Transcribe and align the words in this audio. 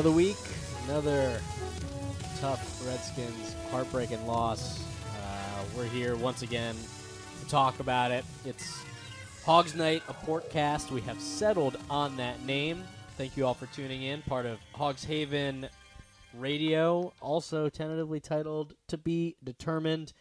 Another 0.00 0.16
week, 0.16 0.38
another 0.88 1.42
tough 2.40 2.82
Redskins 2.86 3.54
heartbreaking 3.70 4.26
loss. 4.26 4.82
Uh, 5.12 5.62
we're 5.76 5.84
here 5.84 6.16
once 6.16 6.40
again 6.40 6.74
to 7.38 7.48
talk 7.50 7.80
about 7.80 8.10
it. 8.10 8.24
It's 8.46 8.82
Hogs 9.44 9.74
Night, 9.74 10.02
a 10.08 10.14
Porkcast. 10.14 10.90
We 10.90 11.02
have 11.02 11.20
settled 11.20 11.76
on 11.90 12.16
that 12.16 12.42
name. 12.46 12.82
Thank 13.18 13.36
you 13.36 13.44
all 13.44 13.52
for 13.52 13.66
tuning 13.66 14.04
in. 14.04 14.22
Part 14.22 14.46
of 14.46 14.58
Hogs 14.72 15.04
Haven 15.04 15.68
Radio, 16.32 17.12
also 17.20 17.68
tentatively 17.68 18.20
titled 18.20 18.72
To 18.88 18.96
Be 18.96 19.36
Determined. 19.44 20.14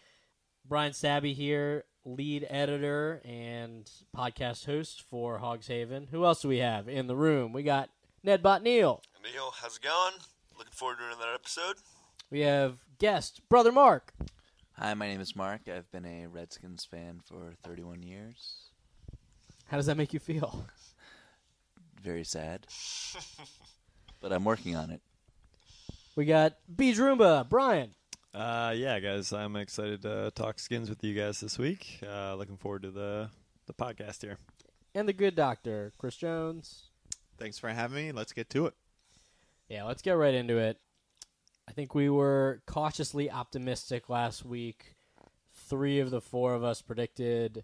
Brian 0.67 0.91
Sabby 0.91 1.31
here, 1.31 1.85
lead 2.03 2.45
editor 2.49 3.21
and 3.23 3.89
podcast 4.13 4.65
host 4.65 5.05
for 5.09 5.37
Hogs 5.37 5.67
Haven. 5.67 6.09
Who 6.11 6.25
else 6.25 6.41
do 6.41 6.49
we 6.49 6.57
have 6.57 6.89
in 6.89 7.07
the 7.07 7.15
room? 7.15 7.53
We 7.53 7.63
got 7.63 7.89
Ned 8.25 8.43
Bot 8.43 8.61
Neal. 9.23 9.31
Neil, 9.31 9.53
how's 9.61 9.77
it 9.77 9.81
going? 9.83 10.13
Looking 10.57 10.73
forward 10.73 10.97
to 10.99 11.05
another 11.05 11.33
episode. 11.33 11.77
We 12.29 12.41
have 12.41 12.77
guest 12.99 13.41
brother 13.49 13.71
Mark. 13.71 14.13
Hi, 14.73 14.93
my 14.93 15.07
name 15.07 15.21
is 15.21 15.35
Mark. 15.35 15.61
I've 15.67 15.91
been 15.91 16.05
a 16.05 16.27
Redskins 16.27 16.85
fan 16.85 17.21
for 17.25 17.53
31 17.63 18.03
years. 18.03 18.69
How 19.67 19.77
does 19.77 19.87
that 19.87 19.97
make 19.97 20.13
you 20.13 20.19
feel? 20.19 20.65
Very 22.01 22.23
sad. 22.23 22.65
but 24.21 24.31
I'm 24.31 24.45
working 24.45 24.75
on 24.75 24.89
it. 24.89 25.01
We 26.15 26.25
got 26.25 26.55
Beach 26.73 26.97
Roomba, 26.97 27.47
Brian. 27.47 27.91
Uh, 28.33 28.73
yeah, 28.75 28.99
guys, 28.99 29.33
I'm 29.33 29.55
excited 29.55 30.01
to 30.03 30.31
talk 30.35 30.59
skins 30.59 30.89
with 30.89 31.03
you 31.03 31.13
guys 31.13 31.39
this 31.39 31.57
week. 31.57 31.99
Uh, 32.07 32.35
looking 32.35 32.57
forward 32.57 32.83
to 32.83 32.91
the 32.91 33.29
the 33.65 33.73
podcast 33.73 34.21
here. 34.21 34.37
And 34.95 35.07
the 35.07 35.13
good 35.13 35.35
doctor, 35.35 35.93
Chris 35.97 36.15
Jones. 36.15 36.83
Thanks 37.37 37.57
for 37.59 37.69
having 37.69 37.95
me. 38.07 38.11
Let's 38.11 38.33
get 38.33 38.49
to 38.51 38.65
it. 38.65 38.73
Yeah, 39.69 39.83
let's 39.83 40.01
get 40.01 40.13
right 40.13 40.33
into 40.33 40.57
it. 40.57 40.77
I 41.67 41.71
think 41.71 41.93
we 41.93 42.09
were 42.09 42.63
cautiously 42.65 43.29
optimistic 43.29 44.09
last 44.09 44.43
week. 44.43 44.95
Three 45.53 45.99
of 45.99 46.09
the 46.09 46.21
four 46.21 46.55
of 46.55 46.63
us 46.63 46.81
predicted 46.81 47.63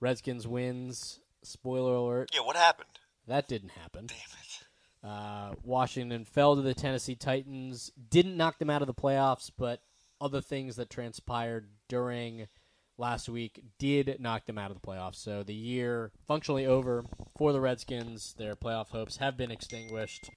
Redskins 0.00 0.48
wins. 0.48 1.20
Spoiler 1.42 1.94
alert. 1.94 2.30
Yeah, 2.34 2.40
what 2.40 2.56
happened? 2.56 2.88
That 3.26 3.46
didn't 3.48 3.72
happen. 3.72 4.06
Damn 4.06 4.18
it. 4.18 4.66
Uh, 5.06 5.54
Washington 5.62 6.24
fell 6.24 6.56
to 6.56 6.62
the 6.62 6.72
Tennessee 6.72 7.14
Titans. 7.14 7.92
Didn't 8.08 8.38
knock 8.38 8.58
them 8.58 8.70
out 8.70 8.80
of 8.80 8.86
the 8.86 8.94
playoffs, 8.94 9.50
but 9.56 9.82
other 10.22 10.40
things 10.40 10.76
that 10.76 10.88
transpired 10.88 11.68
during 11.88 12.48
last 12.96 13.28
week 13.28 13.62
did 13.78 14.16
knock 14.18 14.46
them 14.46 14.56
out 14.56 14.70
of 14.70 14.80
the 14.80 14.86
playoffs. 14.86 15.16
So 15.16 15.42
the 15.42 15.52
year 15.52 16.12
functionally 16.26 16.64
over 16.64 17.04
for 17.36 17.52
the 17.52 17.60
Redskins. 17.60 18.34
Their 18.38 18.56
playoff 18.56 18.88
hopes 18.88 19.18
have 19.18 19.36
been 19.36 19.50
extinguished. 19.50 20.30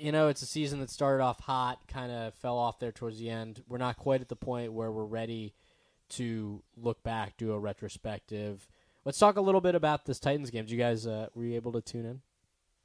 You 0.00 0.12
know, 0.12 0.28
it's 0.28 0.42
a 0.42 0.46
season 0.46 0.80
that 0.80 0.90
started 0.90 1.22
off 1.22 1.40
hot, 1.40 1.86
kind 1.88 2.10
of 2.10 2.34
fell 2.34 2.56
off 2.56 2.78
there 2.78 2.92
towards 2.92 3.18
the 3.18 3.30
end. 3.30 3.62
We're 3.68 3.78
not 3.78 3.96
quite 3.96 4.20
at 4.20 4.28
the 4.28 4.36
point 4.36 4.72
where 4.72 4.90
we're 4.90 5.04
ready 5.04 5.54
to 6.10 6.62
look 6.76 7.02
back, 7.02 7.36
do 7.36 7.52
a 7.52 7.58
retrospective. 7.58 8.68
Let's 9.04 9.18
talk 9.18 9.36
a 9.36 9.40
little 9.40 9.60
bit 9.60 9.74
about 9.74 10.04
this 10.04 10.20
Titans 10.20 10.50
game. 10.50 10.64
Did 10.64 10.70
you 10.70 10.78
guys 10.78 11.06
uh, 11.06 11.28
were 11.34 11.44
you 11.44 11.56
able 11.56 11.72
to 11.72 11.80
tune 11.80 12.06
in? 12.06 12.20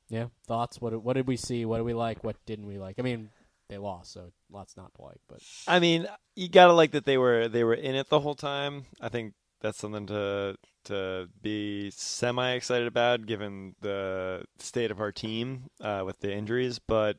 Yeah, 0.10 0.28
thoughts. 0.46 0.80
What 0.80 1.04
what 1.04 1.14
did 1.14 1.28
we 1.28 1.38
see? 1.38 1.66
What 1.66 1.78
did 1.78 1.86
we 1.86 1.94
like? 1.94 2.24
What 2.24 2.38
didn't 2.46 2.66
we 2.66 2.78
like? 2.78 2.96
I 2.98 3.02
mean, 3.02 3.30
they 3.70 3.78
lost, 3.78 4.14
so 4.14 4.32
lots 4.50 4.78
not 4.78 4.94
to 4.96 5.02
like. 5.02 5.20
But 5.28 5.42
I 5.68 5.80
mean, 5.80 6.08
you 6.36 6.48
gotta 6.48 6.74
like 6.74 6.92
that 6.92 7.06
they 7.06 7.18
were 7.18 7.48
they 7.48 7.64
were 7.64 7.74
in 7.74 7.96
it 7.96 8.10
the 8.10 8.20
whole 8.20 8.36
time. 8.36 8.86
I 9.02 9.10
think 9.10 9.34
that's 9.62 9.78
something 9.78 10.08
to 10.08 10.58
to 10.86 11.28
be 11.42 11.92
semi 11.92 12.52
excited 12.54 12.88
about, 12.88 13.26
given 13.26 13.76
the 13.82 14.46
state 14.60 14.92
of 14.92 15.02
our 15.02 15.12
team 15.12 15.66
uh, 15.82 16.04
with 16.06 16.20
the 16.20 16.34
injuries. 16.34 16.80
But 16.80 17.18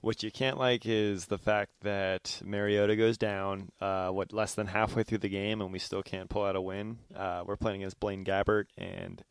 what 0.00 0.22
you 0.22 0.30
can't 0.30 0.58
like 0.58 0.82
is 0.84 1.26
the 1.26 1.38
fact 1.38 1.72
that 1.82 2.40
Mariota 2.44 2.94
goes 2.96 3.16
down, 3.18 3.70
uh, 3.80 4.10
what 4.10 4.32
less 4.32 4.54
than 4.54 4.66
halfway 4.66 5.02
through 5.02 5.18
the 5.18 5.28
game, 5.28 5.60
and 5.60 5.72
we 5.72 5.78
still 5.78 6.02
can't 6.02 6.28
pull 6.28 6.44
out 6.44 6.56
a 6.56 6.60
win. 6.60 6.98
Uh, 7.14 7.42
we're 7.46 7.56
playing 7.56 7.82
against 7.82 8.00
Blaine 8.00 8.24
Gabbert, 8.24 8.66
and 8.76 9.22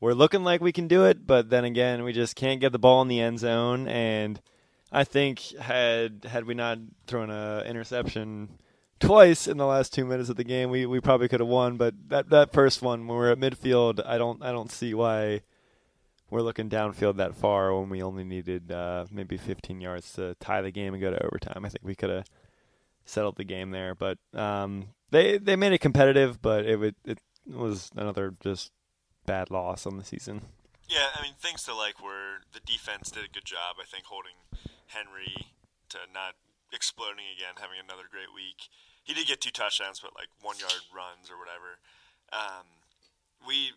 we're 0.00 0.12
looking 0.12 0.44
like 0.44 0.60
we 0.60 0.72
can 0.72 0.88
do 0.88 1.04
it, 1.04 1.26
but 1.26 1.48
then 1.50 1.64
again, 1.64 2.04
we 2.04 2.12
just 2.12 2.36
can't 2.36 2.60
get 2.60 2.72
the 2.72 2.78
ball 2.78 3.00
in 3.02 3.08
the 3.08 3.20
end 3.20 3.38
zone. 3.38 3.88
And 3.88 4.40
I 4.92 5.04
think 5.04 5.40
had 5.58 6.26
had 6.28 6.44
we 6.44 6.54
not 6.54 6.78
thrown 7.06 7.30
a 7.30 7.62
interception 7.66 8.58
twice 9.00 9.46
in 9.46 9.56
the 9.56 9.66
last 9.66 9.92
two 9.92 10.04
minutes 10.04 10.28
of 10.28 10.36
the 10.36 10.44
game, 10.44 10.70
we, 10.70 10.86
we 10.86 11.00
probably 11.00 11.28
could 11.28 11.40
have 11.40 11.48
won. 11.48 11.76
But 11.76 11.94
that 12.08 12.30
that 12.30 12.52
first 12.52 12.82
one, 12.82 13.06
when 13.06 13.16
we're 13.16 13.32
at 13.32 13.38
midfield, 13.38 14.04
I 14.04 14.18
don't 14.18 14.42
I 14.42 14.52
don't 14.52 14.70
see 14.70 14.94
why 14.94 15.42
we're 16.30 16.42
looking 16.42 16.68
downfield 16.68 17.16
that 17.16 17.34
far 17.36 17.78
when 17.78 17.88
we 17.88 18.02
only 18.02 18.24
needed 18.24 18.72
uh, 18.72 19.06
maybe 19.10 19.36
15 19.36 19.80
yards 19.80 20.12
to 20.14 20.34
tie 20.40 20.62
the 20.62 20.70
game 20.70 20.94
and 20.94 21.00
go 21.00 21.10
to 21.10 21.24
overtime. 21.24 21.64
I 21.64 21.68
think 21.68 21.84
we 21.84 21.94
could 21.94 22.10
have 22.10 22.24
settled 23.04 23.36
the 23.36 23.44
game 23.44 23.70
there, 23.70 23.94
but 23.94 24.18
um, 24.32 24.88
they 25.10 25.38
they 25.38 25.56
made 25.56 25.72
it 25.72 25.80
competitive, 25.80 26.40
but 26.40 26.64
it 26.66 26.76
would, 26.76 26.96
it 27.04 27.18
was 27.46 27.90
another 27.96 28.34
just 28.40 28.72
bad 29.26 29.50
loss 29.50 29.86
on 29.86 29.96
the 29.96 30.04
season. 30.04 30.42
Yeah, 30.88 31.08
I 31.14 31.22
mean, 31.22 31.32
things 31.38 31.62
to 31.64 31.74
like 31.74 32.02
were 32.02 32.42
the 32.52 32.60
defense 32.60 33.10
did 33.10 33.24
a 33.24 33.28
good 33.28 33.44
job, 33.44 33.76
I 33.80 33.84
think, 33.84 34.04
holding 34.04 34.36
Henry 34.88 35.46
to 35.90 35.98
not 36.12 36.34
exploding 36.74 37.30
again, 37.30 37.56
having 37.56 37.78
another 37.78 38.10
great 38.10 38.34
week. 38.34 38.68
He 39.04 39.14
did 39.14 39.26
get 39.26 39.40
two 39.40 39.54
touchdowns, 39.54 40.00
but 40.00 40.12
like 40.18 40.28
one 40.42 40.58
yard 40.58 40.84
runs 40.90 41.30
or 41.30 41.38
whatever. 41.38 41.78
Um, 42.34 42.66
we 43.46 43.72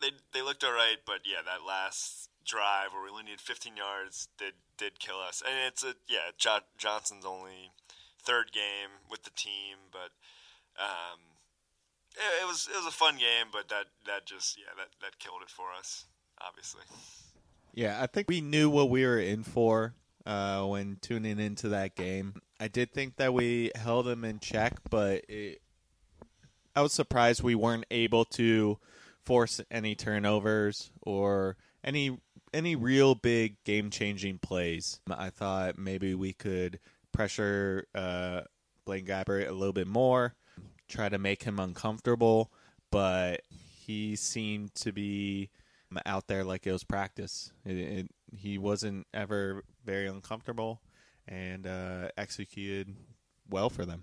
they 0.00 0.12
they 0.32 0.42
looked 0.42 0.64
all 0.64 0.72
right, 0.72 0.98
but 1.04 1.26
yeah, 1.26 1.42
that 1.44 1.66
last 1.66 2.30
drive 2.46 2.92
where 2.92 3.02
we 3.02 3.10
only 3.10 3.24
needed 3.24 3.40
15 3.40 3.76
yards 3.76 4.28
did 4.38 4.54
did 4.76 4.98
kill 4.98 5.18
us. 5.18 5.42
And 5.44 5.54
it's 5.66 5.82
a 5.82 5.94
yeah, 6.08 6.32
jo- 6.36 6.68
Johnson's 6.76 7.24
only 7.24 7.72
third 8.22 8.52
game 8.52 9.02
with 9.10 9.24
the 9.24 9.30
team, 9.30 9.90
but 9.92 10.12
um, 10.78 11.18
it, 12.14 12.42
it 12.42 12.46
was 12.46 12.68
it 12.70 12.76
was 12.76 12.86
a 12.86 12.96
fun 12.96 13.16
game, 13.16 13.48
but 13.52 13.68
that 13.68 13.86
that 14.06 14.26
just 14.26 14.56
yeah 14.56 14.72
that 14.76 14.88
that 15.00 15.18
killed 15.18 15.42
it 15.42 15.50
for 15.50 15.66
us, 15.76 16.06
obviously. 16.40 16.82
Yeah, 17.74 18.02
I 18.02 18.06
think 18.06 18.28
we 18.28 18.40
knew 18.40 18.70
what 18.70 18.90
we 18.90 19.04
were 19.04 19.20
in 19.20 19.44
for 19.44 19.94
uh, 20.28 20.62
when 20.64 20.98
tuning 21.00 21.40
into 21.40 21.70
that 21.70 21.96
game. 21.96 22.34
I 22.60 22.68
did 22.68 22.92
think 22.92 23.16
that 23.16 23.32
we 23.32 23.72
held 23.74 24.06
them 24.06 24.24
in 24.24 24.40
check, 24.40 24.74
but 24.90 25.24
it, 25.28 25.62
I 26.76 26.82
was 26.82 26.92
surprised 26.92 27.42
we 27.42 27.54
weren't 27.54 27.86
able 27.90 28.26
to 28.26 28.78
force 29.24 29.60
any 29.70 29.94
turnovers 29.94 30.90
or 31.02 31.56
any 31.82 32.18
any 32.52 32.76
real 32.76 33.14
big 33.14 33.62
game 33.64 33.90
changing 33.90 34.38
plays. 34.38 35.00
I 35.10 35.30
thought 35.30 35.78
maybe 35.78 36.14
we 36.14 36.34
could 36.34 36.78
pressure 37.12 37.86
uh, 37.94 38.42
Blaine 38.84 39.06
Gabbert 39.06 39.48
a 39.48 39.52
little 39.52 39.72
bit 39.72 39.86
more, 39.86 40.34
try 40.88 41.08
to 41.08 41.18
make 41.18 41.42
him 41.42 41.58
uncomfortable, 41.58 42.50
but 42.90 43.42
he 43.50 44.16
seemed 44.16 44.74
to 44.76 44.92
be 44.92 45.50
out 46.04 46.26
there 46.26 46.44
like 46.44 46.66
it 46.66 46.72
was 46.72 46.84
practice. 46.84 47.52
It, 47.64 47.76
it, 47.76 48.10
he 48.36 48.58
wasn't 48.58 49.06
ever 49.14 49.64
very 49.88 50.06
uncomfortable 50.06 50.82
and 51.26 51.66
uh, 51.66 52.08
executed 52.18 52.94
well 53.48 53.70
for 53.70 53.86
them. 53.86 54.02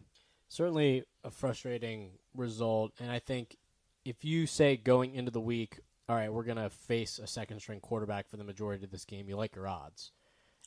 Certainly 0.49 1.03
a 1.23 1.29
frustrating 1.29 2.11
result, 2.35 2.91
and 2.99 3.11
I 3.11 3.19
think 3.19 3.55
if 4.03 4.25
you 4.25 4.47
say 4.47 4.77
going 4.77 5.13
into 5.13 5.29
the 5.31 5.39
week, 5.41 5.79
all 6.09 6.15
right, 6.15 6.31
we're 6.33 6.43
going 6.43 6.57
to 6.57 6.69
face 6.69 7.19
a 7.19 7.27
second 7.27 7.59
string 7.59 7.79
quarterback 7.79 8.27
for 8.29 8.37
the 8.37 8.43
majority 8.43 8.83
of 8.83 8.91
this 8.91 9.05
game, 9.05 9.27
you 9.29 9.35
like 9.37 9.55
your 9.55 9.67
odds. 9.67 10.11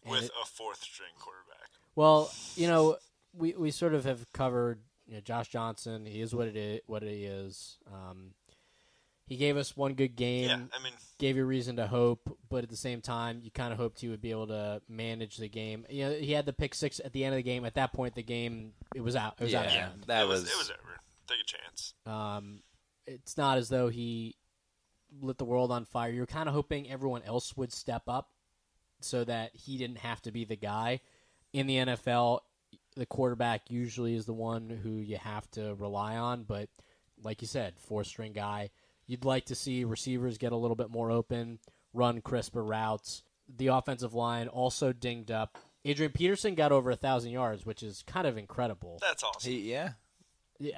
And 0.05 0.13
With 0.13 0.25
it- 0.25 0.31
a 0.41 0.47
fourth 0.47 0.83
string 0.83 1.11
quarterback. 1.19 1.69
well, 1.97 2.31
you 2.55 2.69
know, 2.69 2.97
we 3.33 3.55
we 3.55 3.71
sort 3.73 3.95
of 3.95 4.05
have 4.05 4.33
covered 4.33 4.81
you 5.07 5.15
know, 5.15 5.21
Josh 5.21 5.49
Johnson. 5.49 6.07
He 6.07 6.21
is 6.21 6.35
what 6.35 6.47
it 6.49 6.57
is. 6.57 6.81
What 6.87 7.03
he 7.03 7.25
is. 7.25 7.79
Um, 7.93 8.35
he 9.29 9.37
gave 9.37 9.57
us 9.57 9.77
one 9.77 9.95
good 9.95 10.17
game. 10.17 10.49
Yeah, 10.49 10.55
I 10.79 10.83
mean, 10.83 10.93
gave 11.19 11.37
you 11.37 11.45
reason 11.45 11.77
to 11.77 11.87
hope, 11.87 12.37
but 12.49 12.65
at 12.65 12.71
the 12.71 12.77
same 12.77 13.01
time, 13.01 13.41
you 13.43 13.51
kind 13.51 13.73
of 13.73 13.79
hoped 13.79 14.01
he 14.01 14.09
would 14.09 14.21
be 14.21 14.31
able 14.31 14.47
to 14.49 14.81
manage 14.89 15.37
the 15.37 15.49
game. 15.49 15.85
You 15.91 16.05
know, 16.07 16.13
he 16.15 16.33
had 16.33 16.47
the 16.47 16.53
pick 16.53 16.75
six 16.75 17.01
at 17.05 17.13
the 17.13 17.25
end 17.25 17.35
of 17.35 17.37
the 17.39 17.43
game. 17.43 17.65
At 17.65 17.75
that 17.75 17.93
point, 17.93 18.15
the 18.15 18.23
game 18.23 18.73
it 18.95 19.03
was 19.03 19.17
out. 19.17 19.35
It 19.39 19.45
was 19.45 19.55
out 19.55 19.67
of 19.67 19.73
Yeah, 19.73 19.89
hand. 19.89 20.05
that 20.07 20.23
it 20.23 20.29
was, 20.29 20.43
was, 20.43 20.51
it 20.51 20.57
was 20.59 20.71
over. 20.71 21.01
Take 21.27 21.41
a 21.41 21.45
chance. 21.45 21.95
Um, 22.07 22.63
it's 23.07 23.37
not 23.37 23.59
as 23.59 23.69
though 23.69 23.89
he 23.89 24.37
lit 25.21 25.39
the 25.39 25.45
world 25.45 25.71
on 25.73 25.85
fire. 25.85 26.11
You're 26.11 26.27
kind 26.27 26.49
of 26.49 26.55
hoping 26.55 26.91
everyone 26.91 27.23
else 27.23 27.57
would 27.57 27.73
step 27.73 28.03
up 28.09 28.31
so 29.01 29.25
that 29.25 29.51
he 29.55 29.77
didn't 29.79 29.99
have 29.99 30.21
to 30.23 30.31
be 30.33 30.45
the 30.45 30.57
guy. 30.57 31.01
In 31.53 31.67
the 31.67 31.77
NFL, 31.77 32.41
the 32.97 33.07
quarterback 33.07 33.71
usually 33.71 34.15
is 34.15 34.27
the 34.27 34.33
one 34.33 34.69
who 34.83 34.99
you 35.01 35.17
have 35.17 35.51
to 35.53 35.75
rely 35.75 36.17
on, 36.17 36.45
but 36.45 36.69
like 37.23 37.41
you 37.43 37.49
said, 37.49 37.75
four 37.79 38.05
string 38.05 38.33
guy. 38.33 38.71
You'd 39.09 39.25
like 39.25 39.47
to 39.47 39.55
see 39.57 39.83
receivers 39.85 40.39
get 40.39 40.53
a 40.53 40.57
little 40.57 40.77
bit 40.77 40.91
more 40.91 41.11
open, 41.11 41.59
run 41.93 42.21
crisper 42.21 42.63
routes. 42.63 43.25
The 43.57 43.69
offensive 43.69 44.15
line 44.15 44.47
also 44.49 44.93
dinged 44.93 45.31
up. 45.33 45.59
Adrian 45.85 46.13
Peterson 46.13 46.55
got 46.55 46.71
over 46.71 46.91
a 46.91 46.97
thousand 46.97 47.31
yards, 47.33 47.65
which 47.67 47.83
is 47.83 48.05
kind 48.07 48.27
of 48.27 48.37
incredible. 48.37 48.99
That's 49.01 49.25
awesome. 49.25 49.51
he, 49.51 49.71
yeah, 49.73 49.93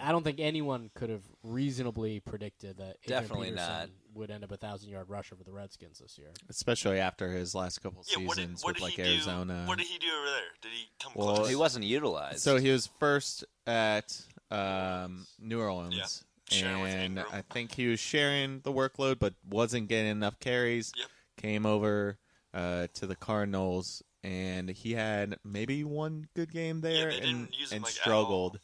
I 0.00 0.12
don't 0.12 0.22
think 0.22 0.38
anyone 0.38 0.90
could 0.94 1.10
have 1.10 1.24
reasonably 1.42 2.20
predicted 2.20 2.76
that 2.78 2.98
Adrian 3.04 3.22
Definitely 3.22 3.48
Peterson 3.50 3.66
not. 3.72 3.88
would 4.14 4.30
end 4.30 4.44
up 4.44 4.52
a 4.52 4.56
thousand 4.56 4.90
yard 4.90 5.08
rusher 5.08 5.34
for 5.34 5.42
the 5.42 5.50
Redskins 5.52 5.98
this 5.98 6.16
year. 6.18 6.28
Especially 6.48 7.00
after 7.00 7.32
his 7.32 7.54
last 7.54 7.78
couple 7.82 8.04
yeah, 8.08 8.24
what 8.24 8.36
did, 8.36 8.42
seasons 8.42 8.62
what 8.62 8.68
with 8.74 8.76
did 8.76 8.82
like 9.00 9.06
he 9.08 9.14
Arizona. 9.14 9.62
do? 9.64 9.68
What 9.68 9.78
did 9.78 9.86
he 9.88 9.98
do 9.98 10.06
over 10.06 10.26
there? 10.30 10.42
Did 10.62 10.72
he 10.72 10.84
come 11.02 11.12
Well, 11.16 11.34
close? 11.36 11.48
he 11.48 11.56
wasn't 11.56 11.86
utilized. 11.86 12.40
So 12.40 12.58
he 12.58 12.70
was 12.70 12.88
first 13.00 13.44
at 13.66 14.20
um, 14.50 15.26
New 15.40 15.60
Orleans, 15.60 15.94
Sharing 15.94 16.04
with 16.04 16.24
and 16.52 17.18
I 17.32 17.42
think 17.52 17.72
he 17.72 17.88
was 17.88 18.00
sharing 18.00 18.60
the 18.60 18.72
workload, 18.72 19.18
but 19.18 19.34
wasn't 19.48 19.88
getting 19.88 20.10
enough 20.10 20.38
carries. 20.40 20.92
Yep. 20.96 21.08
Came 21.36 21.66
over 21.66 22.18
uh, 22.52 22.88
to 22.94 23.06
the 23.06 23.16
Cardinals, 23.16 24.02
and 24.22 24.68
he 24.68 24.92
had 24.92 25.38
maybe 25.44 25.84
one 25.84 26.26
good 26.34 26.52
game 26.52 26.80
there, 26.80 27.10
they 27.10 27.20
didn't 27.20 27.28
and, 27.30 27.48
and 27.72 27.82
like, 27.82 27.92
struggled. 27.92 28.58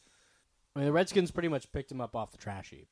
I 0.75 0.79
mean, 0.79 0.85
the 0.85 0.91
Redskins 0.91 1.31
pretty 1.31 1.47
much 1.49 1.71
picked 1.71 1.91
him 1.91 2.01
up 2.01 2.15
off 2.15 2.31
the 2.31 2.37
trash 2.37 2.69
heap. 2.69 2.87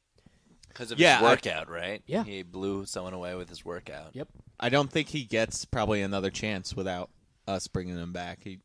because 0.69 0.92
of 0.92 1.00
Yeah, 1.00 1.19
his 1.19 1.27
I- 1.27 1.30
workout, 1.31 1.69
right? 1.69 2.01
Yeah. 2.07 2.24
he 2.24 2.41
blew 2.41 2.86
someone 2.86 3.13
away 3.13 3.36
with 3.36 3.50
his 3.50 3.63
workout. 3.63 4.15
Yep. 4.15 4.30
I 4.59 4.69
don't 4.69 4.89
think 4.91 5.09
he 5.09 5.24
gets 5.25 5.65
probably 5.65 6.01
another 6.01 6.31
chance 6.31 6.75
without 6.75 7.09
us 7.48 7.68
bringing 7.68 7.98
him 7.98 8.12
back. 8.13 8.39
He, 8.44 8.59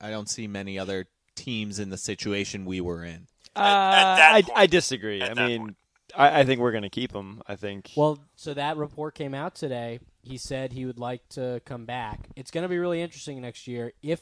I 0.00 0.08
don't 0.10 0.28
see 0.30 0.46
many 0.46 0.78
other 0.78 1.06
teams 1.34 1.78
in 1.78 1.90
the 1.90 1.98
situation 1.98 2.64
we 2.64 2.80
were 2.80 3.04
in. 3.04 3.26
At- 3.56 3.62
at 3.62 4.32
uh, 4.32 4.34
I, 4.36 4.42
point. 4.42 4.58
I 4.58 4.66
disagree. 4.66 5.20
At 5.20 5.38
I 5.38 5.46
mean. 5.46 5.76
I, 6.16 6.40
I 6.40 6.44
think 6.44 6.60
we're 6.60 6.72
going 6.72 6.82
to 6.82 6.90
keep 6.90 7.12
him. 7.12 7.40
I 7.46 7.54
think. 7.54 7.92
Well, 7.96 8.18
so 8.34 8.52
that 8.54 8.76
report 8.76 9.14
came 9.14 9.32
out 9.32 9.54
today. 9.54 10.00
He 10.22 10.38
said 10.38 10.72
he 10.72 10.84
would 10.84 10.98
like 10.98 11.28
to 11.30 11.62
come 11.64 11.84
back. 11.84 12.28
It's 12.36 12.50
going 12.50 12.62
to 12.62 12.68
be 12.68 12.78
really 12.78 13.00
interesting 13.00 13.40
next 13.40 13.68
year 13.68 13.92
if, 14.02 14.20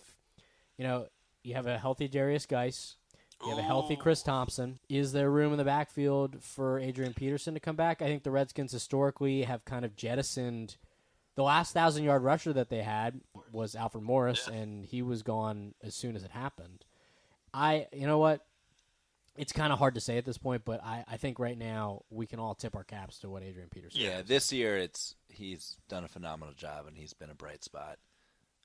you 0.77 0.85
know, 0.85 1.07
you 1.43 1.55
have 1.55 1.67
a 1.67 1.79
healthy 1.79 2.09
Derrius 2.09 2.47
Guice, 2.47 2.97
you 3.43 3.51
have 3.51 3.59
a 3.59 3.63
healthy 3.63 3.97
Chris 3.97 4.23
Thompson. 4.23 4.81
Is 4.89 5.13
there 5.13 5.31
room 5.31 5.53
in 5.53 5.59
the 5.59 5.65
backfield 5.65 6.43
for 6.43 6.79
Adrian 6.79 7.15
Peterson 7.15 7.55
to 7.55 7.61
come 7.61 7.77
back? 7.77 8.03
I 8.03 8.07
think 8.07 8.23
the 8.23 8.31
Redskins 8.31 8.73
historically 8.73 9.43
have 9.45 9.65
kind 9.65 9.85
of 9.85 9.97
jettisoned 9.97 10.77
the 11.37 11.45
last 11.45 11.73
thousand 11.73 12.05
yard 12.05 12.23
rusher 12.23 12.53
that 12.53 12.69
they 12.69 12.83
had 12.83 13.21
was 13.53 13.77
Alfred 13.77 14.03
Morris, 14.03 14.49
and 14.49 14.85
he 14.85 15.03
was 15.03 15.23
gone 15.23 15.73
as 15.83 15.95
soon 15.95 16.17
as 16.17 16.25
it 16.25 16.33
happened. 16.33 16.85
I, 17.55 17.87
you 17.93 18.07
know 18.07 18.19
what? 18.19 18.45
It's 19.39 19.53
kind 19.53 19.73
of 19.73 19.79
hard 19.79 19.95
to 19.95 20.01
say 20.01 20.19
at 20.19 20.25
this 20.25 20.37
point, 20.37 20.63
but 20.65 20.83
I, 20.83 21.05
I 21.07 21.17
think 21.17 21.39
right 21.39 21.57
now 21.57 22.03
we 22.11 22.27
can 22.27 22.41
all 22.41 22.55
tip 22.55 22.75
our 22.75 22.85
caps 22.85 23.21
to 23.21 23.29
what 23.29 23.43
Adrian 23.45 23.69
Peterson. 23.69 24.01
Yeah, 24.01 24.19
is. 24.19 24.27
this 24.27 24.53
year 24.53 24.77
it's 24.77 25.15
he's 25.29 25.77
done 25.89 26.05
a 26.05 26.09
phenomenal 26.09 26.55
job 26.55 26.87
and 26.87 26.97
he's 26.97 27.15
been 27.15 27.31
a 27.31 27.35
bright 27.35 27.63
spot. 27.63 27.99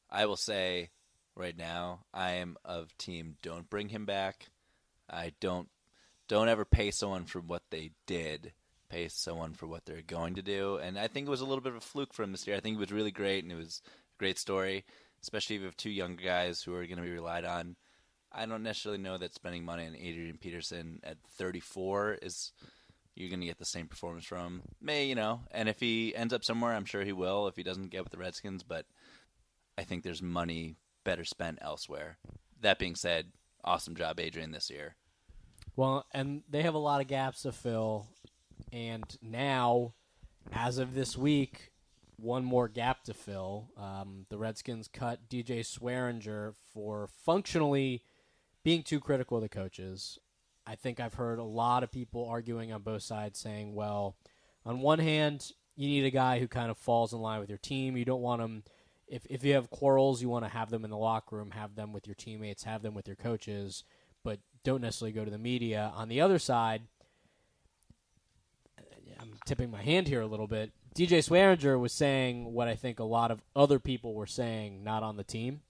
I 0.09 0.25
will 0.25 0.35
say 0.35 0.89
right 1.35 1.57
now 1.57 2.05
I 2.13 2.31
am 2.33 2.57
of 2.65 2.97
team 2.97 3.37
don't 3.41 3.69
bring 3.69 3.89
him 3.89 4.05
back. 4.05 4.47
I 5.09 5.33
don't 5.39 5.69
don't 6.27 6.49
ever 6.49 6.65
pay 6.65 6.89
someone 6.91 7.25
for 7.25 7.39
what 7.39 7.63
they 7.69 7.91
did. 8.07 8.53
Pay 8.89 9.07
someone 9.09 9.53
for 9.53 9.67
what 9.67 9.85
they're 9.85 10.01
going 10.01 10.35
to 10.35 10.41
do. 10.41 10.77
And 10.77 10.97
I 10.97 11.07
think 11.07 11.27
it 11.27 11.31
was 11.31 11.41
a 11.41 11.45
little 11.45 11.61
bit 11.61 11.73
of 11.73 11.77
a 11.77 11.81
fluke 11.81 12.13
for 12.13 12.23
him 12.23 12.31
this 12.31 12.47
year. 12.47 12.55
I 12.55 12.59
think 12.59 12.77
it 12.77 12.79
was 12.79 12.91
really 12.91 13.11
great 13.11 13.43
and 13.43 13.51
it 13.51 13.57
was 13.57 13.81
a 13.85 14.19
great 14.19 14.39
story, 14.39 14.85
especially 15.21 15.55
if 15.55 15.61
you 15.61 15.65
have 15.67 15.77
two 15.77 15.89
young 15.89 16.15
guys 16.15 16.61
who 16.61 16.73
are 16.73 16.85
going 16.85 16.97
to 16.97 17.03
be 17.03 17.11
relied 17.11 17.45
on. 17.45 17.75
I 18.33 18.45
don't 18.45 18.63
necessarily 18.63 19.01
know 19.01 19.17
that 19.17 19.35
spending 19.35 19.63
money 19.63 19.85
on 19.85 19.95
Adrian 19.95 20.37
Peterson 20.37 20.99
at 21.03 21.17
34 21.37 22.19
is 22.21 22.51
you're 23.15 23.29
going 23.29 23.41
to 23.41 23.45
get 23.45 23.59
the 23.59 23.65
same 23.65 23.87
performance 23.87 24.25
from. 24.25 24.63
May, 24.81 25.05
you 25.05 25.15
know, 25.15 25.41
and 25.51 25.69
if 25.69 25.79
he 25.79 26.15
ends 26.15 26.33
up 26.33 26.43
somewhere, 26.43 26.73
I'm 26.73 26.85
sure 26.85 27.03
he 27.03 27.13
will 27.13 27.47
if 27.47 27.55
he 27.55 27.63
doesn't 27.63 27.91
get 27.91 28.03
with 28.03 28.11
the 28.11 28.17
Redskins, 28.17 28.63
but 28.63 28.85
I 29.77 29.83
think 29.83 30.03
there's 30.03 30.21
money 30.21 30.77
better 31.03 31.23
spent 31.23 31.59
elsewhere. 31.61 32.17
That 32.61 32.79
being 32.79 32.95
said, 32.95 33.27
awesome 33.63 33.95
job, 33.95 34.19
Adrian, 34.19 34.51
this 34.51 34.69
year. 34.69 34.95
Well, 35.75 36.05
and 36.11 36.43
they 36.49 36.63
have 36.63 36.73
a 36.73 36.79
lot 36.79 37.01
of 37.01 37.07
gaps 37.07 37.43
to 37.43 37.51
fill, 37.51 38.07
and 38.71 39.03
now, 39.21 39.93
as 40.51 40.77
of 40.77 40.93
this 40.93 41.17
week, 41.17 41.71
one 42.17 42.45
more 42.45 42.67
gap 42.67 43.03
to 43.03 43.13
fill. 43.13 43.69
Um, 43.77 44.25
the 44.29 44.37
Redskins 44.37 44.87
cut 44.87 45.29
DJ 45.29 45.59
Swearinger 45.59 46.53
for 46.73 47.07
functionally 47.07 48.03
being 48.63 48.83
too 48.83 48.99
critical 48.99 49.37
of 49.37 49.43
the 49.43 49.49
coaches. 49.49 50.17
I 50.65 50.75
think 50.75 50.99
I've 50.99 51.15
heard 51.15 51.39
a 51.39 51.43
lot 51.43 51.83
of 51.83 51.91
people 51.91 52.27
arguing 52.27 52.71
on 52.71 52.81
both 52.81 53.01
sides 53.01 53.39
saying, 53.39 53.75
well, 53.75 54.15
on 54.65 54.79
one 54.79 54.99
hand, 54.99 55.51
you 55.75 55.87
need 55.87 56.05
a 56.05 56.11
guy 56.11 56.39
who 56.39 56.47
kind 56.47 56.71
of 56.71 56.77
falls 56.77 57.13
in 57.13 57.19
line 57.19 57.39
with 57.39 57.49
your 57.49 57.57
team. 57.57 57.97
You 57.97 58.05
don't 58.05 58.21
want 58.21 58.41
him. 58.41 58.63
If, 59.07 59.25
if 59.29 59.43
you 59.43 59.53
have 59.53 59.69
quarrels, 59.69 60.21
you 60.21 60.29
want 60.29 60.45
to 60.45 60.49
have 60.49 60.69
them 60.69 60.85
in 60.85 60.89
the 60.89 60.97
locker 60.97 61.35
room, 61.35 61.51
have 61.51 61.75
them 61.75 61.91
with 61.91 62.07
your 62.07 62.15
teammates, 62.15 62.63
have 62.63 62.81
them 62.81 62.93
with 62.93 63.07
your 63.07 63.17
coaches, 63.17 63.83
but 64.23 64.39
don't 64.63 64.81
necessarily 64.81 65.11
go 65.11 65.25
to 65.25 65.31
the 65.31 65.37
media. 65.37 65.91
On 65.95 66.07
the 66.07 66.21
other 66.21 66.39
side, 66.39 66.83
I'm 69.19 69.33
tipping 69.45 69.71
my 69.71 69.81
hand 69.81 70.07
here 70.07 70.21
a 70.21 70.27
little 70.27 70.47
bit. 70.47 70.71
DJ 70.95 71.19
Swearinger 71.19 71.79
was 71.79 71.91
saying 71.91 72.53
what 72.53 72.67
I 72.67 72.75
think 72.75 72.99
a 72.99 73.03
lot 73.03 73.31
of 73.31 73.41
other 73.55 73.79
people 73.79 74.13
were 74.13 74.27
saying, 74.27 74.83
not 74.83 75.01
on 75.01 75.17
the 75.17 75.23
team. 75.23 75.61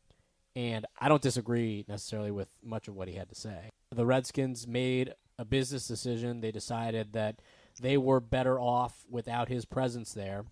And 0.55 0.85
I 0.99 1.09
don't 1.09 1.21
disagree 1.21 1.83
necessarily 1.87 2.31
with 2.31 2.47
much 2.63 2.87
of 2.87 2.95
what 2.95 3.07
he 3.07 3.15
had 3.15 3.29
to 3.29 3.35
say. 3.35 3.69
The 3.91 4.05
Redskins 4.05 4.67
made 4.67 5.13
a 5.39 5.45
business 5.45 5.87
decision. 5.87 6.41
They 6.41 6.51
decided 6.51 7.13
that 7.13 7.41
they 7.81 7.97
were 7.97 8.19
better 8.19 8.59
off 8.59 9.03
without 9.09 9.49
his 9.49 9.65
presence 9.65 10.13
there. 10.13 10.45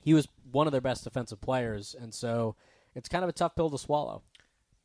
He 0.00 0.14
was 0.14 0.28
one 0.52 0.68
of 0.68 0.72
their 0.72 0.80
best 0.80 1.02
defensive 1.02 1.40
players, 1.40 1.96
and 1.98 2.14
so 2.14 2.54
it's 2.94 3.08
kind 3.08 3.24
of 3.24 3.28
a 3.28 3.32
tough 3.32 3.56
pill 3.56 3.70
to 3.70 3.78
swallow. 3.78 4.22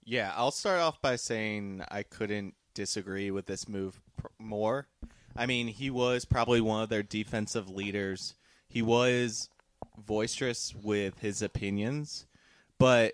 Yeah, 0.03 0.33
I'll 0.35 0.49
start 0.51 0.79
off 0.79 0.99
by 0.99 1.15
saying 1.17 1.83
I 1.91 2.01
couldn't 2.01 2.55
disagree 2.73 3.29
with 3.29 3.45
this 3.45 3.69
move 3.69 4.01
pr- 4.17 4.27
more. 4.39 4.87
I 5.35 5.45
mean, 5.45 5.67
he 5.67 5.91
was 5.91 6.25
probably 6.25 6.61
one 6.61 6.81
of 6.81 6.89
their 6.89 7.03
defensive 7.03 7.69
leaders. 7.69 8.33
he 8.67 8.81
was 8.81 9.49
boisterous 9.97 10.73
with 10.73 11.19
his 11.19 11.41
opinions, 11.43 12.25
but 12.79 13.13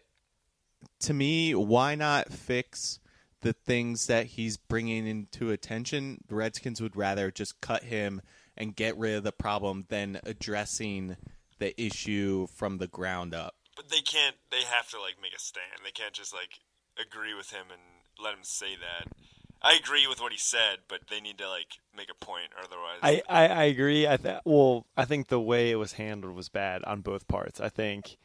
to 1.01 1.13
me, 1.13 1.53
why 1.55 1.95
not 1.95 2.31
fix 2.31 2.99
the 3.41 3.53
things 3.53 4.07
that 4.07 4.27
he's 4.27 4.57
bringing 4.57 5.07
into 5.07 5.51
attention? 5.51 6.23
The 6.27 6.35
Redskins 6.35 6.81
would 6.81 6.95
rather 6.95 7.31
just 7.31 7.61
cut 7.61 7.83
him 7.83 8.21
and 8.55 8.75
get 8.75 8.97
rid 8.97 9.15
of 9.15 9.23
the 9.23 9.31
problem 9.31 9.85
than 9.89 10.19
addressing 10.23 11.17
the 11.59 11.79
issue 11.81 12.47
from 12.47 12.77
the 12.77 12.87
ground 12.87 13.33
up. 13.33 13.55
But 13.75 13.89
they 13.89 14.01
can't. 14.01 14.35
They 14.51 14.63
have 14.63 14.89
to 14.89 14.99
like 14.99 15.15
make 15.21 15.35
a 15.35 15.39
stand. 15.39 15.81
They 15.83 15.91
can't 15.91 16.13
just 16.13 16.33
like 16.33 16.59
agree 16.99 17.35
with 17.35 17.51
him 17.51 17.67
and 17.71 17.81
let 18.23 18.33
him 18.33 18.43
say 18.43 18.75
that. 18.75 19.13
I 19.61 19.73
agree 19.73 20.07
with 20.07 20.21
what 20.21 20.31
he 20.31 20.37
said, 20.37 20.79
but 20.87 21.01
they 21.09 21.19
need 21.19 21.37
to 21.39 21.49
like 21.49 21.77
make 21.95 22.09
a 22.09 22.25
point, 22.25 22.51
or 22.55 22.63
otherwise. 22.63 22.99
I, 23.01 23.21
I, 23.27 23.47
I 23.47 23.63
agree. 23.65 24.07
I 24.07 24.17
th- 24.17 24.39
well, 24.45 24.85
I 24.95 25.05
think 25.05 25.27
the 25.27 25.39
way 25.39 25.71
it 25.71 25.75
was 25.75 25.93
handled 25.93 26.35
was 26.35 26.49
bad 26.49 26.83
on 26.83 27.01
both 27.01 27.27
parts. 27.27 27.59
I 27.59 27.69
think 27.69 28.17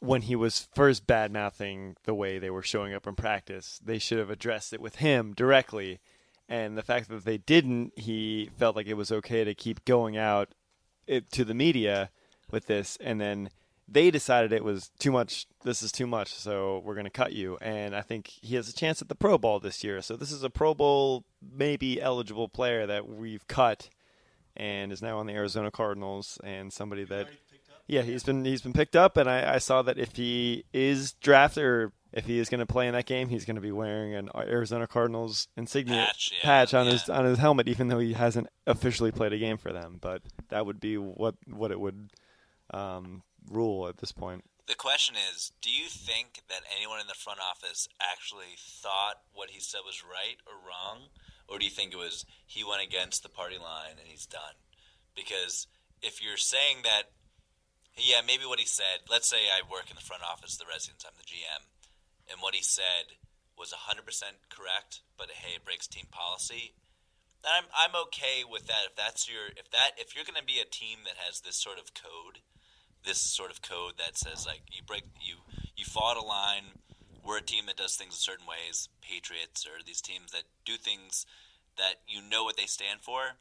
when 0.00 0.22
he 0.22 0.34
was 0.34 0.68
first 0.74 1.06
bad 1.06 1.30
mouthing 1.30 1.94
the 2.04 2.14
way 2.14 2.38
they 2.38 2.50
were 2.50 2.62
showing 2.62 2.94
up 2.94 3.06
in 3.06 3.14
practice, 3.14 3.78
they 3.84 3.98
should 3.98 4.18
have 4.18 4.30
addressed 4.30 4.72
it 4.72 4.80
with 4.80 4.96
him 4.96 5.34
directly. 5.34 6.00
And 6.48 6.76
the 6.76 6.82
fact 6.82 7.08
that 7.10 7.24
they 7.24 7.38
didn't, 7.38 7.92
he 7.96 8.50
felt 8.58 8.74
like 8.74 8.86
it 8.86 8.94
was 8.94 9.12
okay 9.12 9.44
to 9.44 9.54
keep 9.54 9.84
going 9.84 10.16
out 10.16 10.54
it, 11.06 11.30
to 11.32 11.44
the 11.44 11.54
media 11.54 12.10
with 12.50 12.66
this, 12.66 12.96
and 13.00 13.20
then 13.20 13.50
they 13.86 14.10
decided 14.10 14.52
it 14.52 14.64
was 14.64 14.90
too 14.98 15.12
much. 15.12 15.46
This 15.64 15.82
is 15.82 15.92
too 15.92 16.06
much, 16.06 16.32
so 16.32 16.80
we're 16.84 16.94
going 16.94 17.04
to 17.04 17.10
cut 17.10 17.32
you. 17.32 17.58
And 17.60 17.94
I 17.94 18.00
think 18.00 18.28
he 18.28 18.54
has 18.54 18.68
a 18.68 18.72
chance 18.72 19.02
at 19.02 19.08
the 19.08 19.14
Pro 19.14 19.36
Bowl 19.36 19.60
this 19.60 19.84
year. 19.84 20.00
So 20.00 20.16
this 20.16 20.32
is 20.32 20.42
a 20.42 20.50
Pro 20.50 20.74
Bowl 20.74 21.24
maybe 21.42 22.00
eligible 22.00 22.48
player 22.48 22.86
that 22.86 23.08
we've 23.08 23.46
cut, 23.48 23.90
and 24.56 24.92
is 24.92 25.02
now 25.02 25.18
on 25.18 25.26
the 25.26 25.34
Arizona 25.34 25.70
Cardinals, 25.70 26.38
and 26.42 26.72
somebody 26.72 27.04
that. 27.04 27.28
Yeah, 27.90 28.02
he's 28.02 28.22
been 28.22 28.44
he's 28.44 28.62
been 28.62 28.72
picked 28.72 28.94
up, 28.94 29.16
and 29.16 29.28
I, 29.28 29.54
I 29.54 29.58
saw 29.58 29.82
that 29.82 29.98
if 29.98 30.14
he 30.14 30.64
is 30.72 31.14
drafted 31.14 31.64
or 31.64 31.92
if 32.12 32.24
he 32.24 32.38
is 32.38 32.48
going 32.48 32.60
to 32.60 32.66
play 32.66 32.86
in 32.86 32.94
that 32.94 33.06
game, 33.06 33.28
he's 33.28 33.44
going 33.44 33.56
to 33.56 33.60
be 33.60 33.72
wearing 33.72 34.14
an 34.14 34.28
Arizona 34.36 34.86
Cardinals 34.86 35.48
insignia 35.56 36.06
Patch, 36.06 36.32
yeah, 36.32 36.40
patch 36.42 36.72
on 36.72 36.86
yeah. 36.86 36.92
his 36.92 37.08
on 37.08 37.24
his 37.24 37.38
helmet, 37.38 37.66
even 37.66 37.88
though 37.88 37.98
he 37.98 38.12
hasn't 38.12 38.46
officially 38.64 39.10
played 39.10 39.32
a 39.32 39.38
game 39.38 39.58
for 39.58 39.72
them. 39.72 39.98
But 40.00 40.22
that 40.50 40.66
would 40.66 40.78
be 40.78 40.98
what 40.98 41.34
what 41.48 41.72
it 41.72 41.80
would 41.80 42.10
um, 42.72 43.24
rule 43.50 43.88
at 43.88 43.96
this 43.96 44.12
point. 44.12 44.44
The 44.68 44.76
question 44.76 45.16
is, 45.34 45.50
do 45.60 45.68
you 45.68 45.88
think 45.88 46.42
that 46.48 46.60
anyone 46.76 47.00
in 47.00 47.08
the 47.08 47.14
front 47.14 47.40
office 47.40 47.88
actually 48.00 48.54
thought 48.56 49.16
what 49.32 49.50
he 49.50 49.58
said 49.58 49.80
was 49.84 50.04
right 50.04 50.36
or 50.46 50.52
wrong? 50.54 51.08
Or 51.48 51.58
do 51.58 51.64
you 51.64 51.72
think 51.72 51.92
it 51.92 51.98
was 51.98 52.24
he 52.46 52.62
went 52.62 52.84
against 52.84 53.24
the 53.24 53.28
party 53.28 53.58
line 53.58 53.98
and 53.98 54.06
he's 54.06 54.26
done? 54.26 54.54
Because 55.16 55.66
if 56.02 56.22
you're 56.22 56.36
saying 56.36 56.78
that, 56.84 57.10
yeah, 57.96 58.20
maybe 58.26 58.46
what 58.46 58.60
he 58.60 58.66
said, 58.66 59.08
let's 59.10 59.28
say 59.28 59.50
I 59.50 59.66
work 59.66 59.90
in 59.90 59.96
the 59.96 60.06
front 60.06 60.22
office 60.22 60.54
of 60.54 60.60
the 60.60 60.70
Redskins, 60.70 61.04
I'm 61.06 61.16
the 61.18 61.26
GM, 61.26 61.66
and 62.30 62.40
what 62.40 62.54
he 62.54 62.62
said 62.62 63.18
was 63.58 63.74
100% 63.74 64.06
correct, 64.48 65.02
but 65.18 65.30
hey, 65.30 65.56
it 65.56 65.64
breaks 65.64 65.86
team 65.86 66.06
policy. 66.10 66.74
I'm 67.44 67.64
I'm 67.72 67.96
okay 68.08 68.44
with 68.44 68.66
that 68.66 68.84
if 68.92 68.96
that's 68.96 69.24
your 69.24 69.48
if 69.56 69.70
that 69.72 69.96
if 69.96 70.14
you're 70.14 70.28
going 70.28 70.36
to 70.36 70.44
be 70.44 70.60
a 70.60 70.68
team 70.68 71.08
that 71.08 71.16
has 71.16 71.40
this 71.40 71.56
sort 71.56 71.78
of 71.78 71.94
code 71.94 72.44
this 73.04 73.18
sort 73.18 73.50
of 73.50 73.62
code 73.62 73.94
that 73.96 74.18
says 74.18 74.44
like 74.46 74.60
you 74.70 74.82
break 74.84 75.04
you 75.20 75.36
you 75.76 75.84
fought 75.84 76.16
a 76.16 76.24
line. 76.24 76.76
We're 77.24 77.38
a 77.38 77.42
team 77.42 77.66
that 77.66 77.76
does 77.76 77.96
things 77.96 78.14
in 78.14 78.18
certain 78.18 78.46
ways. 78.46 78.88
Patriots 79.00 79.66
or 79.66 79.84
these 79.84 80.00
teams 80.00 80.32
that 80.32 80.44
do 80.64 80.76
things 80.76 81.26
that 81.76 82.00
you 82.08 82.20
know 82.20 82.44
what 82.44 82.56
they 82.56 82.66
stand 82.66 83.00
for. 83.00 83.40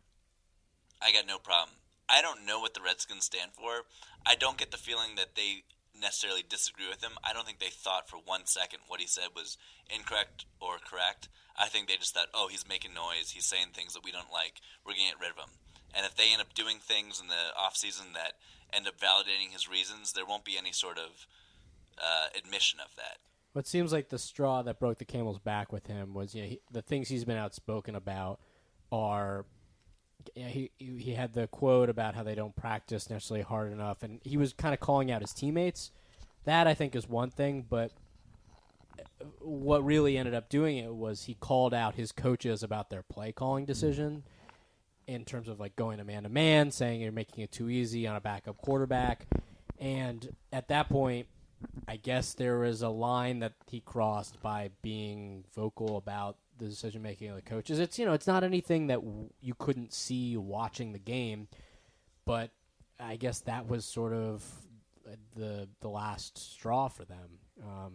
I 1.01 1.12
got 1.12 1.27
no 1.27 1.38
problem. 1.38 1.79
I 2.10 2.22
don't 2.22 2.46
know 2.46 2.60
what 2.60 2.74
the 2.74 2.82
Redskins 2.82 3.25
stand 3.25 3.51
for. 3.54 3.86
I 4.25 4.36
don't 4.36 4.58
get 4.58 4.72
the 4.72 4.78
feeling 4.78 5.16
that 5.16 5.36
they 5.36 5.63
necessarily 6.00 6.44
disagree 6.48 6.88
with 6.89 7.04
him. 7.04 7.13
I 7.24 7.34
don't 7.34 7.46
think 7.46 7.60
they 7.60 7.70
thought 7.70 8.10
for 8.10 8.18
one 8.18 8.46
second 8.46 8.80
what 8.88 9.01
he 9.01 9.08
said 9.08 9.30
was 9.36 9.58
incorrect 9.94 10.46
or 10.60 10.78
correct. 10.80 11.30
I 11.58 11.68
think 11.68 11.88
they 11.88 11.98
just 11.98 12.13
thought, 12.13 12.28
oh, 12.34 12.48
he's 12.50 12.68
making 12.68 12.94
noise. 12.94 13.32
He's 13.32 13.46
saying 13.46 13.70
things 13.74 13.94
that 13.94 14.04
we 14.04 14.12
don't 14.12 14.32
like. 14.32 14.62
We're 14.86 14.94
going 14.94 15.10
to 15.10 15.16
get 15.16 15.22
rid 15.22 15.32
of 15.32 15.38
him. 15.38 15.54
And 15.94 16.06
if 16.06 16.16
they 16.16 16.32
end 16.32 16.42
up 16.42 16.54
doing 16.54 16.78
things 16.80 17.20
in 17.20 17.28
the 17.28 17.54
off 17.58 17.75
season 17.75 18.08
that 18.13 18.34
end 18.72 18.88
up 18.88 19.00
validating 19.00 19.51
his 19.51 19.68
reasons, 19.68 20.13
there 20.13 20.25
won't 20.25 20.46
be 20.46 20.58
any 20.58 20.72
sort 20.72 20.98
of 20.98 21.28
uh, 21.98 22.28
admission 22.38 22.80
of 22.80 22.96
that. 22.96 23.18
What 23.54 23.68
seems 23.68 23.92
like 23.92 24.10
the 24.10 24.20
straw 24.20 24.62
that 24.62 24.80
broke 24.80 25.00
the 25.00 25.06
camel's 25.06 25.39
back 25.39 25.74
with 25.74 25.88
him 25.88 26.13
was 26.13 26.36
you 26.36 26.44
know, 26.44 26.48
he, 26.48 26.62
the 26.72 26.84
things 26.84 27.10
he's 27.10 27.25
been 27.25 27.38
outspoken 27.38 27.96
about 27.96 28.39
are. 28.92 29.46
Yeah, 30.36 30.48
he 30.48 30.72
he 30.78 30.98
he 30.98 31.14
had 31.14 31.34
the 31.34 31.48
quote 31.48 31.90
about 31.90 32.16
how 32.16 32.24
they 32.24 32.36
don't 32.36 32.56
practice 32.56 33.10
necessarily 33.10 33.44
hard 33.44 33.72
enough, 33.72 34.04
and 34.04 34.20
he 34.24 34.38
was 34.38 34.54
kind 34.54 34.74
of 34.74 34.80
calling 34.80 35.12
out 35.12 35.22
his 35.22 35.34
teammates. 35.34 35.92
That 36.46 36.68
I 36.68 36.74
think 36.74 36.96
is 36.96 37.08
one 37.08 37.30
thing, 37.30 37.66
but 37.70 37.92
uh, 38.98 39.26
what 39.40 39.84
really 39.84 40.18
ended 40.18 40.34
up 40.34 40.50
doing 40.50 40.78
it 40.78 40.94
was 40.94 41.24
he 41.24 41.36
called 41.36 41.74
out 41.74 41.96
his 41.96 42.12
coaches 42.12 42.64
about 42.64 42.90
their 42.90 43.04
play 43.04 43.32
calling 43.32 43.64
mm. 43.64 43.68
decision 43.68 44.24
in 45.08 45.26
terms 45.26 45.48
of 45.48 45.60
like 45.60 45.76
going 45.76 45.98
to 45.98 46.04
man 46.04 46.24
to 46.24 46.30
man, 46.30 46.72
saying 46.72 47.02
you're 47.02 47.12
making 47.12 47.44
it 47.44 47.52
too 47.52 47.70
easy 47.70 48.06
on 48.06 48.16
a 48.16 48.22
backup 48.22 48.58
quarterback. 48.58 49.26
And 49.80 50.36
at 50.54 50.68
that 50.68 50.90
point, 50.90 51.28
I 51.88 51.98
guess 51.98 52.34
there 52.34 52.60
was 52.60 52.82
a 52.82 52.89
line 52.89 53.39
that 53.39 53.54
he 53.68 53.80
crossed 53.82 54.42
by 54.42 54.70
being 54.82 55.44
vocal 55.56 55.98
about 55.98 56.38
the 56.58 56.66
decision 56.66 57.01
making 57.01 57.30
of 57.30 57.36
the 57.36 57.42
coaches. 57.42 57.80
It's 57.80 57.98
you 57.98 58.06
know 58.06 58.13
it's 58.13 58.28
not 58.28 58.44
anything 58.44 58.88
that 58.88 59.04
w- 59.04 59.30
you 59.42 59.54
couldn't 59.58 59.94
see 59.94 60.38
watching 60.38 60.92
the 60.92 61.00
game, 61.00 61.48
but 62.25 62.51
I 63.00 63.16
guess 63.16 63.39
that 63.42 63.68
was 63.68 63.86
sort 63.86 64.13
of 64.13 64.44
the 65.36 65.68
the 65.82 65.89
last 65.89 66.38
straw 66.38 66.88
for 66.88 67.06
them. 67.06 67.39
Um, 67.63 67.94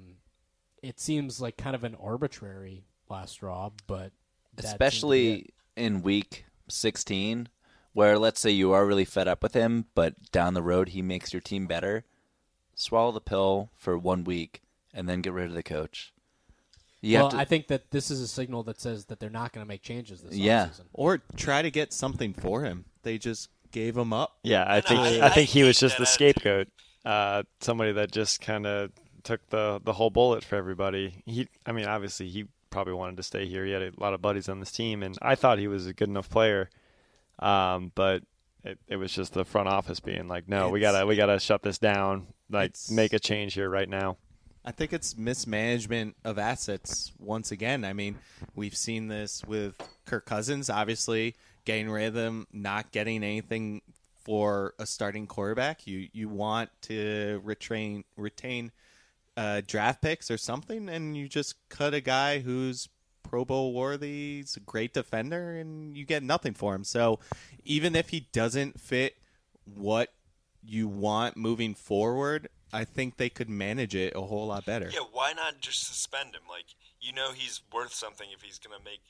it 0.83 1.00
seems 1.00 1.40
like 1.40 1.56
kind 1.56 1.75
of 1.76 1.85
an 1.85 1.94
arbitrary 1.94 2.85
last 3.09 3.33
straw, 3.33 3.71
but 3.87 4.12
that 4.56 4.80
seemed 4.80 5.02
to 5.02 5.06
be 5.09 5.30
it. 5.30 5.42
especially 5.42 5.54
in 5.76 6.02
week 6.02 6.44
16 6.68 7.49
where 7.92 8.18
let's 8.18 8.40
say 8.40 8.50
you 8.50 8.73
are 8.73 8.87
really 8.87 9.04
fed 9.04 9.28
up 9.28 9.42
with 9.42 9.54
him 9.54 9.87
but 9.94 10.30
down 10.33 10.54
the 10.54 10.62
road 10.62 10.90
he 10.90 11.02
makes 11.02 11.33
your 11.33 11.40
team 11.40 11.66
better 11.66 12.04
swallow 12.76 13.12
the 13.12 13.21
pill 13.21 13.71
for 13.76 13.97
one 13.99 14.25
week 14.25 14.62
and 14.93 15.09
then 15.09 15.21
get 15.21 15.33
rid 15.33 15.47
of 15.47 15.54
the 15.54 15.62
coach 15.62 16.12
you 17.04 17.19
well, 17.19 17.28
to 17.31 17.37
I 17.37 17.45
think 17.45 17.66
that 17.69 17.90
this 17.90 18.11
is 18.11 18.21
a 18.21 18.26
signal 18.26 18.62
that 18.64 18.81
says 18.81 19.04
that 19.07 19.21
they're 19.21 19.28
not 19.28 19.52
going 19.52 19.64
to 19.64 19.69
make 19.69 19.83
changes 19.83 20.23
this 20.23 20.35
Yeah. 20.35 20.66
offseason. 20.69 20.87
Or 20.95 21.23
try 21.37 21.61
to 21.61 21.71
get 21.71 21.93
something 21.93 22.33
for 22.33 22.62
him. 22.62 22.87
They 23.02 23.19
just 23.19 23.50
gave 23.73 23.97
him 23.97 24.12
up. 24.12 24.38
Yeah, 24.43 24.64
I 24.66 24.76
No, 24.76 24.81
think 24.81 25.00
I- 25.00 25.26
I, 25.26 25.28
think 25.28 25.50
he 25.50 25.62
was 25.64 25.78
just 25.78 25.99
the 25.99 26.07
scapegoat. 26.07 26.69
Uh, 27.04 27.43
somebody 27.61 27.93
that 27.93 28.11
just 28.11 28.40
kind 28.40 28.66
of 28.66 28.90
took 29.23 29.47
the 29.50 29.81
the 29.85 29.93
whole 29.93 30.09
bullet 30.09 30.43
for 30.45 30.57
everybody. 30.57 31.23
He, 31.26 31.49
I 31.66 31.73
mean, 31.73 31.85
obviously 31.85 32.28
he 32.28 32.47
probably 32.71 32.95
wanted 32.95 33.19
to 33.19 33.23
stay 33.23 33.47
here. 33.47 33.66
He 33.66 33.73
had 33.73 33.83
a 33.83 33.93
lot 33.99 34.14
of 34.14 34.23
buddies 34.23 34.49
on 34.49 34.61
this 34.61 34.73
team, 34.73 35.02
and 35.02 35.19
I 35.21 35.35
thought 35.35 35.59
he 35.59 35.69
was 35.69 35.87
a 35.87 35.93
good 35.93 36.09
enough 36.09 36.31
player. 36.31 36.71
Um, 37.38 37.93
but 37.95 38.23
it, 38.64 38.78
it 38.88 38.97
was 38.97 39.12
just 39.12 39.35
the 39.35 39.45
front 39.45 39.69
office 39.69 40.00
being 40.00 40.26
like, 40.28 40.49
no, 40.49 40.71
we 40.71 40.81
gotta 40.81 41.04
we 41.04 41.16
gotta 41.16 41.38
shut 41.38 41.62
this 41.62 41.76
down. 41.76 42.28
Like, 42.54 42.70
It's- 42.70 42.90
make 42.90 43.12
a 43.12 43.18
change 43.18 43.54
here 43.54 43.68
right 43.68 43.88
now. 43.88 44.16
I 44.64 44.73
think 44.73 44.94
it's 44.94 45.16
mismanagement 45.16 46.16
of 46.25 46.38
assets 46.38 47.12
once 47.18 47.52
again. 47.52 47.84
I 47.84 47.92
mean, 47.92 48.16
we've 48.54 48.76
seen 48.76 49.08
this 49.08 49.44
with 49.44 49.76
Kirk 50.06 50.25
Cousins, 50.25 50.70
obviously 50.70 51.34
getting 51.66 51.90
rid 51.90 52.06
of 52.06 52.14
them, 52.14 52.46
not 52.50 52.90
getting 52.90 53.23
anything 53.23 53.82
for 54.25 54.75
a 54.78 54.87
starting 54.87 55.26
quarterback. 55.26 55.87
You 55.87 56.08
you 56.14 56.30
want 56.30 56.70
to 56.82 57.42
retain 57.44 58.04
retain 58.16 58.73
uh, 59.37 59.61
draft 59.66 60.00
picks 60.00 60.30
or 60.30 60.38
something, 60.38 60.88
and 60.88 61.14
you 61.14 61.28
just 61.28 61.56
cut 61.68 61.92
a 61.92 62.00
guy 62.00 62.38
who's 62.38 62.88
Pro 63.23 63.44
Bowl 63.44 63.75
worthy, 63.75 64.37
he's 64.37 64.56
a 64.56 64.61
great 64.61 64.94
defender, 64.94 65.56
and 65.56 65.96
you 65.96 66.06
get 66.06 66.23
nothing 66.23 66.54
for 66.54 66.75
him. 66.75 66.84
So 66.84 67.18
even 67.64 67.94
if 67.96 68.11
he 68.11 68.28
doesn't 68.32 68.80
fit 68.80 69.16
what 69.64 70.12
you 70.66 70.88
want 70.88 71.37
moving 71.37 71.75
forward, 71.75 72.49
I 72.73 72.85
think 72.85 73.16
they 73.16 73.28
could 73.28 73.49
manage 73.49 73.94
it 73.94 74.14
a 74.16 74.23
whole 74.23 74.49
lot 74.49 74.66
better. 74.66 74.90
Yeah, 74.92 75.06
why 75.12 75.33
not 75.33 75.61
just 75.61 75.87
suspend 75.87 76.35
him? 76.35 76.42
Like, 76.49 76.66
you 77.00 77.12
know, 77.12 77.33
he's 77.33 77.61
worth 77.73 77.94
something 77.94 78.28
if 78.35 78.42
he's 78.42 78.59
gonna 78.59 78.83
make 78.85 79.00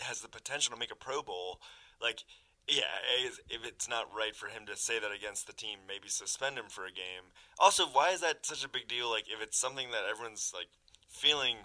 has 0.00 0.20
the 0.20 0.28
potential 0.28 0.72
to 0.72 0.78
make 0.78 0.90
a 0.90 0.96
Pro 0.96 1.22
Bowl. 1.22 1.60
Like, 2.00 2.24
yeah, 2.68 3.00
if 3.24 3.38
if 3.48 3.64
it's 3.66 3.88
not 3.88 4.14
right 4.14 4.34
for 4.34 4.48
him 4.48 4.66
to 4.66 4.76
say 4.76 4.98
that 4.98 5.12
against 5.12 5.46
the 5.46 5.52
team, 5.52 5.80
maybe 5.86 6.08
suspend 6.08 6.58
him 6.58 6.68
for 6.68 6.84
a 6.84 6.92
game. 6.92 7.32
Also, 7.58 7.84
why 7.86 8.10
is 8.10 8.20
that 8.20 8.46
such 8.46 8.64
a 8.64 8.68
big 8.68 8.88
deal? 8.88 9.10
Like, 9.10 9.24
if 9.28 9.42
it's 9.42 9.60
something 9.60 9.90
that 9.90 10.04
everyone's 10.10 10.50
like 10.54 10.68
feeling, 11.08 11.56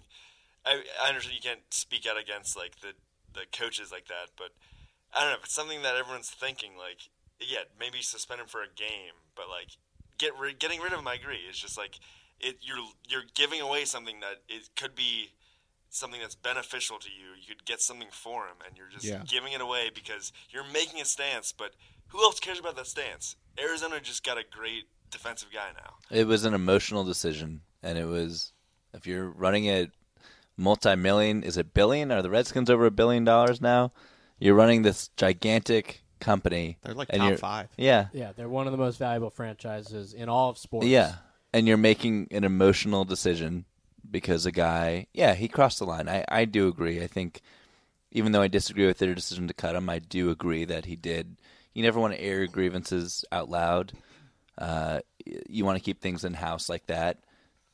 I, 0.66 0.84
I 1.01 1.10
understand 1.10 1.36
you 1.36 1.42
can't 1.42 1.74
speak 1.74 2.06
out 2.06 2.20
against 2.20 2.58
like 2.58 2.82
the 2.82 2.94
the 3.34 3.46
coaches 3.51 3.92
like 3.92 4.08
that, 4.08 4.32
but 4.38 4.51
I 5.13 5.22
don't 5.22 5.30
know. 5.30 5.38
If 5.38 5.46
it's 5.46 5.56
something 5.56 5.82
that 5.84 5.96
everyone's 5.96 6.30
thinking, 6.30 6.78
like, 6.78 7.10
yeah, 7.39 7.60
maybe 7.79 8.01
suspend 8.01 8.41
him 8.41 8.48
for 8.48 8.62
a 8.62 8.67
game, 8.75 9.13
but 9.36 9.46
like, 9.50 9.77
get 10.17 10.38
rid, 10.38 10.60
getting 10.60 10.81
rid 10.81 10.93
of 10.93 11.00
him. 11.00 11.08
I 11.08 11.15
agree. 11.15 11.39
It's 11.48 11.60
just 11.60 11.77
like 11.77 12.00
it. 12.39 12.58
You're 12.62 12.77
you're 13.08 13.24
giving 13.34 13.62
away 13.62 13.86
something 13.86 14.19
that 14.19 14.41
it 14.48 14.69
could 14.75 14.96
be 14.96 15.29
something 15.89 16.19
that's 16.22 16.36
beneficial 16.36 17.00
to 17.00 17.10
you. 17.10 17.29
You 17.39 17.55
could 17.55 17.65
get 17.65 17.81
something 17.81 18.10
for 18.12 18.46
him, 18.46 18.58
and 18.67 18.77
you're 18.77 18.89
just 18.89 19.05
Yeah. 19.05 19.24
giving 19.27 19.53
it 19.53 19.62
away 19.62 19.89
because 19.93 20.31
you're 20.50 20.63
making 20.72 21.01
a 21.01 21.05
stance. 21.05 21.51
But 21.51 21.72
who 22.08 22.22
else 22.24 22.39
cares 22.39 22.60
about 22.60 22.75
that 22.75 22.88
stance? 22.88 23.36
Arizona 23.60 24.00
just 24.00 24.24
got 24.24 24.38
a 24.38 24.43
great 24.43 24.86
defensive 25.10 25.50
guy 25.51 25.72
now. 25.75 25.96
It 26.12 26.27
was 26.27 26.46
an 26.46 26.53
emotional 26.53 27.03
decision, 27.03 27.62
and 27.81 27.98
it 27.98 28.05
was 28.05 28.53
if 28.93 29.08
you're 29.08 29.29
running 29.29 29.65
a 29.67 29.89
multi-million, 30.58 31.43
is 31.43 31.58
it 31.58 31.74
billion? 31.74 32.12
Are 32.12 32.22
the 32.22 32.29
Redskins 32.29 32.69
over 32.69 32.86
a 32.86 32.91
billion 32.91 33.24
dollars 33.24 33.62
now? 33.62 33.91
You're 34.39 34.55
running 34.55 34.81
this 34.84 35.10
gigantic 35.17 36.03
company. 36.20 36.78
They're 36.82 36.94
like 36.94 37.08
and 37.12 37.22
top 37.22 37.40
five. 37.40 37.70
Yeah, 37.78 38.08
Yeah, 38.14 38.32
they're 38.36 38.50
one 38.50 38.68
of 38.68 38.72
the 38.72 38.78
most 38.78 38.98
valuable 38.98 39.30
franchises 39.30 40.14
in 40.14 40.30
all 40.30 40.50
of 40.50 40.58
sports. 40.58 40.88
yeah, 40.88 41.16
and 41.54 41.68
you're 41.68 41.78
making 41.78 42.28
an 42.32 42.44
emotional 42.44 43.06
decision 43.06 43.66
because 44.10 44.46
a 44.46 44.52
guy, 44.52 45.08
yeah, 45.14 45.34
he 45.36 45.48
crossed 45.48 45.80
the 45.80 45.86
line. 45.86 46.08
I 46.10 46.26
I 46.30 46.46
do 46.46 46.68
agree. 46.68 47.02
I 47.02 47.08
think 47.08 47.42
even 48.12 48.32
though 48.32 48.42
I 48.42 48.48
disagree 48.48 48.88
with 48.88 48.98
their 48.98 49.14
decision 49.14 49.48
to 49.48 49.54
cut 49.54 49.76
him, 49.76 49.90
I 49.90 50.00
do 50.00 50.30
agree 50.32 50.66
that 50.66 50.86
he 50.86 50.96
did. 50.96 51.38
You 51.74 51.84
never 51.84 52.00
want 52.00 52.14
to 52.14 52.22
air 52.22 52.40
your 52.40 52.48
grievances 52.48 53.24
out 53.32 53.50
loud. 53.50 53.94
Uh, 54.58 55.02
you 55.48 55.64
want 55.64 55.78
to 55.78 55.84
keep 55.84 56.02
things 56.02 56.26
in 56.26 56.34
house 56.34 56.70
like 56.70 56.88
that. 56.88 57.20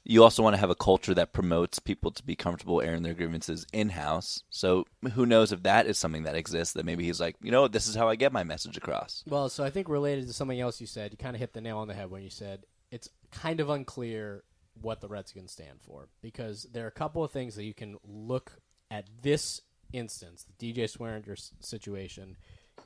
You 0.08 0.24
also 0.24 0.44
want 0.44 0.54
to 0.54 0.60
have 0.60 0.70
a 0.70 0.76
culture 0.76 1.16
that 1.16 1.34
promotes 1.34 1.80
people 1.80 2.12
to 2.12 2.24
be 2.24 2.36
comfortable 2.36 2.80
airing 2.80 3.02
their 3.02 3.16
grievances 3.16 3.66
in 3.74 3.90
house. 3.90 4.44
So 4.52 4.86
who 5.14 5.26
knows 5.26 5.52
if 5.52 5.64
that 5.64 5.88
is 5.88 5.98
something 5.98 6.24
that 6.24 6.36
exists? 6.36 6.76
That 6.76 6.86
maybe 6.86 7.04
he's 7.06 7.20
like, 7.20 7.36
you 7.42 7.52
know, 7.52 7.68
this 7.68 7.88
is 7.88 7.96
how 7.96 8.08
I 8.08 8.16
get 8.16 8.32
my 8.32 8.44
message 8.44 8.78
across. 8.78 9.24
Well, 9.28 9.50
so 9.50 9.64
I 9.64 9.72
think 9.72 9.90
related 9.90 10.28
to 10.28 10.34
something 10.34 10.62
else 10.62 10.80
you 10.80 10.88
said, 10.88 11.12
you 11.12 11.18
kind 11.18 11.36
of 11.36 11.40
hit 11.40 11.54
the 11.54 11.62
nail 11.62 11.80
on 11.80 11.88
the 11.88 11.96
head 11.96 12.12
when 12.12 12.22
you 12.22 12.30
said 12.30 12.66
it's 12.92 13.10
kind 13.32 13.60
of 13.60 13.70
unclear 13.70 14.44
what 14.80 15.02
the 15.02 15.08
Redskins 15.08 15.52
stand 15.52 15.82
for 15.82 16.08
because 16.22 16.68
there 16.72 16.86
are 16.86 16.90
a 16.90 16.92
couple 16.92 17.24
of 17.24 17.32
things 17.32 17.56
that 17.56 17.64
you 17.64 17.74
can 17.74 17.98
look 18.04 18.54
at 18.92 19.06
this 19.22 19.62
instance, 19.92 20.46
the 20.58 20.74
DJ 20.74 20.84
Swearinger 20.84 21.52
situation, 21.62 22.38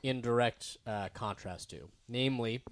in 0.03 0.21
direct 0.21 0.77
uh, 0.87 1.09
contrast 1.13 1.69
to. 1.71 1.89
Namely, 2.07 2.63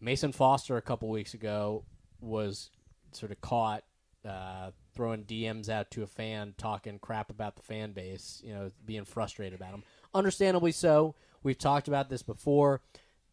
Mason 0.00 0.32
Foster 0.32 0.76
a 0.76 0.82
couple 0.82 1.08
weeks 1.08 1.34
ago 1.34 1.84
was 2.20 2.70
sort 3.12 3.32
of 3.32 3.40
caught 3.40 3.82
uh, 4.26 4.70
throwing 4.94 5.24
DMs 5.24 5.68
out 5.68 5.90
to 5.92 6.02
a 6.02 6.06
fan, 6.06 6.54
talking 6.56 6.98
crap 6.98 7.30
about 7.30 7.56
the 7.56 7.62
fan 7.62 7.92
base, 7.92 8.42
you 8.44 8.52
know, 8.52 8.70
being 8.84 9.04
frustrated 9.04 9.58
about 9.58 9.72
them. 9.72 9.84
Understandably 10.14 10.72
so. 10.72 11.14
We've 11.42 11.58
talked 11.58 11.88
about 11.88 12.08
this 12.08 12.22
before. 12.22 12.80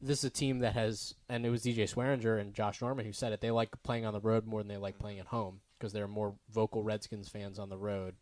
This 0.01 0.19
is 0.19 0.25
a 0.25 0.29
team 0.29 0.59
that 0.59 0.73
has, 0.73 1.15
and 1.29 1.45
it 1.45 1.49
was 1.49 1.63
DJ 1.63 1.91
Swearinger 1.91 2.39
and 2.39 2.53
Josh 2.53 2.81
Norman 2.81 3.05
who 3.05 3.13
said 3.13 3.31
it. 3.31 3.41
They 3.41 3.51
like 3.51 3.81
playing 3.83 4.05
on 4.05 4.13
the 4.13 4.19
road 4.19 4.45
more 4.45 4.61
than 4.61 4.67
they 4.67 4.77
like 4.77 4.99
playing 4.99 5.19
at 5.19 5.27
home 5.27 5.61
because 5.77 5.93
there 5.93 6.03
are 6.03 6.09
more 6.09 6.35
vocal 6.53 6.83
Redskins 6.83 7.29
fans 7.29 7.57
on 7.57 7.69
the 7.69 7.77
road. 7.77 8.15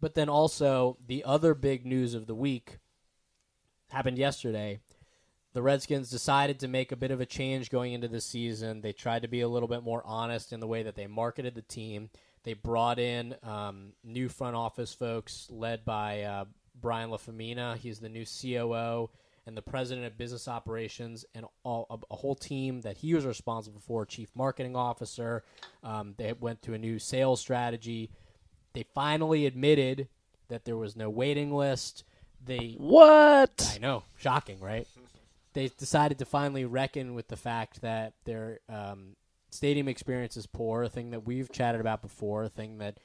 But 0.00 0.14
then 0.14 0.28
also 0.28 0.98
the 1.06 1.24
other 1.24 1.54
big 1.54 1.86
news 1.86 2.14
of 2.14 2.26
the 2.26 2.34
week 2.34 2.78
happened 3.90 4.18
yesterday. 4.18 4.80
The 5.54 5.62
Redskins 5.62 6.10
decided 6.10 6.58
to 6.60 6.68
make 6.68 6.90
a 6.90 6.96
bit 6.96 7.12
of 7.12 7.20
a 7.20 7.26
change 7.26 7.70
going 7.70 7.92
into 7.92 8.08
the 8.08 8.20
season. 8.20 8.80
They 8.80 8.92
tried 8.92 9.22
to 9.22 9.28
be 9.28 9.40
a 9.40 9.48
little 9.48 9.68
bit 9.68 9.84
more 9.84 10.02
honest 10.04 10.52
in 10.52 10.58
the 10.58 10.66
way 10.66 10.82
that 10.82 10.96
they 10.96 11.06
marketed 11.06 11.54
the 11.54 11.62
team. 11.62 12.10
They 12.42 12.54
brought 12.54 12.98
in 12.98 13.36
um, 13.44 13.92
new 14.02 14.28
front 14.28 14.56
office 14.56 14.92
folks 14.92 15.46
led 15.50 15.84
by 15.84 16.22
uh, 16.22 16.44
Brian 16.78 17.10
Lafemina. 17.10 17.76
He's 17.76 18.00
the 18.00 18.08
new 18.08 18.24
COO 18.24 19.10
and 19.46 19.56
the 19.56 19.62
president 19.62 20.06
of 20.06 20.18
business 20.18 20.48
operations, 20.48 21.24
and 21.34 21.46
all, 21.62 21.86
a, 21.88 21.98
a 22.12 22.16
whole 22.16 22.34
team 22.34 22.80
that 22.80 22.96
he 22.96 23.14
was 23.14 23.24
responsible 23.24 23.80
for, 23.80 24.04
chief 24.06 24.30
marketing 24.34 24.74
officer. 24.74 25.44
Um, 25.84 26.14
they 26.16 26.32
went 26.32 26.62
to 26.62 26.74
a 26.74 26.78
new 26.78 26.98
sales 26.98 27.40
strategy. 27.40 28.10
They 28.72 28.86
finally 28.94 29.46
admitted 29.46 30.08
that 30.48 30.64
there 30.64 30.76
was 30.76 30.96
no 30.96 31.10
waiting 31.10 31.54
list. 31.54 32.04
They 32.44 32.76
What? 32.78 33.72
I 33.74 33.78
know, 33.78 34.02
shocking, 34.16 34.60
right? 34.60 34.86
They 35.54 35.68
decided 35.68 36.18
to 36.18 36.24
finally 36.24 36.64
reckon 36.64 37.14
with 37.14 37.28
the 37.28 37.36
fact 37.36 37.80
that 37.80 38.12
their 38.24 38.60
um, 38.68 39.16
stadium 39.50 39.88
experience 39.88 40.36
is 40.36 40.46
poor, 40.46 40.82
a 40.82 40.88
thing 40.88 41.10
that 41.10 41.24
we've 41.24 41.50
chatted 41.50 41.80
about 41.80 42.02
before, 42.02 42.44
a 42.44 42.48
thing 42.48 42.78
that 42.78 42.98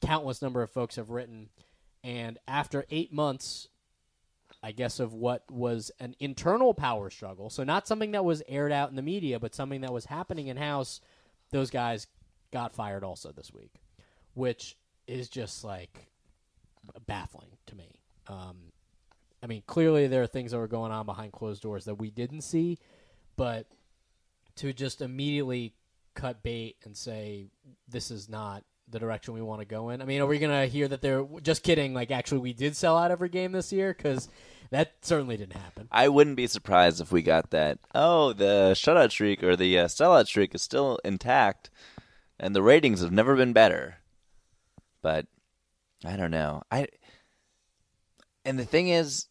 countless 0.00 0.40
number 0.40 0.62
of 0.62 0.70
folks 0.70 0.96
have 0.96 1.10
written. 1.10 1.50
And 2.04 2.38
after 2.46 2.84
eight 2.90 3.12
months, 3.12 3.68
I 4.62 4.72
guess, 4.72 5.00
of 5.00 5.12
what 5.12 5.50
was 5.50 5.90
an 5.98 6.14
internal 6.20 6.74
power 6.74 7.10
struggle, 7.10 7.50
so 7.50 7.64
not 7.64 7.88
something 7.88 8.12
that 8.12 8.24
was 8.24 8.42
aired 8.48 8.72
out 8.72 8.90
in 8.90 8.96
the 8.96 9.02
media, 9.02 9.40
but 9.40 9.54
something 9.54 9.80
that 9.80 9.92
was 9.92 10.06
happening 10.06 10.46
in 10.46 10.56
house, 10.56 11.00
those 11.50 11.70
guys 11.70 12.06
got 12.52 12.72
fired 12.72 13.02
also 13.02 13.32
this 13.32 13.52
week, 13.52 13.74
which 14.34 14.76
is 15.06 15.28
just 15.28 15.64
like 15.64 16.06
baffling 17.06 17.58
to 17.66 17.74
me. 17.74 18.00
Um, 18.28 18.72
I 19.44 19.46
mean, 19.46 19.62
clearly 19.66 20.06
there 20.06 20.22
are 20.22 20.26
things 20.26 20.52
that 20.52 20.58
were 20.58 20.66
going 20.66 20.90
on 20.90 21.04
behind 21.04 21.32
closed 21.32 21.62
doors 21.62 21.84
that 21.84 21.96
we 21.96 22.10
didn't 22.10 22.40
see, 22.40 22.78
but 23.36 23.66
to 24.56 24.72
just 24.72 25.02
immediately 25.02 25.74
cut 26.14 26.42
bait 26.42 26.76
and 26.82 26.96
say 26.96 27.48
this 27.86 28.10
is 28.10 28.26
not 28.26 28.64
the 28.88 28.98
direction 28.98 29.34
we 29.34 29.42
want 29.42 29.60
to 29.60 29.66
go 29.66 29.90
in. 29.90 30.00
I 30.00 30.06
mean, 30.06 30.22
are 30.22 30.26
we 30.26 30.38
going 30.38 30.50
to 30.50 30.66
hear 30.66 30.88
that 30.88 31.02
they're 31.02 31.26
just 31.42 31.62
kidding? 31.62 31.92
Like, 31.92 32.10
actually, 32.10 32.38
we 32.38 32.54
did 32.54 32.74
sell 32.74 32.96
out 32.96 33.10
every 33.10 33.28
game 33.28 33.52
this 33.52 33.70
year 33.70 33.92
because 33.92 34.30
that 34.70 34.94
certainly 35.02 35.36
didn't 35.36 35.60
happen. 35.60 35.88
I 35.92 36.08
wouldn't 36.08 36.36
be 36.36 36.46
surprised 36.46 37.02
if 37.02 37.12
we 37.12 37.20
got 37.20 37.50
that. 37.50 37.80
Oh, 37.94 38.32
the 38.32 38.72
shutout 38.74 39.10
streak 39.10 39.42
or 39.42 39.56
the 39.56 39.78
uh, 39.78 39.84
sellout 39.88 40.26
streak 40.26 40.54
is 40.54 40.62
still 40.62 40.98
intact, 41.04 41.68
and 42.40 42.56
the 42.56 42.62
ratings 42.62 43.02
have 43.02 43.12
never 43.12 43.36
been 43.36 43.52
better. 43.52 43.98
But 45.02 45.26
I 46.02 46.16
don't 46.16 46.30
know. 46.30 46.62
I 46.70 46.88
and 48.44 48.58
the 48.58 48.64
thing 48.64 48.88
is, 48.88 49.26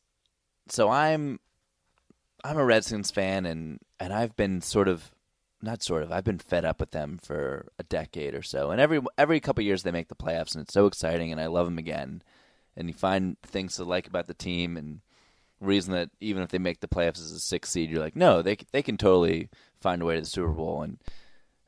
so 0.74 0.90
I'm 0.90 1.40
I'm 2.44 2.58
a 2.58 2.66
Redskins 2.66 3.12
fan, 3.12 3.46
and 3.46 3.80
and 4.00 4.12
I've 4.12 4.36
been 4.36 4.62
sort 4.62 4.88
of 4.88 5.12
not 5.62 5.84
sort 5.84 6.04
of 6.04 6.12
I've 6.12 6.24
been 6.24 6.40
fed 6.40 6.66
up 6.66 6.80
with 6.80 6.92
them 6.92 7.20
for 7.22 7.68
a 7.78 7.84
decade 7.84 8.34
or 8.34 8.42
so, 8.42 8.72
and 8.72 8.82
every 8.82 9.00
every 9.18 9.40
couple 9.40 9.64
years 9.64 9.84
they 9.84 9.92
make 9.92 10.10
the 10.10 10.16
playoffs, 10.16 10.56
and 10.56 10.64
it's 10.64 10.74
so 10.74 10.88
exciting, 10.88 11.32
and 11.32 11.40
I 11.40 11.46
love 11.46 11.68
them 11.68 11.78
again. 11.78 12.24
And 12.76 12.88
you 12.88 12.96
find 12.96 13.38
things 13.44 13.76
to 13.76 13.84
like 13.84 14.08
about 14.08 14.26
the 14.26 14.34
team, 14.34 14.76
and 14.76 15.02
reason 15.62 15.94
that 15.94 16.10
even 16.20 16.42
if 16.42 16.50
they 16.50 16.58
make 16.58 16.80
the 16.80 16.88
playoffs 16.88 17.20
as 17.20 17.32
a 17.32 17.40
six 17.40 17.70
seed, 17.70 17.92
you're 17.92 18.00
like, 18.00 18.16
no, 18.16 18.42
they 18.42 18.58
they 18.72 18.82
can 18.82 18.98
totally 18.98 19.50
find 19.80 20.02
a 20.02 20.06
way 20.06 20.16
to 20.16 20.22
the 20.22 20.28
Super 20.28 20.52
Bowl, 20.52 20.82
and 20.82 20.98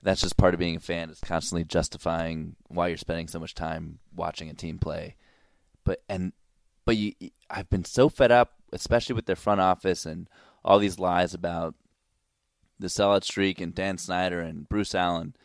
that's 0.02 0.22
just 0.22 0.36
part 0.36 0.56
of 0.56 0.60
being 0.60 0.78
a 0.78 0.80
fan. 0.80 1.12
It's 1.12 1.20
constantly 1.20 1.64
justifying 1.64 2.56
why 2.70 2.88
you're 2.88 2.98
spending 2.98 3.28
so 3.28 3.40
much 3.40 3.54
time 3.54 4.00
watching 4.16 4.50
a 4.50 4.56
team 4.56 4.80
play. 4.80 5.16
But 5.84 6.02
and 6.10 6.34
but 6.86 6.98
you, 6.98 7.14
I've 7.50 7.70
been 7.70 7.86
so 7.86 8.10
fed 8.10 8.32
up, 8.32 8.55
especially 8.72 9.16
with 9.16 9.26
their 9.26 9.36
front 9.36 9.62
office 9.62 10.06
and 10.06 10.30
all 10.64 10.80
these 10.80 11.00
lies 11.00 11.34
about 11.34 11.76
the 12.80 12.88
sellout 12.88 13.24
streak 13.24 13.62
and 13.62 13.74
Dan 13.74 13.98
Snyder 13.98 14.42
and 14.42 14.68
Bruce 14.68 14.96
Allen, 14.96 15.36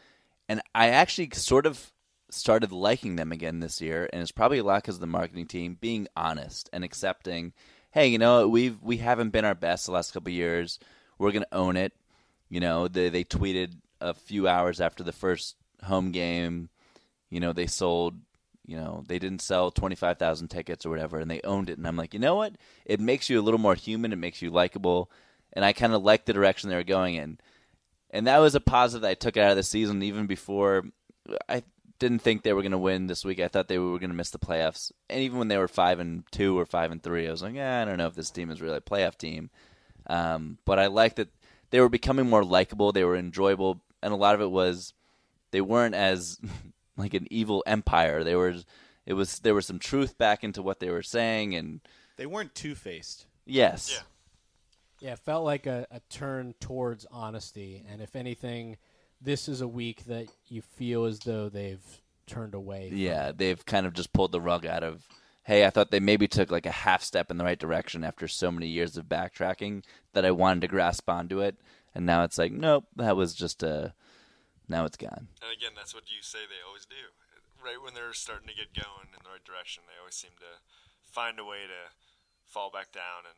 and 0.48 0.60
I 0.74 0.88
actually 0.88 1.30
sort 1.34 1.66
of 1.66 1.92
started 2.30 2.72
liking 2.72 3.16
them 3.16 3.32
again 3.32 3.60
this 3.60 3.80
year, 3.80 4.08
and 4.12 4.22
it's 4.22 4.32
probably 4.32 4.58
a 4.58 4.64
lot 4.64 4.82
because 4.82 4.96
of 4.96 5.00
the 5.00 5.06
marketing 5.06 5.46
team 5.46 5.76
being 5.80 6.08
honest 6.16 6.70
and 6.72 6.84
accepting. 6.84 7.52
Hey, 7.90 8.08
you 8.08 8.18
know 8.18 8.48
we've 8.48 8.80
we 8.82 8.98
haven't 8.98 9.30
been 9.30 9.44
our 9.44 9.54
best 9.54 9.86
the 9.86 9.92
last 9.92 10.12
couple 10.12 10.32
years. 10.32 10.78
We're 11.18 11.32
gonna 11.32 11.46
own 11.52 11.76
it. 11.76 11.92
You 12.48 12.60
know 12.60 12.88
they 12.88 13.08
they 13.10 13.24
tweeted 13.24 13.74
a 14.00 14.14
few 14.14 14.48
hours 14.48 14.80
after 14.80 15.04
the 15.04 15.12
first 15.12 15.56
home 15.84 16.12
game. 16.12 16.68
You 17.28 17.40
know 17.40 17.52
they 17.52 17.66
sold. 17.66 18.14
You 18.70 18.76
know 18.76 19.02
they 19.08 19.18
didn't 19.18 19.42
sell 19.42 19.72
twenty 19.72 19.96
five 19.96 20.16
thousand 20.16 20.46
tickets 20.46 20.86
or 20.86 20.90
whatever, 20.90 21.18
and 21.18 21.28
they 21.28 21.40
owned 21.42 21.70
it. 21.70 21.76
And 21.76 21.88
I'm 21.88 21.96
like, 21.96 22.14
you 22.14 22.20
know 22.20 22.36
what? 22.36 22.54
It 22.84 23.00
makes 23.00 23.28
you 23.28 23.40
a 23.40 23.42
little 23.42 23.58
more 23.58 23.74
human. 23.74 24.12
It 24.12 24.16
makes 24.16 24.40
you 24.40 24.50
likable, 24.50 25.10
and 25.52 25.64
I 25.64 25.72
kind 25.72 25.92
of 25.92 26.04
like 26.04 26.24
the 26.24 26.32
direction 26.32 26.70
they 26.70 26.76
were 26.76 26.84
going 26.84 27.16
in. 27.16 27.38
And 28.10 28.28
that 28.28 28.38
was 28.38 28.54
a 28.54 28.60
positive 28.60 29.02
that 29.02 29.10
I 29.10 29.14
took 29.14 29.36
out 29.36 29.50
of 29.50 29.56
the 29.56 29.64
season, 29.64 30.04
even 30.04 30.28
before 30.28 30.84
I 31.48 31.64
didn't 31.98 32.20
think 32.20 32.42
they 32.42 32.52
were 32.52 32.62
going 32.62 32.70
to 32.70 32.78
win 32.78 33.08
this 33.08 33.24
week. 33.24 33.40
I 33.40 33.48
thought 33.48 33.66
they 33.66 33.78
were 33.78 33.98
going 33.98 34.10
to 34.10 34.16
miss 34.16 34.30
the 34.30 34.38
playoffs, 34.38 34.92
and 35.08 35.20
even 35.20 35.38
when 35.40 35.48
they 35.48 35.58
were 35.58 35.66
five 35.66 35.98
and 35.98 36.22
two 36.30 36.56
or 36.56 36.64
five 36.64 36.92
and 36.92 37.02
three, 37.02 37.26
I 37.26 37.32
was 37.32 37.42
like, 37.42 37.56
yeah, 37.56 37.82
I 37.82 37.84
don't 37.84 37.98
know 37.98 38.06
if 38.06 38.14
this 38.14 38.30
team 38.30 38.52
is 38.52 38.62
really 38.62 38.76
a 38.76 38.80
playoff 38.80 39.16
team. 39.16 39.50
Um, 40.06 40.58
but 40.64 40.78
I 40.78 40.86
like 40.86 41.16
that 41.16 41.30
they 41.70 41.80
were 41.80 41.88
becoming 41.88 42.30
more 42.30 42.44
likable. 42.44 42.92
They 42.92 43.04
were 43.04 43.16
enjoyable, 43.16 43.80
and 44.00 44.12
a 44.12 44.16
lot 44.16 44.36
of 44.36 44.40
it 44.40 44.50
was 44.52 44.94
they 45.50 45.60
weren't 45.60 45.96
as 45.96 46.38
like 47.00 47.14
an 47.14 47.26
evil 47.30 47.62
empire. 47.66 48.22
They 48.22 48.34
were. 48.36 48.54
It 49.06 49.14
was 49.14 49.40
there 49.40 49.54
was 49.54 49.66
some 49.66 49.78
truth 49.78 50.16
back 50.18 50.44
into 50.44 50.62
what 50.62 50.78
they 50.78 50.90
were 50.90 51.02
saying, 51.02 51.54
and 51.54 51.80
They 52.16 52.26
weren't 52.26 52.54
two 52.54 52.74
faced. 52.74 53.26
yes, 53.46 53.90
Yeah. 53.92 54.02
Yeah, 55.00 55.12
it 55.14 55.18
felt 55.20 55.44
like 55.46 55.66
a, 55.66 55.86
a 55.90 56.00
turn 56.10 56.54
towards 56.60 57.06
honesty, 57.10 57.82
and 57.90 58.02
if 58.02 58.14
anything, 58.14 58.76
this 59.20 59.48
is 59.48 59.62
a 59.62 59.66
week 59.68 60.04
that 60.04 60.26
you 60.46 60.60
feel 60.60 61.06
as 61.06 61.20
though 61.20 61.48
they've 61.48 61.80
turned 62.26 62.54
away. 62.54 62.90
from 62.90 62.98
Yeah, 62.98 63.32
they've 63.34 63.64
kind 63.64 63.86
of 63.86 63.94
just 63.94 64.12
pulled 64.12 64.32
the 64.32 64.40
rug 64.42 64.66
out 64.66 64.82
of. 64.84 65.08
Hey, 65.42 65.64
I 65.64 65.70
thought 65.70 65.90
they 65.90 66.00
maybe 66.00 66.28
took 66.28 66.50
like 66.50 66.66
a 66.66 66.70
half 66.70 67.02
step 67.02 67.30
in 67.30 67.38
the 67.38 67.44
right 67.44 67.58
direction 67.58 68.04
after 68.04 68.28
so 68.28 68.52
many 68.52 68.66
years 68.66 68.98
of 68.98 69.06
backtracking 69.06 69.82
that 70.12 70.26
I 70.26 70.30
wanted 70.32 70.60
to 70.60 70.68
grasp 70.68 71.08
onto 71.08 71.40
it, 71.40 71.56
and 71.94 72.04
now 72.04 72.22
it's 72.24 72.36
like, 72.36 72.52
nope, 72.52 72.84
that 72.96 73.16
was 73.16 73.34
just 73.34 73.62
a. 73.62 73.94
Now 74.70 74.84
it's 74.84 74.96
gone. 74.96 75.26
And 75.42 75.50
again, 75.50 75.72
that's 75.74 75.92
what 75.94 76.04
you 76.06 76.22
say 76.22 76.46
they 76.46 76.62
always 76.66 76.86
do. 76.86 77.10
Right 77.62 77.82
when 77.82 77.92
they're 77.92 78.14
starting 78.14 78.46
to 78.48 78.54
get 78.54 78.72
going 78.72 79.10
in 79.12 79.18
the 79.24 79.30
right 79.30 79.44
direction, 79.44 79.82
they 79.86 79.98
always 79.98 80.14
seem 80.14 80.30
to 80.38 80.62
find 81.02 81.38
a 81.40 81.44
way 81.44 81.66
to 81.66 81.90
fall 82.46 82.70
back 82.70 82.92
down 82.92 83.26
and 83.26 83.36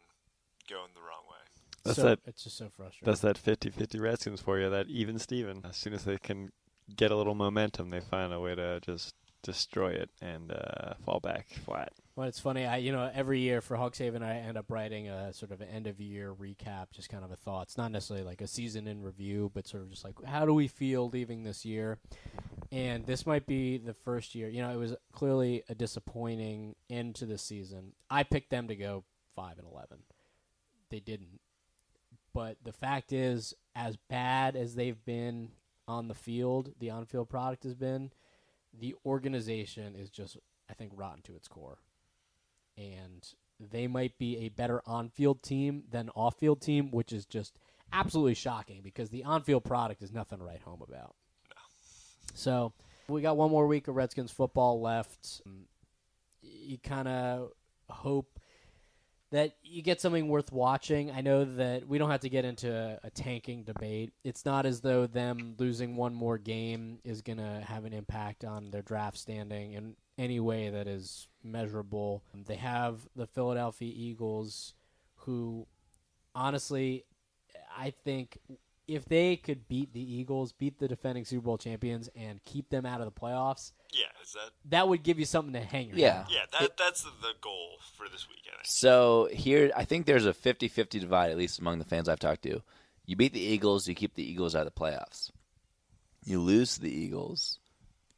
go 0.68 0.84
in 0.84 0.92
the 0.94 1.00
wrong 1.00 1.24
way. 1.26 1.42
That's 1.84 1.96
so, 1.96 2.02
that- 2.04 2.20
It's 2.26 2.44
just 2.44 2.58
so 2.58 2.68
frustrating. 2.68 3.06
That's 3.06 3.20
that 3.22 3.38
50-50 3.42 3.98
Redskins 3.98 4.40
for 4.42 4.60
you. 4.60 4.68
That 4.68 4.88
even 4.88 5.18
Steven. 5.18 5.62
As 5.68 5.76
soon 5.76 5.94
as 5.94 6.04
they 6.04 6.18
can 6.18 6.52
get 6.94 7.10
a 7.10 7.16
little 7.16 7.34
momentum, 7.34 7.88
they 7.90 8.00
find 8.00 8.32
a 8.32 8.38
way 8.38 8.54
to 8.54 8.78
just 8.80 9.14
destroy 9.42 9.90
it 9.90 10.10
and 10.20 10.52
uh, 10.52 10.94
fall 11.04 11.20
back 11.20 11.48
flat. 11.64 11.92
Well, 12.14 12.28
it's 12.28 12.38
funny. 12.38 12.66
I 12.66 12.76
you 12.76 12.92
know 12.92 13.10
every 13.14 13.40
year 13.40 13.60
for 13.60 13.76
Hogs 13.76 13.98
Haven, 13.98 14.22
I 14.22 14.38
end 14.38 14.56
up 14.56 14.70
writing 14.70 15.08
a 15.08 15.32
sort 15.32 15.50
of 15.52 15.62
end 15.62 15.86
of 15.86 16.00
year 16.00 16.34
recap, 16.34 16.92
just 16.92 17.08
kind 17.08 17.24
of 17.24 17.30
a 17.30 17.36
thoughts, 17.36 17.76
not 17.76 17.90
necessarily 17.90 18.24
like 18.24 18.40
a 18.40 18.46
season 18.46 18.86
in 18.86 19.02
review, 19.02 19.50
but 19.54 19.66
sort 19.66 19.82
of 19.82 19.90
just 19.90 20.04
like 20.04 20.14
how 20.24 20.44
do 20.44 20.52
we 20.54 20.68
feel 20.68 21.08
leaving 21.08 21.42
this 21.42 21.64
year. 21.64 21.98
And 22.70 23.04
this 23.04 23.26
might 23.26 23.46
be 23.46 23.78
the 23.78 23.94
first 23.94 24.34
year. 24.34 24.48
You 24.48 24.62
know, 24.62 24.70
it 24.70 24.78
was 24.78 24.94
clearly 25.12 25.62
a 25.68 25.74
disappointing 25.74 26.74
end 26.88 27.14
to 27.16 27.26
the 27.26 27.36
season. 27.38 27.92
I 28.10 28.22
picked 28.22 28.50
them 28.50 28.68
to 28.68 28.76
go 28.76 29.04
five 29.34 29.58
and 29.58 29.66
eleven. 29.66 29.98
They 30.90 31.00
didn't. 31.00 31.40
But 32.34 32.56
the 32.64 32.72
fact 32.72 33.12
is, 33.12 33.54
as 33.74 33.96
bad 34.08 34.56
as 34.56 34.74
they've 34.74 35.04
been 35.04 35.50
on 35.86 36.08
the 36.08 36.14
field, 36.14 36.72
the 36.78 36.90
on-field 36.90 37.28
product 37.28 37.64
has 37.64 37.74
been, 37.74 38.10
the 38.78 38.94
organization 39.04 39.94
is 39.96 40.10
just, 40.10 40.36
I 40.70 40.74
think, 40.74 40.92
rotten 40.94 41.22
to 41.22 41.36
its 41.36 41.48
core 41.48 41.78
and 42.76 43.28
they 43.60 43.86
might 43.86 44.18
be 44.18 44.38
a 44.38 44.48
better 44.48 44.82
on-field 44.86 45.42
team 45.42 45.84
than 45.90 46.10
off-field 46.10 46.60
team, 46.60 46.90
which 46.90 47.12
is 47.12 47.26
just 47.26 47.58
absolutely 47.92 48.34
shocking 48.34 48.80
because 48.82 49.10
the 49.10 49.24
on-field 49.24 49.64
product 49.64 50.02
is 50.02 50.12
nothing 50.12 50.38
to 50.38 50.44
write 50.44 50.62
home 50.62 50.82
about. 50.86 51.14
So 52.34 52.72
we 53.08 53.20
got 53.20 53.36
one 53.36 53.50
more 53.50 53.66
week 53.66 53.88
of 53.88 53.96
Redskins 53.96 54.30
football 54.30 54.80
left. 54.80 55.42
You 56.42 56.78
kind 56.78 57.08
of 57.08 57.50
hope 57.88 58.40
that 59.32 59.56
you 59.62 59.80
get 59.80 60.00
something 60.00 60.28
worth 60.28 60.52
watching. 60.52 61.10
I 61.10 61.22
know 61.22 61.44
that 61.44 61.88
we 61.88 61.96
don't 61.96 62.10
have 62.10 62.20
to 62.20 62.28
get 62.28 62.44
into 62.44 62.70
a, 62.70 62.98
a 63.06 63.10
tanking 63.10 63.64
debate. 63.64 64.12
It's 64.24 64.44
not 64.44 64.66
as 64.66 64.82
though 64.82 65.06
them 65.06 65.54
losing 65.58 65.96
one 65.96 66.14
more 66.14 66.36
game 66.36 66.98
is 67.02 67.22
going 67.22 67.38
to 67.38 67.64
have 67.66 67.86
an 67.86 67.94
impact 67.94 68.44
on 68.44 68.70
their 68.70 68.82
draft 68.82 69.16
standing 69.16 69.72
in 69.72 69.96
any 70.18 70.38
way 70.38 70.68
that 70.68 70.86
is 70.86 71.28
measurable. 71.42 72.22
They 72.46 72.56
have 72.56 73.00
the 73.16 73.26
Philadelphia 73.26 73.90
Eagles, 73.94 74.74
who 75.16 75.66
honestly, 76.34 77.06
I 77.76 77.94
think 78.04 78.38
if 78.88 79.04
they 79.04 79.36
could 79.36 79.68
beat 79.68 79.92
the 79.92 80.00
Eagles, 80.00 80.52
beat 80.52 80.78
the 80.78 80.88
defending 80.88 81.24
Super 81.24 81.44
Bowl 81.44 81.58
champions, 81.58 82.08
and 82.16 82.42
keep 82.44 82.68
them 82.70 82.84
out 82.84 83.00
of 83.00 83.06
the 83.06 83.20
playoffs, 83.20 83.72
Yeah, 83.92 84.06
is 84.22 84.32
that? 84.32 84.50
that 84.70 84.88
would 84.88 85.02
give 85.02 85.18
you 85.18 85.24
something 85.24 85.52
to 85.54 85.60
hang 85.60 85.88
your 85.88 85.98
Yeah. 85.98 86.24
Yeah, 86.28 86.44
that 86.58 86.76
that's 86.76 87.02
the, 87.02 87.10
the 87.20 87.32
goal 87.40 87.78
for 87.96 88.08
this 88.08 88.28
weekend. 88.28 88.56
So 88.64 89.28
here, 89.32 89.70
I 89.76 89.84
think 89.84 90.06
there's 90.06 90.26
a 90.26 90.32
50-50 90.32 91.00
divide, 91.00 91.30
at 91.30 91.36
least 91.38 91.58
among 91.58 91.78
the 91.78 91.84
fans 91.84 92.08
I've 92.08 92.18
talked 92.20 92.42
to. 92.42 92.62
You 93.06 93.16
beat 93.16 93.32
the 93.32 93.40
Eagles, 93.40 93.88
you 93.88 93.94
keep 93.94 94.14
the 94.14 94.28
Eagles 94.28 94.54
out 94.54 94.66
of 94.66 94.74
the 94.74 94.80
playoffs. 94.80 95.30
You 96.24 96.40
lose 96.40 96.74
to 96.74 96.80
the 96.80 96.92
Eagles, 96.94 97.58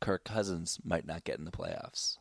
Kirk 0.00 0.24
Cousins 0.24 0.79
might 0.85 1.07
not 1.07 1.24
get 1.24 1.38
in 1.38 1.44
the 1.46 1.50
playoffs. 1.50 2.18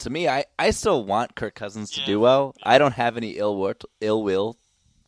To 0.00 0.10
me, 0.10 0.28
I, 0.28 0.44
I 0.58 0.70
still 0.70 1.04
want 1.04 1.34
Kirk 1.34 1.54
Cousins 1.54 1.90
to 1.92 2.00
Yeah. 2.00 2.06
do 2.06 2.20
well. 2.20 2.54
I 2.62 2.78
don't 2.78 2.94
have 2.94 3.16
any 3.16 3.30
ill 3.32 3.56
will, 3.56 3.74
ill 4.00 4.22
will 4.22 4.56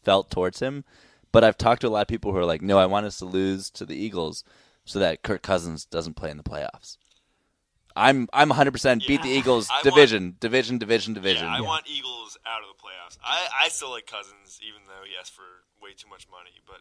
felt 0.04 0.30
towards 0.30 0.60
him, 0.60 0.84
but 1.32 1.44
I've 1.44 1.58
talked 1.58 1.82
to 1.82 1.88
a 1.88 1.90
lot 1.90 2.02
of 2.02 2.08
people 2.08 2.32
who 2.32 2.38
are 2.38 2.44
like, 2.44 2.62
no, 2.62 2.78
I 2.78 2.86
want 2.86 3.06
us 3.06 3.18
to 3.18 3.24
lose 3.24 3.70
to 3.70 3.84
the 3.86 3.96
Eagles 3.96 4.44
so 4.84 4.98
that 4.98 5.22
Kirk 5.22 5.42
Cousins 5.42 5.84
doesn't 5.84 6.14
play 6.14 6.30
in 6.30 6.36
the 6.36 6.42
playoffs. 6.42 6.96
I'm 7.96 8.28
I'm 8.32 8.50
100% 8.50 9.06
beat 9.06 9.22
the 9.22 9.28
Eagles 9.28 9.68
I 9.68 9.74
want- 9.74 9.84
division, 9.84 10.36
division, 10.38 10.78
division, 10.78 11.14
division. 11.14 11.46
Yeah, 11.46 11.58
I 11.58 11.60
want 11.60 11.86
Eagles 11.90 12.38
out 12.46 12.62
of 12.62 12.68
the 12.70 12.78
playoffs. 12.80 13.18
I, 13.22 13.66
I 13.66 13.68
still 13.68 13.90
like 13.90 14.06
Cousins, 14.06 14.60
even 14.62 14.82
though 14.86 15.02
he 15.04 15.18
asked 15.18 15.32
for 15.32 15.66
way 15.82 15.90
too 15.96 16.08
much 16.08 16.26
money. 16.30 16.54
But 16.66 16.80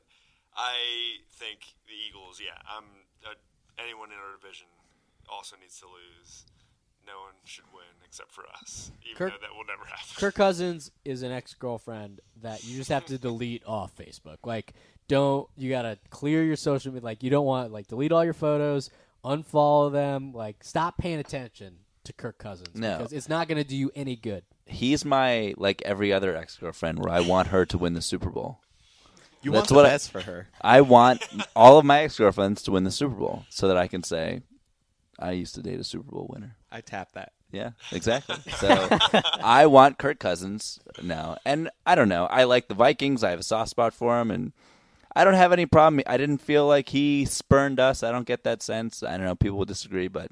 I 0.56 1.20
think 1.34 1.62
the 1.88 1.98
Eagles. 1.98 2.40
Yeah, 2.40 2.58
I'm. 2.70 2.86
Uh, 3.26 3.34
anyone 3.82 4.10
in 4.12 4.18
our 4.22 4.38
division 4.40 4.68
also 5.28 5.56
needs 5.60 5.80
to 5.80 5.88
lose. 5.88 6.46
No 7.12 7.22
one 7.22 7.34
should 7.46 7.66
win 7.74 7.84
except 8.06 8.32
for 8.32 8.44
us, 8.62 8.92
even 9.04 9.18
Kirk- 9.18 9.32
though 9.34 9.48
that 9.48 9.56
will 9.56 9.66
never 9.66 9.86
happen. 9.86 10.06
Kirk 10.18 10.36
Cousins 10.36 10.92
is 11.06 11.24
an 11.24 11.32
ex 11.32 11.54
girlfriend 11.54 12.22
that 12.42 12.64
you 12.64 12.78
just 12.78 12.90
have 12.90 13.06
to 13.08 13.18
delete 13.18 13.64
off 13.66 13.96
Facebook. 13.96 14.38
Like, 14.46 14.74
don't 15.08 15.48
you 15.58 15.70
gotta 15.70 15.98
clear 16.10 16.44
your 16.44 16.56
social 16.56 16.92
media? 16.94 17.06
Like, 17.06 17.24
you 17.24 17.30
don't 17.30 17.46
want 17.46 17.72
like 17.72 17.88
delete 17.88 18.12
all 18.12 18.24
your 18.24 18.34
photos, 18.34 18.90
unfollow 19.26 19.92
them. 19.92 20.34
Like, 20.34 20.64
stop 20.64 20.98
paying 20.98 21.20
attention 21.20 21.78
to 22.04 22.14
Kirk 22.14 22.38
Cousins 22.38 22.76
No. 22.76 22.98
because 22.98 23.14
it's 23.14 23.30
not 23.30 23.48
gonna 23.48 23.64
do 23.64 23.76
you 23.76 23.92
any 23.96 24.16
good. 24.16 24.44
he's 24.66 25.04
my 25.04 25.54
like 25.58 25.82
every 25.84 26.14
other 26.14 26.36
ex 26.36 26.56
girlfriend 26.58 27.00
where 27.00 27.12
I 27.14 27.22
want 27.22 27.48
her 27.50 27.66
to 27.66 27.78
win 27.78 27.94
the 27.94 28.02
Super 28.04 28.30
Bowl. 28.30 28.60
You 29.42 29.52
That's 29.52 29.72
want 29.72 29.76
what 29.78 29.82
the 29.84 29.88
I- 29.90 29.92
best 29.94 30.12
for 30.12 30.22
her. 30.22 30.48
I 30.62 30.82
want 30.82 31.24
all 31.56 31.80
of 31.80 31.86
my 31.86 32.02
ex 32.02 32.18
girlfriends 32.18 32.62
to 32.64 32.72
win 32.72 32.84
the 32.84 32.92
Super 32.92 33.16
Bowl 33.16 33.46
so 33.50 33.68
that 33.68 33.78
I 33.78 33.88
can 33.88 34.04
say 34.04 34.42
I 35.18 35.32
used 35.32 35.56
to 35.56 35.62
date 35.62 35.80
a 35.80 35.84
Super 35.84 36.12
Bowl 36.12 36.28
winner. 36.30 36.56
I 36.72 36.82
tap 36.82 37.14
that. 37.14 37.34
Yeah, 37.52 37.72
exactly. 37.92 38.36
So 38.54 38.88
I 39.44 39.66
want 39.66 39.98
Kirk 39.98 40.20
Cousins 40.20 40.80
now, 41.02 41.38
and 41.46 41.70
I 41.86 41.96
don't 41.96 42.10
know. 42.10 42.26
I 42.26 42.44
like 42.44 42.68
the 42.68 42.76
Vikings. 42.76 43.24
I 43.24 43.32
have 43.32 43.40
a 43.40 43.44
soft 43.44 43.72
spot 43.72 43.94
for 43.94 44.20
him, 44.20 44.30
and 44.30 44.54
I 45.16 45.24
don't 45.24 45.34
have 45.34 45.52
any 45.52 45.66
problem. 45.66 46.04
I 46.06 46.18
didn't 46.18 46.40
feel 46.40 46.68
like 46.68 46.90
he 46.90 47.26
spurned 47.26 47.80
us. 47.80 48.04
I 48.04 48.12
don't 48.12 48.28
get 48.28 48.44
that 48.44 48.62
sense. 48.62 49.02
I 49.02 49.18
don't 49.18 49.26
know. 49.26 49.36
People 49.36 49.58
will 49.58 49.66
disagree, 49.66 50.08
but 50.08 50.32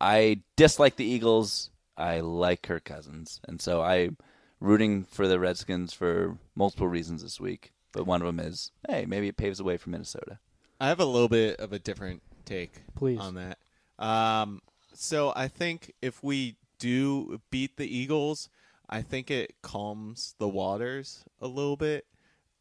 I 0.00 0.40
dislike 0.56 0.96
the 0.96 1.06
Eagles. 1.06 1.70
I 1.96 2.20
like 2.20 2.62
Kirk 2.62 2.84
Cousins, 2.84 3.40
and 3.48 3.60
so 3.60 3.82
I'm 3.82 4.18
rooting 4.60 5.04
for 5.04 5.26
the 5.26 5.40
Redskins 5.40 5.94
for 5.94 6.36
multiple 6.54 6.88
reasons 6.88 7.22
this 7.22 7.40
week. 7.40 7.72
But 7.92 8.04
one 8.04 8.20
of 8.20 8.26
them 8.26 8.40
is, 8.44 8.72
hey, 8.86 9.06
maybe 9.06 9.28
it 9.28 9.38
paves 9.38 9.56
the 9.56 9.64
way 9.64 9.78
for 9.78 9.88
Minnesota. 9.88 10.38
I 10.78 10.88
have 10.88 11.00
a 11.00 11.06
little 11.06 11.30
bit 11.30 11.58
of 11.60 11.72
a 11.72 11.78
different 11.78 12.20
take 12.44 12.72
Please. 12.94 13.18
on 13.18 13.36
that. 13.36 13.58
Um, 13.98 14.60
so 14.98 15.32
I 15.36 15.48
think 15.48 15.92
if 16.02 16.22
we 16.22 16.56
do 16.78 17.40
beat 17.50 17.76
the 17.76 17.86
Eagles, 17.86 18.48
I 18.88 19.02
think 19.02 19.30
it 19.30 19.54
calms 19.62 20.34
the 20.38 20.48
waters 20.48 21.24
a 21.40 21.46
little 21.46 21.76
bit. 21.76 22.06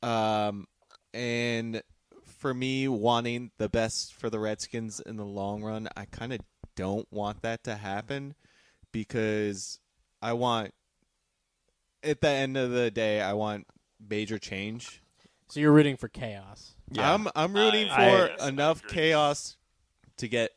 Um, 0.02 0.67
and 1.13 1.82
for 2.24 2.54
me, 2.54 2.88
wanting 2.88 3.52
the 3.58 3.69
best 3.69 4.13
for 4.13 4.30
the 4.30 4.39
Redskins 4.39 5.00
in 5.00 5.17
the 5.17 5.26
long 5.26 5.63
run, 5.63 5.88
I 5.95 6.06
kind 6.06 6.34
of 6.34 6.39
don't 6.76 7.08
want 7.12 7.41
that 7.41 7.63
to 7.63 7.76
happen 7.76 8.36
because 8.91 9.80
I 10.21 10.34
want, 10.34 10.74
at 12.04 12.21
the 12.21 12.30
end 12.30 12.58
of 12.58 12.71
the 12.71 12.91
day, 12.91 13.21
I 13.21 13.34
want 13.34 13.67
major 14.10 14.38
change. 14.38 15.02
So 15.48 15.60
you're 15.60 15.71
rooting 15.71 15.98
for 15.98 16.08
chaos. 16.08 16.74
I'm 16.98 17.28
I'm 17.36 17.54
rooting 17.54 17.89
I- 17.89 18.10
for 18.10 18.43
I- 18.43 18.48
enough 18.50 18.86
chaos 18.88 19.58
to 20.17 20.28
get 20.28 20.52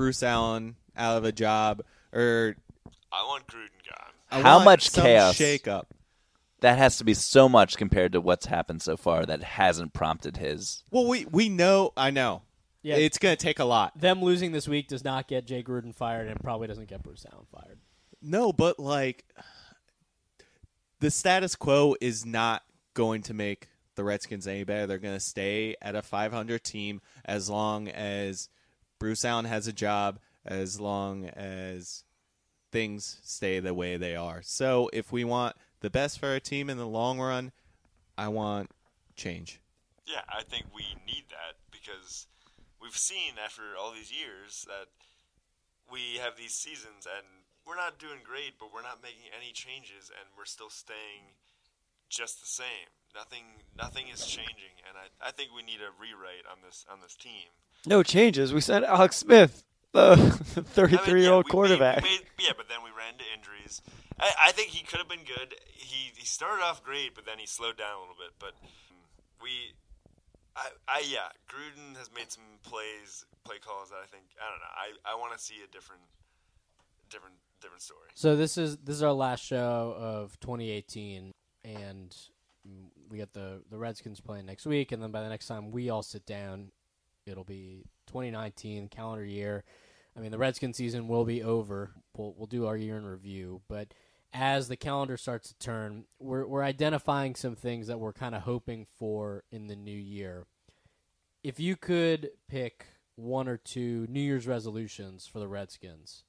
Bruce 0.00 0.22
Allen 0.22 0.76
out 0.96 1.18
of 1.18 1.24
a 1.24 1.30
job, 1.30 1.82
or 2.10 2.56
I 3.12 3.22
want 3.24 3.46
Gruden 3.46 3.68
gone. 3.86 4.12
I 4.30 4.40
How 4.40 4.54
want 4.54 4.64
much 4.64 4.88
some 4.88 5.04
chaos? 5.04 5.34
Shake 5.34 5.68
up. 5.68 5.92
That 6.60 6.78
has 6.78 6.96
to 6.96 7.04
be 7.04 7.12
so 7.12 7.50
much 7.50 7.76
compared 7.76 8.12
to 8.12 8.20
what's 8.22 8.46
happened 8.46 8.80
so 8.80 8.96
far 8.96 9.26
that 9.26 9.42
hasn't 9.42 9.92
prompted 9.92 10.38
his. 10.38 10.84
Well, 10.90 11.06
we 11.06 11.26
we 11.26 11.50
know. 11.50 11.92
I 11.98 12.10
know. 12.12 12.40
Yeah. 12.80 12.96
It's 12.96 13.18
gonna 13.18 13.36
take 13.36 13.58
a 13.58 13.66
lot. 13.66 14.00
Them 14.00 14.22
losing 14.22 14.52
this 14.52 14.66
week 14.66 14.88
does 14.88 15.04
not 15.04 15.28
get 15.28 15.44
Jay 15.44 15.62
Gruden 15.62 15.94
fired, 15.94 16.28
and 16.28 16.40
probably 16.40 16.66
doesn't 16.66 16.88
get 16.88 17.02
Bruce 17.02 17.26
Allen 17.30 17.44
fired. 17.52 17.78
No, 18.22 18.54
but 18.54 18.78
like 18.78 19.26
the 21.00 21.10
status 21.10 21.56
quo 21.56 21.94
is 22.00 22.24
not 22.24 22.62
going 22.94 23.20
to 23.24 23.34
make 23.34 23.68
the 23.96 24.04
Redskins 24.04 24.46
any 24.46 24.64
better. 24.64 24.86
They're 24.86 24.96
going 24.96 25.12
to 25.12 25.20
stay 25.20 25.76
at 25.82 25.94
a 25.94 26.00
500 26.00 26.64
team 26.64 27.02
as 27.26 27.50
long 27.50 27.88
as 27.88 28.48
Bruce 29.00 29.24
Allen 29.24 29.46
has 29.46 29.66
a 29.66 29.72
job, 29.72 30.20
as 30.44 30.78
long 30.78 31.24
as 31.24 32.04
things 32.70 33.18
stay 33.24 33.58
the 33.58 33.74
way 33.74 33.96
they 33.96 34.14
are. 34.14 34.42
So 34.42 34.90
if 34.92 35.10
we 35.10 35.24
want 35.24 35.56
the 35.80 35.90
best 35.90 36.20
for 36.20 36.28
our 36.28 36.38
team 36.38 36.70
in 36.70 36.76
the 36.76 36.86
long 36.86 37.18
run, 37.18 37.50
I 38.16 38.28
want 38.28 38.70
change. 39.16 39.60
Yeah, 40.06 40.20
I 40.28 40.42
think 40.42 40.66
we 40.74 40.84
need 41.06 41.24
that 41.30 41.56
because 41.72 42.26
we've 42.80 42.96
seen 42.96 43.34
after 43.42 43.62
all 43.80 43.92
these 43.92 44.12
years 44.12 44.66
that 44.68 44.88
we 45.90 46.20
have 46.20 46.36
these 46.36 46.54
seasons 46.54 47.08
and 47.08 47.26
we're 47.66 47.76
not 47.76 47.98
doing 47.98 48.20
great, 48.22 48.58
but 48.58 48.68
we're 48.72 48.82
not 48.82 49.02
making 49.02 49.32
any 49.34 49.52
changes 49.52 50.10
and 50.12 50.28
we're 50.36 50.44
still 50.44 50.70
staying 50.70 51.36
just 52.08 52.40
the 52.40 52.46
same. 52.46 52.92
Nothing 53.14 53.64
nothing 53.76 54.06
is 54.12 54.26
changing 54.26 54.76
and 54.86 54.94
I, 54.94 55.28
I 55.28 55.30
think 55.32 55.50
we 55.56 55.62
need 55.62 55.80
a 55.80 55.90
rewrite 55.96 56.44
on 56.50 56.58
this 56.62 56.84
on 56.90 57.00
this 57.00 57.16
team. 57.16 57.48
No 57.86 58.02
changes. 58.02 58.52
We 58.52 58.60
sent 58.60 58.84
Alex 58.84 59.16
Smith, 59.16 59.64
the 59.92 60.12
I 60.12 60.16
mean, 60.16 60.64
33 60.64 61.22
year 61.22 61.32
old 61.32 61.46
yeah, 61.48 61.52
we- 61.54 61.60
we- 61.60 61.68
quarterback. 61.68 62.02
we 62.02 62.10
made- 62.10 62.26
yeah, 62.38 62.52
but 62.56 62.68
then 62.68 62.78
we 62.84 62.90
ran 62.90 63.14
into 63.14 63.24
injuries. 63.36 63.82
I, 64.18 64.30
I 64.48 64.52
think 64.52 64.68
he 64.68 64.84
could 64.84 64.98
have 64.98 65.08
been 65.08 65.24
good. 65.24 65.54
He 65.74 66.12
he 66.16 66.26
started 66.26 66.62
off 66.62 66.82
great, 66.84 67.14
but 67.14 67.24
then 67.26 67.38
he 67.38 67.46
slowed 67.46 67.76
down 67.78 67.96
a 67.96 68.00
little 68.00 68.14
bit. 68.18 68.32
But 68.38 68.52
we, 69.42 69.72
I, 70.56 70.68
I 70.88 71.02
yeah, 71.08 71.28
Gruden 71.48 71.96
has 71.96 72.10
made 72.14 72.30
some 72.30 72.42
plays, 72.62 73.24
play 73.44 73.56
calls 73.58 73.88
that 73.90 73.96
I 74.02 74.06
think 74.06 74.24
I 74.38 74.50
don't 74.50 74.60
know. 74.60 75.08
I, 75.08 75.14
I 75.14 75.18
want 75.18 75.32
to 75.36 75.42
see 75.42 75.56
a 75.64 75.66
different, 75.72 76.02
different, 77.08 77.36
different 77.62 77.82
story. 77.82 78.08
So 78.14 78.36
this 78.36 78.58
is 78.58 78.76
this 78.78 78.96
is 78.96 79.02
our 79.02 79.12
last 79.12 79.42
show 79.42 79.94
of 79.98 80.38
2018, 80.40 81.32
and 81.64 82.14
we 83.08 83.18
got 83.18 83.32
the 83.32 83.62
the 83.70 83.78
Redskins 83.78 84.20
playing 84.20 84.44
next 84.46 84.66
week, 84.66 84.92
and 84.92 85.02
then 85.02 85.10
by 85.10 85.22
the 85.22 85.28
next 85.30 85.46
time 85.46 85.70
we 85.70 85.88
all 85.88 86.02
sit 86.02 86.26
down, 86.26 86.72
it'll 87.30 87.44
be 87.44 87.84
2019 88.06 88.88
calendar 88.88 89.24
year. 89.24 89.64
I 90.16 90.20
mean, 90.20 90.30
the 90.30 90.38
Redskins 90.38 90.76
season 90.76 91.08
will 91.08 91.24
be 91.24 91.42
over. 91.42 91.92
We'll 92.16 92.34
we'll 92.36 92.46
do 92.46 92.66
our 92.66 92.76
year 92.76 92.96
in 92.96 93.06
review, 93.06 93.62
but 93.68 93.94
as 94.32 94.68
the 94.68 94.76
calendar 94.76 95.16
starts 95.16 95.48
to 95.48 95.58
turn, 95.58 96.04
we're 96.18 96.46
we're 96.46 96.62
identifying 96.62 97.34
some 97.34 97.56
things 97.56 97.86
that 97.86 98.00
we're 98.00 98.12
kind 98.12 98.34
of 98.34 98.42
hoping 98.42 98.86
for 98.98 99.44
in 99.50 99.66
the 99.66 99.76
new 99.76 99.90
year. 99.90 100.46
If 101.42 101.58
you 101.58 101.76
could 101.76 102.30
pick 102.48 102.86
one 103.16 103.48
or 103.48 103.56
two 103.56 104.06
New 104.08 104.20
Year's 104.20 104.46
resolutions 104.46 105.26
for 105.26 105.38
the 105.38 105.48
Redskins, 105.48 106.24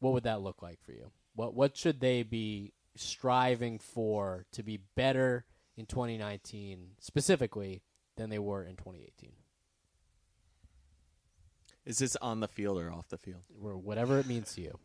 what 0.00 0.12
would 0.12 0.24
that 0.24 0.42
look 0.42 0.62
like 0.62 0.82
for 0.82 0.92
you? 0.92 1.10
What 1.34 1.54
what 1.54 1.76
should 1.76 2.00
they 2.00 2.22
be 2.22 2.72
striving 2.94 3.78
for 3.78 4.46
to 4.52 4.62
be 4.62 4.78
better 4.94 5.46
in 5.76 5.86
2019 5.86 6.92
specifically 7.00 7.82
than 8.16 8.30
they 8.30 8.38
were 8.38 8.64
in 8.64 8.76
2018? 8.76 9.32
Is 11.84 11.98
this 11.98 12.16
on 12.16 12.40
the 12.40 12.48
field 12.48 12.78
or 12.78 12.92
off 12.92 13.08
the 13.08 13.18
field? 13.18 13.42
Or 13.62 13.76
whatever 13.76 14.18
it 14.18 14.26
means 14.26 14.54
to 14.54 14.60
you. 14.62 14.78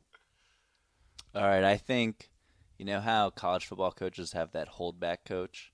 All 1.35 1.43
right, 1.43 1.63
I 1.63 1.77
think 1.77 2.29
you 2.77 2.85
know 2.85 2.99
how 2.99 3.29
college 3.29 3.65
football 3.65 3.91
coaches 3.91 4.33
have 4.33 4.51
that 4.53 4.69
holdback 4.77 5.17
coach, 5.25 5.71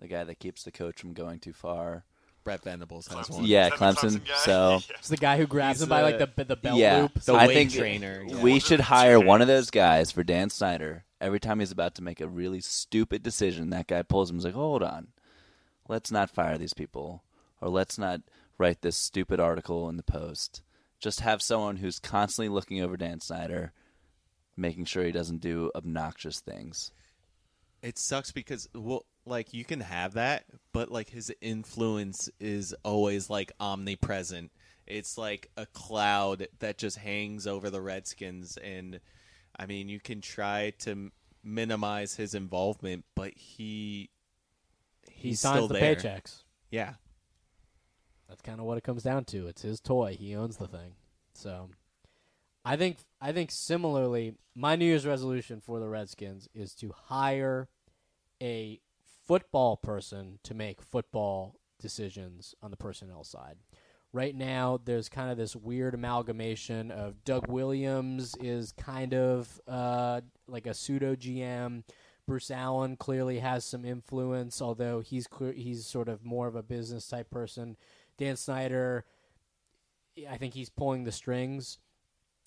the 0.00 0.08
guy 0.08 0.24
that 0.24 0.38
keeps 0.40 0.64
the 0.64 0.72
coach 0.72 1.00
from 1.00 1.12
going 1.12 1.38
too 1.38 1.52
far. 1.52 2.04
Brent 2.42 2.62
Venables 2.62 3.06
has 3.08 3.28
Clemson. 3.28 3.34
one. 3.36 3.44
Yeah, 3.46 3.66
Is 3.72 3.78
that 3.78 3.78
the 3.78 3.84
Clemson. 4.08 4.20
Clemson? 4.20 4.36
So 4.44 4.80
It's 4.98 5.08
the 5.08 5.16
guy 5.16 5.38
who 5.38 5.46
grabs 5.46 5.78
He's 5.78 5.84
him 5.84 5.88
by 5.88 6.02
like 6.02 6.18
the- 6.18 6.30
the 6.36 6.44
the 6.44 6.56
belt 6.56 6.78
yeah, 6.78 7.02
loop. 7.02 7.20
The 7.22 7.32
I 7.32 7.46
weight 7.46 7.54
think 7.54 7.72
trainer. 7.72 8.22
Yeah. 8.26 8.42
we 8.42 8.58
should 8.60 8.80
hire 8.80 9.18
one 9.18 9.40
of 9.40 9.48
those 9.48 9.70
guys 9.70 10.10
for 10.10 10.22
Dan 10.22 10.50
Snyder. 10.50 11.04
Every 11.20 11.40
time 11.40 11.60
he's 11.60 11.70
about 11.72 11.94
to 11.94 12.02
make 12.02 12.20
a 12.20 12.28
really 12.28 12.60
stupid 12.60 13.22
decision, 13.22 13.70
that 13.70 13.86
guy 13.86 14.02
pulls 14.02 14.28
him. 14.28 14.36
He's 14.36 14.44
like, 14.44 14.52
"Hold 14.54 14.82
on, 14.82 15.08
let's 15.88 16.10
not 16.10 16.28
fire 16.30 16.58
these 16.58 16.74
people, 16.74 17.22
or 17.62 17.70
let's 17.70 17.96
not 17.96 18.20
write 18.58 18.82
this 18.82 18.96
stupid 18.96 19.40
article 19.40 19.88
in 19.88 19.96
the 19.96 20.02
Post. 20.02 20.62
Just 21.00 21.20
have 21.20 21.42
someone 21.42 21.76
who's 21.76 21.98
constantly 21.98 22.48
looking 22.48 22.80
over 22.80 22.96
Dan 22.96 23.20
Snyder, 23.20 23.72
making 24.56 24.84
sure 24.86 25.04
he 25.04 25.12
doesn't 25.12 25.40
do 25.40 25.70
obnoxious 25.74 26.40
things." 26.40 26.92
It 27.82 27.98
sucks 27.98 28.32
because 28.32 28.68
well, 28.74 29.04
like 29.26 29.52
you 29.52 29.64
can 29.64 29.80
have 29.80 30.14
that, 30.14 30.44
but 30.72 30.90
like 30.90 31.10
his 31.10 31.32
influence 31.40 32.30
is 32.40 32.74
always 32.82 33.28
like 33.28 33.52
omnipresent. 33.60 34.50
It's 34.86 35.16
like 35.18 35.50
a 35.56 35.66
cloud 35.66 36.46
that 36.58 36.78
just 36.78 36.98
hangs 36.98 37.46
over 37.46 37.70
the 37.70 37.80
Redskins, 37.80 38.56
and 38.58 39.00
I 39.58 39.66
mean, 39.66 39.88
you 39.88 40.00
can 40.00 40.20
try 40.20 40.72
to 40.80 41.10
minimize 41.42 42.14
his 42.16 42.34
involvement, 42.34 43.04
but 43.14 43.32
he 43.34 44.10
he 45.10 45.28
he's 45.28 45.40
signs 45.40 45.56
still 45.56 45.68
the 45.68 45.74
there. 45.74 45.96
paychecks. 45.96 46.42
Yeah, 46.70 46.94
That's 48.34 48.42
kind 48.42 48.58
of 48.58 48.66
what 48.66 48.78
it 48.78 48.82
comes 48.82 49.04
down 49.04 49.26
to. 49.26 49.46
It's 49.46 49.62
his 49.62 49.78
toy. 49.78 50.16
He 50.18 50.34
owns 50.34 50.56
the 50.56 50.66
thing. 50.66 50.96
So, 51.34 51.70
I 52.64 52.74
think 52.74 52.96
I 53.20 53.30
think 53.30 53.52
similarly, 53.52 54.34
my 54.56 54.74
New 54.74 54.86
Year's 54.86 55.06
resolution 55.06 55.60
for 55.60 55.78
the 55.78 55.86
Redskins 55.86 56.48
is 56.52 56.74
to 56.76 56.92
hire 57.06 57.68
a 58.42 58.80
football 59.24 59.76
person 59.76 60.40
to 60.42 60.52
make 60.52 60.82
football 60.82 61.60
decisions 61.80 62.56
on 62.60 62.72
the 62.72 62.76
personnel 62.76 63.22
side. 63.22 63.58
Right 64.12 64.34
now, 64.34 64.80
there's 64.84 65.08
kind 65.08 65.30
of 65.30 65.36
this 65.36 65.54
weird 65.54 65.94
amalgamation 65.94 66.90
of 66.90 67.22
Doug 67.22 67.46
Williams 67.46 68.34
is 68.40 68.72
kind 68.72 69.14
of 69.14 69.60
uh, 69.68 70.22
like 70.48 70.66
a 70.66 70.74
pseudo 70.74 71.14
GM. 71.14 71.84
Bruce 72.26 72.50
Allen 72.50 72.96
clearly 72.96 73.38
has 73.38 73.64
some 73.64 73.84
influence, 73.84 74.60
although 74.60 75.00
he's 75.00 75.28
he's 75.54 75.86
sort 75.86 76.08
of 76.08 76.24
more 76.24 76.48
of 76.48 76.56
a 76.56 76.64
business 76.64 77.06
type 77.06 77.30
person. 77.30 77.76
Dan 78.18 78.36
Snyder, 78.36 79.04
I 80.28 80.36
think 80.36 80.54
he's 80.54 80.70
pulling 80.70 81.04
the 81.04 81.12
strings. 81.12 81.78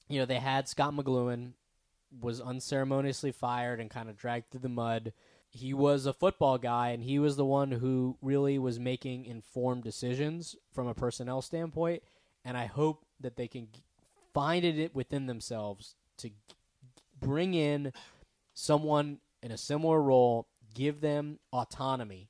You 0.07 0.19
know, 0.19 0.25
they 0.25 0.39
had 0.39 0.67
Scott 0.67 0.93
McCloughan 0.93 1.53
was 2.21 2.39
unceremoniously 2.39 3.31
fired 3.31 3.79
and 3.79 3.89
kind 3.89 4.09
of 4.09 4.17
dragged 4.17 4.51
through 4.51 4.61
the 4.61 4.69
mud. 4.69 5.13
He 5.49 5.73
was 5.73 6.05
a 6.05 6.13
football 6.13 6.57
guy, 6.57 6.89
and 6.89 7.03
he 7.03 7.19
was 7.19 7.35
the 7.35 7.45
one 7.45 7.71
who 7.71 8.17
really 8.21 8.57
was 8.59 8.79
making 8.79 9.25
informed 9.25 9.83
decisions 9.83 10.55
from 10.71 10.87
a 10.87 10.93
personnel 10.93 11.41
standpoint. 11.41 12.03
And 12.45 12.57
I 12.57 12.65
hope 12.65 13.05
that 13.19 13.35
they 13.35 13.47
can 13.47 13.67
find 14.33 14.63
it 14.63 14.95
within 14.95 15.25
themselves 15.25 15.95
to 16.17 16.29
bring 17.19 17.53
in 17.53 17.91
someone 18.53 19.19
in 19.41 19.51
a 19.51 19.57
similar 19.57 20.01
role, 20.01 20.47
give 20.73 21.01
them 21.01 21.39
autonomy, 21.51 22.29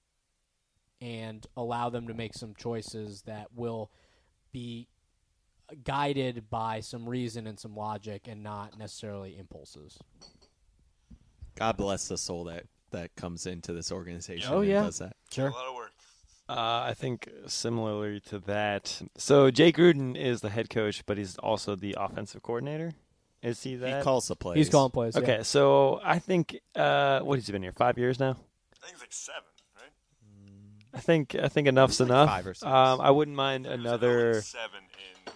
and 1.02 1.46
allow 1.56 1.90
them 1.90 2.08
to 2.08 2.14
make 2.14 2.34
some 2.34 2.54
choices 2.56 3.24
that 3.24 3.48
will 3.56 3.92
be 4.52 4.88
guided 5.84 6.50
by 6.50 6.80
some 6.80 7.08
reason 7.08 7.46
and 7.48 7.60
some 7.60 7.76
logic 7.76 8.28
and 8.28 8.42
not 8.42 8.78
necessarily 8.78 9.38
impulses. 9.38 9.98
God 11.56 11.78
bless 11.78 12.08
the 12.08 12.18
soul 12.18 12.46
that 12.46 12.66
that 12.92 13.16
comes 13.16 13.46
into 13.46 13.74
this 13.74 13.92
organization. 13.92 14.50
Oh, 14.54 14.60
and 14.60 14.70
yeah. 14.70 14.84
does 14.84 15.00
that. 15.00 15.16
A 15.38 15.42
lot 15.42 15.68
of 15.68 15.76
work. 15.76 15.92
Uh, 16.50 16.86
I 16.88 16.94
think 16.96 17.30
similarly 17.48 18.22
to 18.22 18.40
that. 18.40 19.02
So 19.18 19.52
Jay 19.52 19.74
Gruden 19.74 20.16
is 20.16 20.40
the 20.40 20.50
head 20.50 20.70
coach, 20.70 21.06
but 21.06 21.18
he's 21.18 21.38
also 21.38 21.76
the 21.76 21.96
offensive 22.00 22.42
coordinator. 22.42 22.94
Is 23.44 23.62
he 23.64 23.76
that? 23.76 23.98
He 23.98 24.04
calls 24.04 24.28
the 24.30 24.36
plays. 24.36 24.58
He's 24.58 24.70
calling 24.70 24.92
plays. 24.92 25.16
yeah. 25.16 25.22
Okay, 25.22 25.44
so 25.44 26.00
I 26.04 26.20
think 26.20 26.60
uh, 26.76 27.20
what 27.20 27.38
has 27.38 27.46
he 27.46 27.52
been 27.52 27.64
here 27.64 27.74
five 27.74 27.98
years 27.98 28.20
now? 28.20 28.32
I 28.32 28.86
think 28.86 28.94
it's 28.94 29.02
like 29.02 29.14
seven, 29.14 29.44
right? 29.44 29.57
I 30.93 31.00
think 31.00 31.36
I 31.36 31.47
think 31.47 31.67
enough's 31.67 32.00
Like 32.00 32.10
enough. 32.10 32.30
five 32.30 32.47
or 32.47 32.54
six. 32.54 32.63
Um, 32.63 33.02
I 33.02 33.12
wouldn't 33.12 33.38
mind 33.38 33.65
It 33.65 33.73
another. 33.73 34.36
0-7 34.36 34.56
in 35.26 35.32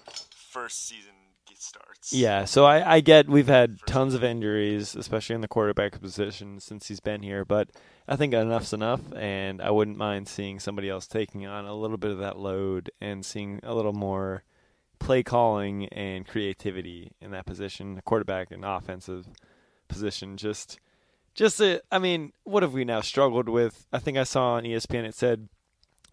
first 0.49 0.87
season 0.87 1.13
starts. 1.61 2.11
Yeah, 2.11 2.45
so 2.45 2.65
I, 2.65 2.95
I 2.95 2.99
get 3.01 3.29
we've 3.29 3.47
had 3.47 3.77
tons 3.85 4.13
of 4.13 4.23
injuries, 4.23 4.95
especially 4.95 5.35
in 5.35 5.41
the 5.41 5.47
quarterback 5.47 5.99
position 6.01 6.59
since 6.59 6.87
he's 6.87 6.99
been 6.99 7.21
here, 7.21 7.45
but 7.45 7.69
I 8.07 8.15
think 8.15 8.33
enough's 8.33 8.73
enough, 8.73 9.01
and 9.15 9.61
I 9.61 9.69
wouldn't 9.71 9.97
mind 9.97 10.27
seeing 10.27 10.59
somebody 10.59 10.89
else 10.89 11.07
taking 11.07 11.45
on 11.45 11.65
a 11.65 11.75
little 11.75 11.97
bit 11.97 12.11
of 12.11 12.17
that 12.17 12.37
load 12.37 12.89
and 12.99 13.23
seeing 13.25 13.59
a 13.63 13.73
little 13.75 13.93
more 13.93 14.43
play 14.99 15.23
calling 15.23 15.87
and 15.89 16.27
creativity 16.27 17.11
in 17.21 17.31
that 17.31 17.45
position, 17.45 17.95
the 17.95 18.01
quarterback 18.01 18.51
and 18.51 18.65
offensive 18.65 19.27
position. 19.87 20.37
Just, 20.37 20.79
just 21.33 21.59
a, 21.61 21.81
I 21.91 21.99
mean, 21.99 22.33
what 22.43 22.63
have 22.63 22.73
we 22.73 22.85
now 22.85 23.01
struggled 23.01 23.49
with? 23.49 23.87
I 23.91 23.99
think 23.99 24.17
I 24.17 24.23
saw 24.23 24.53
on 24.53 24.63
ESPN 24.63 25.05
it 25.05 25.15
said 25.15 25.49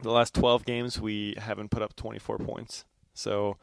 the 0.00 0.10
last 0.10 0.34
12 0.34 0.64
games 0.64 1.00
we 1.00 1.34
haven't 1.38 1.70
put 1.70 1.82
up 1.82 1.96
24 1.96 2.38
points. 2.38 2.84
So 3.14 3.56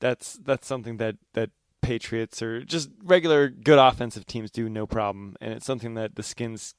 that's 0.00 0.34
that's 0.34 0.66
something 0.66 0.96
that 0.96 1.16
that 1.34 1.50
Patriots 1.82 2.40
or 2.40 2.64
just 2.64 2.90
regular 3.02 3.48
good 3.48 3.78
offensive 3.78 4.26
teams 4.26 4.50
do 4.50 4.68
no 4.68 4.86
problem, 4.86 5.36
and 5.40 5.52
it's 5.52 5.66
something 5.66 5.94
that 5.94 6.16
the 6.16 6.22
Skins 6.22 6.74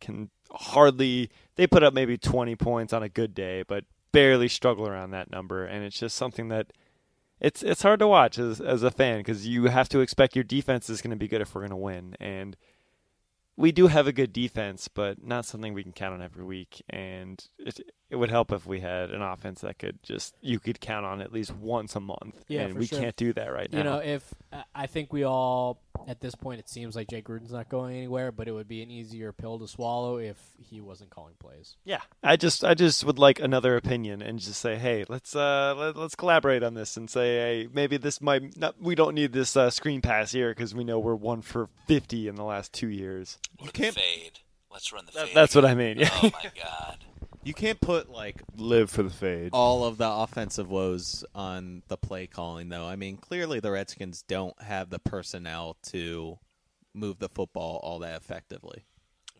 can 0.00 0.30
hardly. 0.50 1.30
They 1.56 1.66
put 1.66 1.82
up 1.82 1.92
maybe 1.92 2.16
20 2.16 2.56
points 2.56 2.92
on 2.94 3.02
a 3.02 3.08
good 3.08 3.34
day, 3.34 3.64
but 3.66 3.84
barely 4.12 4.48
struggle 4.48 4.88
around 4.88 5.10
that 5.10 5.30
number, 5.30 5.66
and 5.66 5.84
it's 5.84 5.98
just 5.98 6.16
something 6.16 6.48
that 6.48 6.72
it's 7.38 7.62
it's 7.62 7.82
hard 7.82 8.00
to 8.00 8.08
watch 8.08 8.38
as 8.38 8.60
as 8.60 8.82
a 8.82 8.90
fan 8.90 9.18
because 9.18 9.46
you 9.46 9.66
have 9.66 9.90
to 9.90 10.00
expect 10.00 10.34
your 10.34 10.44
defense 10.44 10.88
is 10.88 11.02
going 11.02 11.10
to 11.10 11.16
be 11.16 11.28
good 11.28 11.42
if 11.42 11.54
we're 11.54 11.60
going 11.60 11.70
to 11.70 11.76
win, 11.76 12.16
and 12.18 12.56
we 13.56 13.72
do 13.72 13.86
have 13.86 14.06
a 14.06 14.12
good 14.12 14.32
defense, 14.32 14.88
but 14.88 15.24
not 15.24 15.46
something 15.46 15.72
we 15.72 15.82
can 15.82 15.92
count 15.92 16.14
on 16.14 16.22
every 16.22 16.44
week. 16.44 16.82
And 16.90 17.42
it 17.58 17.80
it 18.08 18.16
would 18.16 18.30
help 18.30 18.52
if 18.52 18.66
we 18.66 18.80
had 18.80 19.10
an 19.10 19.20
offense 19.22 19.62
that 19.62 19.78
could 19.78 20.02
just 20.02 20.34
you 20.40 20.58
could 20.60 20.80
count 20.80 21.04
on 21.06 21.20
at 21.20 21.32
least 21.32 21.54
once 21.54 21.96
a 21.96 22.00
month. 22.00 22.44
Yeah, 22.48 22.62
and 22.62 22.74
for 22.74 22.78
we 22.80 22.86
sure. 22.86 23.00
can't 23.00 23.16
do 23.16 23.32
that 23.32 23.52
right 23.52 23.70
now. 23.72 23.78
You 23.78 23.84
know, 23.84 23.98
if 23.98 24.32
I- 24.52 24.64
I 24.74 24.86
think 24.86 25.12
we 25.12 25.24
all 25.24 25.80
at 26.06 26.20
this 26.20 26.36
point, 26.36 26.60
it 26.60 26.68
seems 26.68 26.94
like 26.94 27.08
Jay 27.08 27.20
Gruden's 27.20 27.50
not 27.50 27.68
going 27.68 27.96
anywhere, 27.96 28.30
but 28.30 28.46
it 28.46 28.52
would 28.52 28.68
be 28.68 28.80
an 28.80 28.90
easier 28.92 29.32
pill 29.32 29.58
to 29.58 29.66
swallow 29.66 30.18
if 30.18 30.36
he 30.58 30.80
wasn't 30.80 31.10
calling 31.10 31.34
plays. 31.40 31.76
yeah, 31.84 32.02
I 32.22 32.36
just 32.36 32.62
I 32.64 32.74
just 32.74 33.02
would 33.04 33.18
like 33.18 33.40
another 33.40 33.76
opinion 33.76 34.22
and 34.22 34.38
just 34.38 34.60
say, 34.60 34.76
hey, 34.76 35.04
let's 35.08 35.34
uh 35.34 35.74
let, 35.76 35.96
let's 35.96 36.14
collaborate 36.14 36.62
on 36.62 36.74
this 36.74 36.96
and 36.96 37.10
say, 37.10 37.36
hey, 37.62 37.68
maybe 37.72 37.96
this 37.96 38.20
might 38.20 38.56
not. 38.56 38.80
We 38.80 38.94
don't 38.94 39.14
need 39.16 39.32
this 39.32 39.56
uh, 39.56 39.70
screen 39.70 40.00
pass 40.00 40.30
here 40.30 40.50
because 40.50 40.74
we 40.76 40.84
know 40.84 40.98
we're 41.00 41.14
one 41.16 41.42
for 41.42 41.68
fifty 41.88 42.28
in 42.28 42.36
the 42.36 42.44
last 42.44 42.72
two 42.72 42.88
years. 42.88 43.38
Or 43.58 43.66
the 43.66 43.72
can't- 43.72 43.94
fade. 43.96 44.40
Let's 44.70 44.92
run 44.92 45.06
the 45.06 45.12
That- 45.12 45.34
that's 45.34 45.54
what 45.56 45.64
I 45.64 45.74
mean. 45.74 45.98
Yeah. 45.98 46.10
Oh 46.22 46.30
my 46.44 46.50
god. 46.54 46.98
You 47.46 47.54
can't 47.54 47.80
put 47.80 48.10
like 48.10 48.42
Live 48.56 48.90
for 48.90 49.02
the 49.04 49.10
fade. 49.10 49.50
all 49.52 49.84
of 49.84 49.98
the 49.98 50.08
offensive 50.10 50.68
woes 50.68 51.24
on 51.34 51.82
the 51.88 51.96
play 51.96 52.26
calling, 52.26 52.68
though. 52.70 52.86
I 52.86 52.96
mean, 52.96 53.16
clearly 53.18 53.60
the 53.60 53.70
Redskins 53.70 54.22
don't 54.22 54.60
have 54.62 54.90
the 54.90 54.98
personnel 54.98 55.76
to 55.84 56.38
move 56.92 57.18
the 57.20 57.28
football 57.28 57.78
all 57.84 58.00
that 58.00 58.16
effectively. 58.20 58.84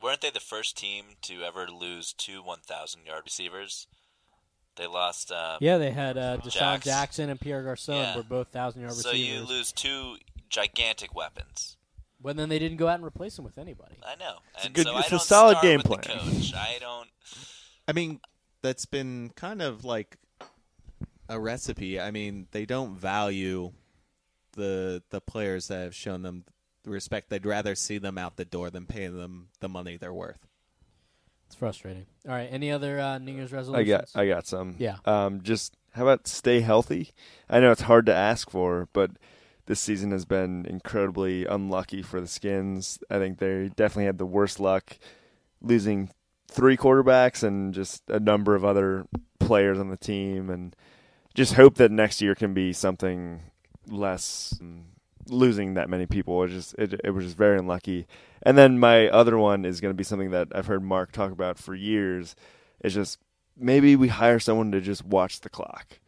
Weren't 0.00 0.20
they 0.20 0.30
the 0.30 0.38
first 0.40 0.76
team 0.78 1.04
to 1.22 1.42
ever 1.42 1.66
lose 1.66 2.12
two 2.12 2.42
1,000 2.42 3.06
yard 3.06 3.22
receivers? 3.24 3.88
They 4.76 4.86
lost. 4.86 5.32
Uh, 5.32 5.56
Yeah, 5.60 5.78
they 5.78 5.90
had 5.90 6.16
uh, 6.16 6.36
Deshaun 6.36 6.52
Jax. 6.52 6.84
Jackson 6.84 7.30
and 7.30 7.40
Pierre 7.40 7.62
Garcon 7.64 7.94
Yeah. 7.96 8.16
were 8.16 8.22
both 8.22 8.48
thousand 8.48 8.82
yard 8.82 8.92
So 8.94 9.10
receivers. 9.10 9.28
you 9.34 9.40
lose 9.48 9.72
two 9.72 10.16
gigantic 10.48 11.14
weapons. 11.14 11.76
But 12.20 12.36
then 12.36 12.50
they 12.50 12.58
didn't 12.58 12.76
go 12.76 12.86
out 12.86 12.96
and 12.96 13.04
replace 13.04 13.38
him 13.38 13.44
with 13.44 13.58
anybody. 13.58 13.96
I 14.06 14.14
know. 14.16 14.36
It's 14.54 14.62
a 14.64 14.66
And 14.66 14.74
good- 14.76 14.84
so 14.86 14.96
it's 14.98 15.06
I 15.06 15.08
a 15.08 15.10
don't 15.10 15.22
solid 15.22 15.50
start 15.54 15.62
game 15.64 15.76
with 15.78 15.86
the 16.02 16.08
plan. 16.08 16.18
coach. 16.18 16.54
I 16.54 16.76
don't. 16.78 17.08
I 17.88 17.92
mean, 17.92 18.20
that's 18.62 18.86
been 18.86 19.30
kind 19.36 19.62
of 19.62 19.84
like 19.84 20.16
a 21.28 21.38
recipe. 21.38 22.00
I 22.00 22.10
mean, 22.10 22.48
they 22.50 22.66
don't 22.66 22.96
value 22.96 23.72
the 24.52 25.02
the 25.10 25.20
players 25.20 25.68
that 25.68 25.80
have 25.82 25.94
shown 25.94 26.22
them 26.22 26.44
respect. 26.84 27.30
They'd 27.30 27.46
rather 27.46 27.74
see 27.74 27.98
them 27.98 28.18
out 28.18 28.36
the 28.36 28.44
door 28.44 28.70
than 28.70 28.86
pay 28.86 29.06
them 29.08 29.48
the 29.60 29.68
money 29.68 29.96
they're 29.96 30.12
worth. 30.12 30.46
It's 31.46 31.54
frustrating. 31.54 32.06
All 32.26 32.34
right. 32.34 32.48
Any 32.50 32.72
other 32.72 32.98
uh, 32.98 33.18
New 33.18 33.32
Year's 33.32 33.52
resolutions? 33.52 33.88
I 33.88 33.92
resolutions? 33.92 34.12
got 34.12 34.20
I 34.20 34.28
got 34.28 34.46
some. 34.46 34.76
Yeah. 34.78 34.96
Um, 35.04 35.42
just 35.42 35.76
how 35.92 36.02
about 36.02 36.26
stay 36.26 36.60
healthy? 36.60 37.12
I 37.48 37.60
know 37.60 37.70
it's 37.70 37.82
hard 37.82 38.06
to 38.06 38.14
ask 38.14 38.50
for, 38.50 38.88
but 38.92 39.12
this 39.66 39.80
season 39.80 40.10
has 40.10 40.24
been 40.24 40.66
incredibly 40.66 41.44
unlucky 41.44 42.02
for 42.02 42.20
the 42.20 42.26
Skins. 42.26 42.98
I 43.10 43.18
think 43.18 43.38
they 43.38 43.70
definitely 43.74 44.06
had 44.06 44.18
the 44.18 44.26
worst 44.26 44.58
luck 44.60 44.98
losing 45.60 46.10
three 46.48 46.76
quarterbacks 46.76 47.42
and 47.42 47.74
just 47.74 48.02
a 48.08 48.20
number 48.20 48.54
of 48.54 48.64
other 48.64 49.06
players 49.38 49.78
on 49.78 49.90
the 49.90 49.96
team 49.96 50.50
and 50.50 50.74
just 51.34 51.54
hope 51.54 51.76
that 51.76 51.90
next 51.90 52.22
year 52.22 52.34
can 52.34 52.54
be 52.54 52.72
something 52.72 53.42
less 53.88 54.58
losing 55.28 55.74
that 55.74 55.90
many 55.90 56.06
people. 56.06 56.42
It 56.44 56.48
just 56.48 56.74
it, 56.78 57.00
it 57.04 57.10
was 57.10 57.24
just 57.24 57.36
very 57.36 57.58
unlucky. 57.58 58.06
And 58.42 58.56
then 58.56 58.78
my 58.78 59.08
other 59.08 59.36
one 59.38 59.64
is 59.64 59.80
going 59.80 59.92
to 59.92 59.96
be 59.96 60.04
something 60.04 60.30
that 60.30 60.48
I've 60.54 60.66
heard 60.66 60.82
Mark 60.82 61.12
talk 61.12 61.32
about 61.32 61.58
for 61.58 61.74
years. 61.74 62.34
It's 62.80 62.94
just 62.94 63.18
maybe 63.56 63.96
we 63.96 64.08
hire 64.08 64.38
someone 64.38 64.72
to 64.72 64.80
just 64.80 65.04
watch 65.04 65.40
the 65.40 65.50
clock. 65.50 65.98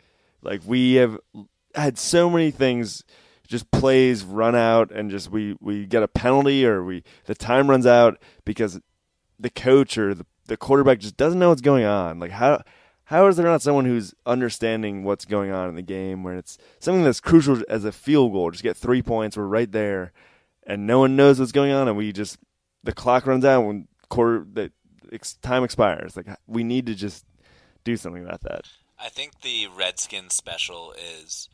Like 0.43 0.63
we 0.65 0.95
have 0.95 1.19
had 1.75 1.99
so 1.99 2.31
many 2.31 2.51
things 2.51 3.05
just 3.47 3.71
plays 3.71 4.25
run 4.25 4.55
out 4.55 4.93
and 4.93 5.11
just 5.11 5.31
we 5.31 5.57
we 5.61 5.87
get 5.87 6.03
a 6.03 6.09
penalty 6.09 6.67
or 6.67 6.85
we 6.85 7.03
the 7.25 7.35
time 7.35 7.69
runs 7.69 7.87
out 7.87 8.21
because 8.45 8.79
the 9.39 9.51
coach 9.51 9.97
or 9.99 10.15
the 10.15 10.27
the 10.47 10.57
quarterback 10.57 10.99
just 10.99 11.17
doesn't 11.17 11.39
know 11.39 11.51
what's 11.51 11.61
going 11.61 11.85
on. 11.85 12.19
Like 12.19 12.31
how 12.31 12.63
how 13.05 13.27
is 13.27 13.37
there 13.37 13.47
not 13.47 13.63
someone 13.63 13.85
who's 13.85 14.15
understanding 14.27 15.03
what's 15.05 15.25
going 15.25 15.51
on 15.51 15.69
in 15.69 15.77
the 15.77 15.83
game 15.83 16.23
when 16.23 16.37
it's 16.37 16.59
something 16.79 17.05
that's 17.05 17.21
crucial 17.21 17.63
as 17.69 17.85
a 17.85 17.93
field 17.93 18.33
goal? 18.33 18.51
Just 18.51 18.63
get 18.63 18.77
three 18.77 19.03
points, 19.03 19.37
we're 19.37 19.45
right 19.45 19.71
there, 19.71 20.13
and 20.67 20.87
no 20.87 20.99
one 20.99 21.17
knows 21.17 21.39
what's 21.39 21.53
going 21.53 21.73
on, 21.73 21.89
and 21.89 21.97
we 21.97 22.13
just 22.13 22.39
the 22.83 22.93
clock 22.93 23.27
runs 23.27 23.45
out 23.45 23.63
when 23.63 23.89
quarter 24.09 24.47
the 24.51 24.73
time 25.43 25.65
expires. 25.65 26.17
Like 26.17 26.27
we 26.47 26.65
need 26.65 26.87
to 26.87 26.95
just 26.95 27.25
do 27.85 27.97
something 27.97 28.25
about 28.25 28.43
that. 28.43 28.67
I 28.99 29.09
think 29.09 29.43
the 29.43 29.69
Redskins 29.75 30.35
special 30.35 30.93
is 30.93 31.49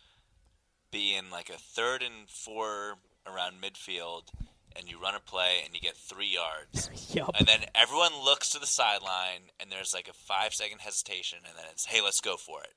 being 0.90 1.31
like 1.31 1.51
a 1.51 1.59
third 1.59 2.03
and 2.03 2.29
four 2.29 2.94
around 3.27 3.61
midfield, 3.61 4.29
and 4.76 4.88
you 4.88 5.00
run 5.00 5.14
a 5.14 5.20
play 5.20 5.60
and 5.64 5.74
you 5.74 5.80
get 5.80 5.96
three 5.96 6.28
yards, 6.34 6.90
Yup. 7.14 7.30
and 7.38 7.46
then 7.46 7.60
everyone 7.74 8.12
looks 8.24 8.50
to 8.50 8.58
the 8.58 8.66
sideline, 8.66 9.50
and 9.60 9.70
there's 9.70 9.92
like 9.94 10.08
a 10.08 10.12
five 10.12 10.52
second 10.54 10.80
hesitation, 10.80 11.38
and 11.46 11.56
then 11.56 11.66
it's 11.72 11.87
hey, 11.87 12.00
let's 12.02 12.20
go 12.20 12.37
for 12.37 12.62
it, 12.62 12.74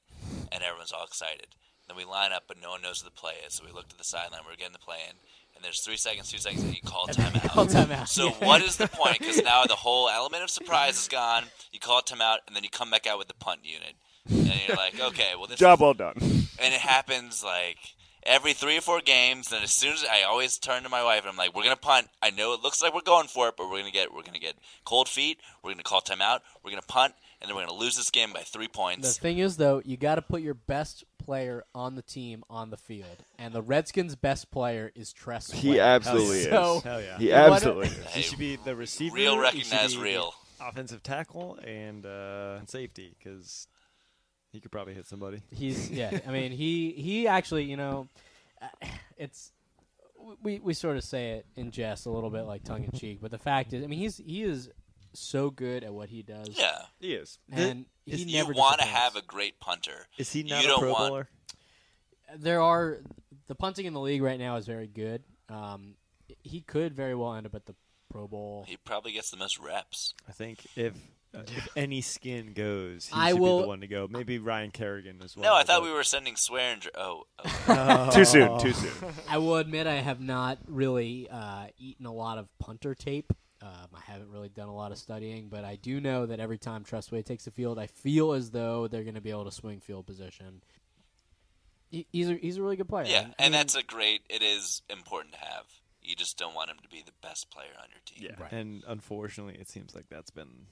and 0.51 0.63
everyone's 0.63 0.91
all 0.91 1.05
excited. 1.05 1.47
Then 1.87 1.95
we 1.97 2.03
line 2.05 2.33
up, 2.33 2.43
but 2.47 2.57
no 2.61 2.71
one 2.71 2.81
knows 2.81 2.99
who 3.01 3.05
the 3.05 3.11
play 3.15 3.33
is, 3.45 3.53
so 3.55 3.63
we 3.65 3.71
look 3.71 3.87
to 3.89 3.97
the 3.97 4.03
sideline, 4.03 4.41
we're 4.45 4.55
getting 4.57 4.73
the 4.73 4.79
play 4.79 4.97
in. 5.09 5.15
And 5.55 5.63
there's 5.63 5.81
three 5.83 5.97
seconds, 5.97 6.29
two 6.29 6.37
seconds, 6.37 6.61
and 6.63 6.73
you 6.75 6.81
call 6.85 7.07
timeout. 7.07 7.49
Call 7.49 7.65
timeout. 7.65 8.07
So 8.09 8.27
Yeah. 8.27 8.45
what 8.45 8.61
is 8.61 8.75
the 8.75 8.87
point? 8.87 9.17
Because 9.17 9.41
now 9.41 9.63
the 9.63 9.73
whole 9.75 10.07
element 10.07 10.43
of 10.43 10.51
surprise 10.51 10.99
is 10.99 11.07
gone. 11.07 11.45
You 11.71 11.79
call 11.79 11.97
a 11.99 12.03
timeout, 12.03 12.39
and 12.45 12.55
then 12.55 12.63
you 12.63 12.69
come 12.69 12.91
back 12.91 13.07
out 13.07 13.17
with 13.17 13.27
the 13.27 13.33
punt 13.33 13.61
unit, 13.63 13.93
and 14.29 14.61
you're 14.67 14.77
like, 14.77 14.99
okay, 14.99 15.31
well 15.35 15.47
this 15.47 15.57
Job 15.59 15.79
is, 15.79 15.81
well 15.81 15.93
done. 15.95 16.13
and 16.19 16.73
it 16.75 16.81
happens 16.81 17.43
like 17.43 17.77
every 18.27 18.53
three 18.53 18.77
or 18.77 18.81
four 18.81 18.99
games. 19.01 19.51
And 19.51 19.63
as 19.63 19.71
soon 19.71 19.93
as 19.93 20.03
I 20.03 20.23
always 20.23 20.57
turn 20.57 20.83
to 20.83 20.89
my 20.89 21.03
wife 21.03 21.21
and 21.21 21.29
I'm 21.29 21.37
like, 21.37 21.55
"We're 21.55 21.63
gonna 21.63 21.75
punt. 21.75 22.07
I 22.21 22.29
know 22.29 22.53
it 22.53 22.61
looks 22.61 22.81
like 22.81 22.93
we're 22.93 23.01
going 23.01 23.27
for 23.27 23.47
it, 23.47 23.55
but 23.57 23.69
we're 23.69 23.79
gonna 23.79 23.91
get 23.91 24.13
we're 24.13 24.23
gonna 24.23 24.39
get 24.39 24.55
cold 24.85 25.09
feet. 25.09 25.39
We're 25.63 25.71
gonna 25.71 25.83
call 25.83 26.01
timeout. 26.01 26.41
We're 26.63 26.71
gonna 26.71 26.81
punt, 26.83 27.13
and 27.41 27.49
then 27.49 27.55
we're 27.55 27.65
gonna 27.65 27.79
lose 27.79 27.95
this 27.95 28.11
game 28.11 28.33
by 28.33 28.41
three 28.41 28.67
points." 28.67 29.01
The 29.01 29.07
points." 29.07 29.17
thing 29.19 29.37
is, 29.39 29.57
though, 29.57 29.81
you 29.85 29.97
got 29.97 30.15
to 30.15 30.21
put 30.21 30.41
your 30.41 30.53
best 30.53 31.03
player 31.17 31.63
on 31.75 31.95
the 31.95 32.01
team 32.01 32.43
on 32.49 32.69
the 32.69 32.77
field, 32.77 33.17
and 33.37 33.53
the 33.53 33.61
Redskins' 33.61 34.15
best 34.15 34.49
player 34.51 34.91
is 34.95 35.11
Tress. 35.13 35.51
He 35.51 35.71
Way. 35.71 35.79
absolutely 35.79 36.43
So- 36.43 36.77
is. 36.77 36.83
Hell 36.83 37.01
yeah. 37.01 37.17
He 37.17 37.33
absolutely 37.33 37.87
is. 37.87 38.05
He 38.13 38.21
should 38.21 38.39
be 38.39 38.55
the 38.57 38.75
receiver. 38.75 39.15
real 39.15 39.37
recognize 39.37 39.97
real. 39.97 40.33
Offensive 40.59 41.03
tackle 41.03 41.55
and 41.63 42.03
uh, 42.05 42.65
safety 42.65 43.13
because 43.19 43.67
he 44.57 44.61
could 44.61 44.71
probably 44.71 44.95
hit 44.95 45.05
somebody. 45.05 45.43
He's 45.51 45.91
yeah. 45.91 46.19
I 46.27 46.31
mean, 46.31 46.51
he 46.51 46.91
he 46.93 47.27
actually, 47.27 47.65
you 47.65 47.77
know, 47.77 48.07
uh, 48.59 48.67
it's 49.17 49.51
we 50.41 50.57
we 50.57 50.73
sort 50.73 50.97
of 50.97 51.03
say 51.03 51.33
it 51.33 51.45
in 51.55 51.69
jest 51.69 52.07
a 52.07 52.09
little 52.09 52.31
bit, 52.31 52.41
like 52.45 52.63
tongue 52.63 52.83
in 52.83 52.91
cheek. 52.97 53.19
But 53.21 53.29
the 53.29 53.37
fact 53.37 53.71
is, 53.73 53.83
I 53.83 53.87
mean, 53.87 53.99
he's 53.99 54.17
he 54.17 54.41
is 54.41 54.69
so 55.13 55.51
good 55.51 55.83
at 55.83 55.93
what 55.93 56.09
he 56.09 56.23
does. 56.23 56.49
Yeah, 56.57 56.79
He 56.99 57.13
is. 57.13 57.37
and 57.51 57.85
he 58.05 58.15
you 58.17 58.37
never 58.37 58.51
want 58.53 58.79
to 58.79 58.85
have 58.87 59.15
a 59.15 59.21
great 59.21 59.59
punter. 59.59 60.07
Is 60.17 60.31
he 60.31 60.39
You 60.41 60.49
not 60.49 60.63
a 60.65 60.67
don't 60.67 60.79
Pro 60.79 60.91
want- 60.93 61.09
Bowler? 61.09 61.29
There 62.35 62.61
are 62.61 62.97
the 63.47 63.53
punting 63.55 63.85
in 63.85 63.93
the 63.93 63.99
league 64.01 64.21
right 64.23 64.39
now 64.39 64.55
is 64.57 64.65
very 64.65 64.87
good. 64.87 65.23
Um, 65.49 65.95
he 66.41 66.61
could 66.61 66.93
very 66.95 67.13
well 67.15 67.35
end 67.35 67.45
up 67.45 67.53
at 67.55 67.65
the 67.67 67.75
Pro 68.11 68.27
Bowl. 68.27 68.65
He 68.67 68.75
probably 68.77 69.11
gets 69.13 69.29
the 69.31 69.37
most 69.37 69.59
reps. 69.59 70.13
I 70.27 70.31
think 70.33 70.65
if 70.75 70.93
uh, 71.37 71.41
if 71.55 71.67
any 71.75 72.01
skin 72.01 72.53
goes, 72.53 73.07
he 73.07 73.13
I 73.19 73.31
should 73.31 73.39
will- 73.39 73.57
be 73.59 73.61
the 73.63 73.67
one 73.67 73.81
to 73.81 73.87
go. 73.87 74.07
Maybe 74.09 74.39
Ryan 74.39 74.71
Kerrigan 74.71 75.21
as 75.23 75.35
well. 75.35 75.43
No, 75.43 75.55
I 75.55 75.63
thought 75.63 75.81
but- 75.81 75.87
we 75.87 75.91
were 75.91 76.03
sending 76.03 76.35
Swearinger. 76.35 76.87
Oh, 76.95 77.23
oh. 77.67 78.11
Too 78.13 78.25
soon. 78.25 78.59
Too 78.59 78.73
soon. 78.73 78.91
I 79.29 79.37
will 79.37 79.57
admit 79.57 79.87
I 79.87 79.95
have 79.95 80.19
not 80.19 80.57
really 80.67 81.27
uh, 81.29 81.67
eaten 81.77 82.05
a 82.05 82.13
lot 82.13 82.37
of 82.37 82.47
punter 82.59 82.95
tape. 82.95 83.31
Um, 83.61 83.69
I 83.95 84.01
haven't 84.11 84.29
really 84.29 84.49
done 84.49 84.67
a 84.67 84.75
lot 84.75 84.91
of 84.91 84.99
studying, 84.99 85.49
but 85.49 85.63
I 85.65 85.77
do 85.77 85.99
know 85.99 86.27
that 86.27 86.39
every 86.39 86.59
time 86.59 86.83
Tress 86.83 87.11
Way 87.11 87.23
takes 87.23 87.45
the 87.45 87.51
field, 87.51 87.79
I 87.79 87.87
feel 87.87 88.33
as 88.33 88.51
though 88.51 88.87
they're 88.87 89.03
going 89.03 89.15
to 89.15 89.21
be 89.21 89.31
able 89.31 89.45
to 89.45 89.51
swing 89.51 89.79
field 89.79 90.05
position. 90.05 90.61
He's 91.89 92.29
a 92.29 92.35
he's 92.35 92.57
a 92.57 92.61
really 92.61 92.75
good 92.75 92.89
player. 92.89 93.05
yeah, 93.07 93.27
I 93.39 93.45
and 93.45 93.53
that's 93.53 93.73
a 93.75 93.81
great. 93.81 94.21
It 94.29 94.43
is 94.43 94.81
important 94.89 95.33
to 95.35 95.39
have. 95.39 95.63
You 96.03 96.15
just 96.15 96.37
don't 96.37 96.53
want 96.53 96.69
him 96.69 96.77
to 96.83 96.89
be 96.89 97.01
the 97.05 97.13
best 97.21 97.49
player 97.49 97.71
on 97.81 97.87
your 97.89 97.99
team. 98.05 98.29
Yeah. 98.29 98.41
Right. 98.43 98.51
And 98.51 98.83
unfortunately, 98.87 99.55
it 99.59 99.69
seems 99.69 99.95
like 99.95 100.05
that's 100.09 100.29
been 100.29 100.67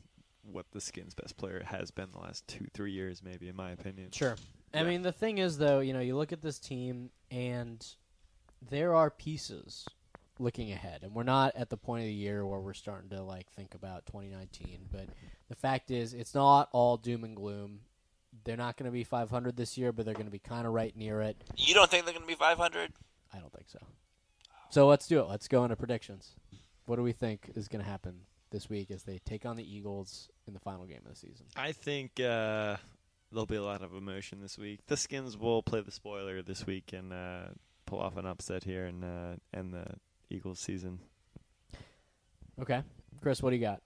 what 0.51 0.65
the 0.71 0.81
Skins' 0.81 1.13
best 1.13 1.37
player 1.37 1.63
has 1.65 1.91
been 1.91 2.11
the 2.11 2.19
last 2.19 2.47
two, 2.47 2.65
three 2.73 2.91
years, 2.91 3.21
maybe, 3.23 3.47
in 3.47 3.55
my 3.55 3.71
opinion. 3.71 4.11
Sure. 4.11 4.35
I 4.73 4.83
mean, 4.83 5.03
the 5.03 5.11
thing 5.11 5.37
is, 5.37 5.57
though, 5.57 5.79
you 5.79 5.93
know, 5.93 6.01
you 6.01 6.15
look 6.15 6.33
at 6.33 6.41
this 6.41 6.59
team, 6.59 7.09
and 7.31 7.85
there 8.69 8.93
are 8.93 9.09
pieces 9.09 9.85
looking 10.39 10.71
ahead, 10.71 11.01
and 11.03 11.13
we're 11.13 11.23
not 11.23 11.55
at 11.55 11.69
the 11.69 11.77
point 11.77 12.03
of 12.03 12.07
the 12.07 12.13
year 12.13 12.45
where 12.45 12.59
we're 12.59 12.73
starting 12.73 13.09
to 13.09 13.23
like 13.23 13.49
think 13.51 13.73
about 13.73 14.05
2019. 14.07 14.87
But 14.91 15.07
the 15.49 15.55
fact 15.55 15.91
is, 15.91 16.13
it's 16.13 16.35
not 16.35 16.69
all 16.71 16.97
doom 16.97 17.23
and 17.23 17.35
gloom. 17.35 17.81
They're 18.43 18.57
not 18.57 18.75
going 18.75 18.85
to 18.85 18.91
be 18.91 19.05
500 19.05 19.55
this 19.55 19.77
year, 19.77 19.93
but 19.93 20.03
they're 20.05 20.13
going 20.13 20.25
to 20.25 20.31
be 20.31 20.39
kind 20.39 20.67
of 20.67 20.73
right 20.73 20.95
near 20.95 21.21
it. 21.21 21.41
You 21.55 21.73
don't 21.73 21.89
think 21.89 22.05
they're 22.05 22.13
going 22.13 22.25
to 22.25 22.27
be 22.27 22.35
500? 22.35 22.91
I 23.33 23.37
don't 23.39 23.53
think 23.53 23.69
so. 23.69 23.79
So 24.69 24.87
let's 24.87 25.07
do 25.07 25.19
it. 25.21 25.29
Let's 25.29 25.47
go 25.47 25.63
into 25.63 25.77
predictions. 25.77 26.35
What 26.85 26.97
do 26.97 27.01
we 27.01 27.13
think 27.13 27.51
is 27.55 27.69
going 27.69 27.83
to 27.83 27.89
happen 27.89 28.21
this 28.51 28.69
week 28.69 28.91
as 28.91 29.03
they 29.03 29.19
take 29.19 29.45
on 29.45 29.55
the 29.55 29.63
Eagles 29.63 30.29
in 30.47 30.53
the 30.53 30.59
final 30.59 30.85
game 30.85 31.01
of 31.05 31.11
the 31.11 31.15
season? 31.15 31.45
I 31.55 31.71
think 31.71 32.19
uh, 32.19 32.77
there'll 33.31 33.45
be 33.45 33.55
a 33.55 33.63
lot 33.63 33.81
of 33.81 33.93
emotion 33.93 34.41
this 34.41 34.57
week. 34.57 34.79
The 34.87 34.97
Skins 34.97 35.37
will 35.37 35.63
play 35.63 35.81
the 35.81 35.91
spoiler 35.91 36.41
this 36.41 36.65
week 36.65 36.93
and 36.93 37.13
uh, 37.13 37.45
pull 37.85 37.99
off 37.99 38.17
an 38.17 38.25
upset 38.25 38.63
here 38.63 38.85
and 38.85 39.03
uh, 39.03 39.35
end 39.53 39.73
the 39.73 39.85
Eagles 40.29 40.59
season. 40.59 40.99
Okay, 42.59 42.81
Chris, 43.21 43.43
what 43.43 43.49
do 43.49 43.57
you 43.57 43.61
got? 43.61 43.81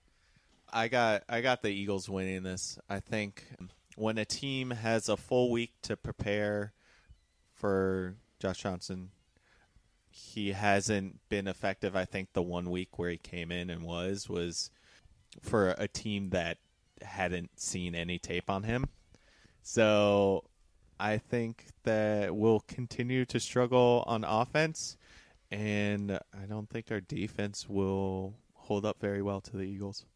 I 0.72 0.88
got 0.88 1.24
I 1.28 1.40
got 1.40 1.62
the 1.62 1.70
Eagles 1.70 2.08
winning 2.08 2.44
this. 2.44 2.78
I 2.88 3.00
think 3.00 3.44
when 3.96 4.18
a 4.18 4.24
team 4.24 4.70
has 4.70 5.08
a 5.08 5.16
full 5.16 5.50
week 5.50 5.72
to 5.82 5.96
prepare 5.96 6.72
for 7.54 8.14
Josh 8.38 8.58
Johnson, 8.58 9.10
he 10.10 10.52
hasn't 10.52 11.20
been 11.28 11.46
effective. 11.48 11.96
I 11.96 12.04
think 12.04 12.32
the 12.32 12.42
one 12.42 12.70
week 12.70 12.98
where 12.98 13.10
he 13.10 13.16
came 13.16 13.50
in 13.50 13.70
and 13.70 13.84
was 13.84 14.28
was 14.28 14.70
for 15.40 15.74
a 15.78 15.88
team 15.88 16.30
that 16.30 16.58
hadn't 17.02 17.58
seen 17.58 17.94
any 17.94 18.18
tape 18.18 18.50
on 18.50 18.64
him. 18.64 18.88
So 19.62 20.44
I 20.98 21.18
think 21.18 21.66
that 21.84 22.34
we'll 22.34 22.60
continue 22.60 23.24
to 23.26 23.40
struggle 23.40 24.04
on 24.06 24.24
offense 24.24 24.96
and 25.50 26.12
I 26.12 26.46
don't 26.48 26.68
think 26.68 26.90
our 26.90 27.00
defense 27.00 27.68
will 27.68 28.34
hold 28.54 28.84
up 28.84 29.00
very 29.00 29.22
well 29.22 29.40
to 29.42 29.56
the 29.56 29.64
Eagles. 29.64 30.06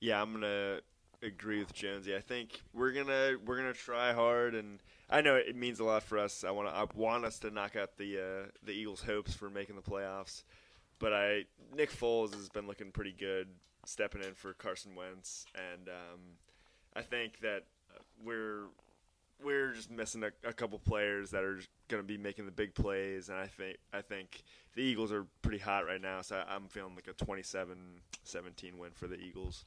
Yeah, 0.00 0.22
I'm 0.22 0.32
gonna 0.32 0.80
agree 1.22 1.58
with 1.58 1.74
Jonesy. 1.74 2.14
I 2.14 2.20
think 2.20 2.62
we're 2.72 2.92
gonna 2.92 3.36
we're 3.44 3.56
gonna 3.56 3.74
try 3.74 4.12
hard, 4.12 4.54
and 4.54 4.80
I 5.10 5.22
know 5.22 5.36
it 5.36 5.56
means 5.56 5.80
a 5.80 5.84
lot 5.84 6.02
for 6.02 6.18
us. 6.18 6.44
I 6.44 6.50
want 6.50 6.68
I 6.68 6.86
want 6.94 7.24
us 7.24 7.38
to 7.40 7.50
knock 7.50 7.76
out 7.76 7.96
the 7.96 8.18
uh, 8.18 8.46
the 8.62 8.72
Eagles' 8.72 9.02
hopes 9.02 9.34
for 9.34 9.48
making 9.48 9.76
the 9.76 9.82
playoffs. 9.82 10.42
But 10.98 11.12
I 11.12 11.44
Nick 11.74 11.90
Foles 11.92 12.34
has 12.34 12.48
been 12.48 12.66
looking 12.66 12.90
pretty 12.90 13.14
good, 13.18 13.48
stepping 13.86 14.22
in 14.22 14.34
for 14.34 14.52
Carson 14.52 14.94
Wentz, 14.94 15.46
and 15.54 15.88
um, 15.88 16.20
I 16.94 17.02
think 17.02 17.40
that 17.40 17.64
we're 18.24 18.64
we're 19.42 19.72
just 19.72 19.90
missing 19.90 20.24
a, 20.24 20.48
a 20.48 20.52
couple 20.52 20.78
players 20.78 21.30
that 21.30 21.44
are 21.44 21.60
going 21.88 22.02
to 22.02 22.06
be 22.06 22.18
making 22.18 22.44
the 22.44 22.50
big 22.50 22.74
plays, 22.74 23.28
and 23.28 23.38
I 23.38 23.46
think 23.46 23.78
I 23.92 24.02
think 24.02 24.42
the 24.74 24.82
Eagles 24.82 25.12
are 25.12 25.26
pretty 25.42 25.58
hot 25.58 25.86
right 25.86 26.00
now, 26.02 26.22
so 26.22 26.36
I, 26.36 26.54
I'm 26.54 26.68
feeling 26.68 26.94
like 26.94 27.08
a 27.08 27.14
27-17 27.24 28.78
win 28.78 28.90
for 28.94 29.06
the 29.06 29.16
Eagles. 29.16 29.64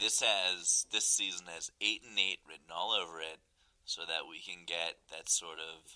this 0.00 0.20
has 0.20 0.86
this 0.92 1.06
season 1.06 1.46
has 1.54 1.70
eight 1.80 2.02
and 2.08 2.18
eight 2.18 2.38
written 2.48 2.72
all 2.74 2.92
over 2.92 3.20
it, 3.20 3.38
so 3.84 4.02
that 4.06 4.28
we 4.28 4.40
can 4.40 4.64
get 4.66 4.96
that 5.10 5.28
sort 5.28 5.58
of, 5.58 5.92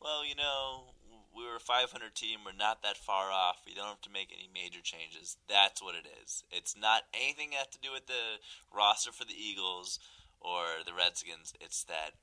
well, 0.00 0.24
you 0.26 0.34
know, 0.34 0.92
we 1.34 1.44
were 1.44 1.56
a 1.56 1.60
500 1.60 2.14
team. 2.14 2.40
We're 2.44 2.52
not 2.52 2.82
that 2.82 2.96
far 2.96 3.30
off. 3.30 3.62
We 3.66 3.74
don't 3.74 3.88
have 3.88 4.02
to 4.02 4.10
make 4.10 4.32
any 4.32 4.48
major 4.52 4.80
changes. 4.82 5.36
That's 5.48 5.82
what 5.82 5.94
it 5.94 6.06
is. 6.22 6.44
It's 6.50 6.76
not 6.76 7.04
anything 7.14 7.50
that 7.50 7.72
to 7.72 7.78
do 7.78 7.92
with 7.92 8.06
the 8.06 8.42
roster 8.74 9.12
for 9.12 9.24
the 9.24 9.36
Eagles 9.36 9.98
or 10.40 10.84
the 10.84 10.94
Redskins. 10.94 11.54
It's 11.60 11.84
that 11.84 12.18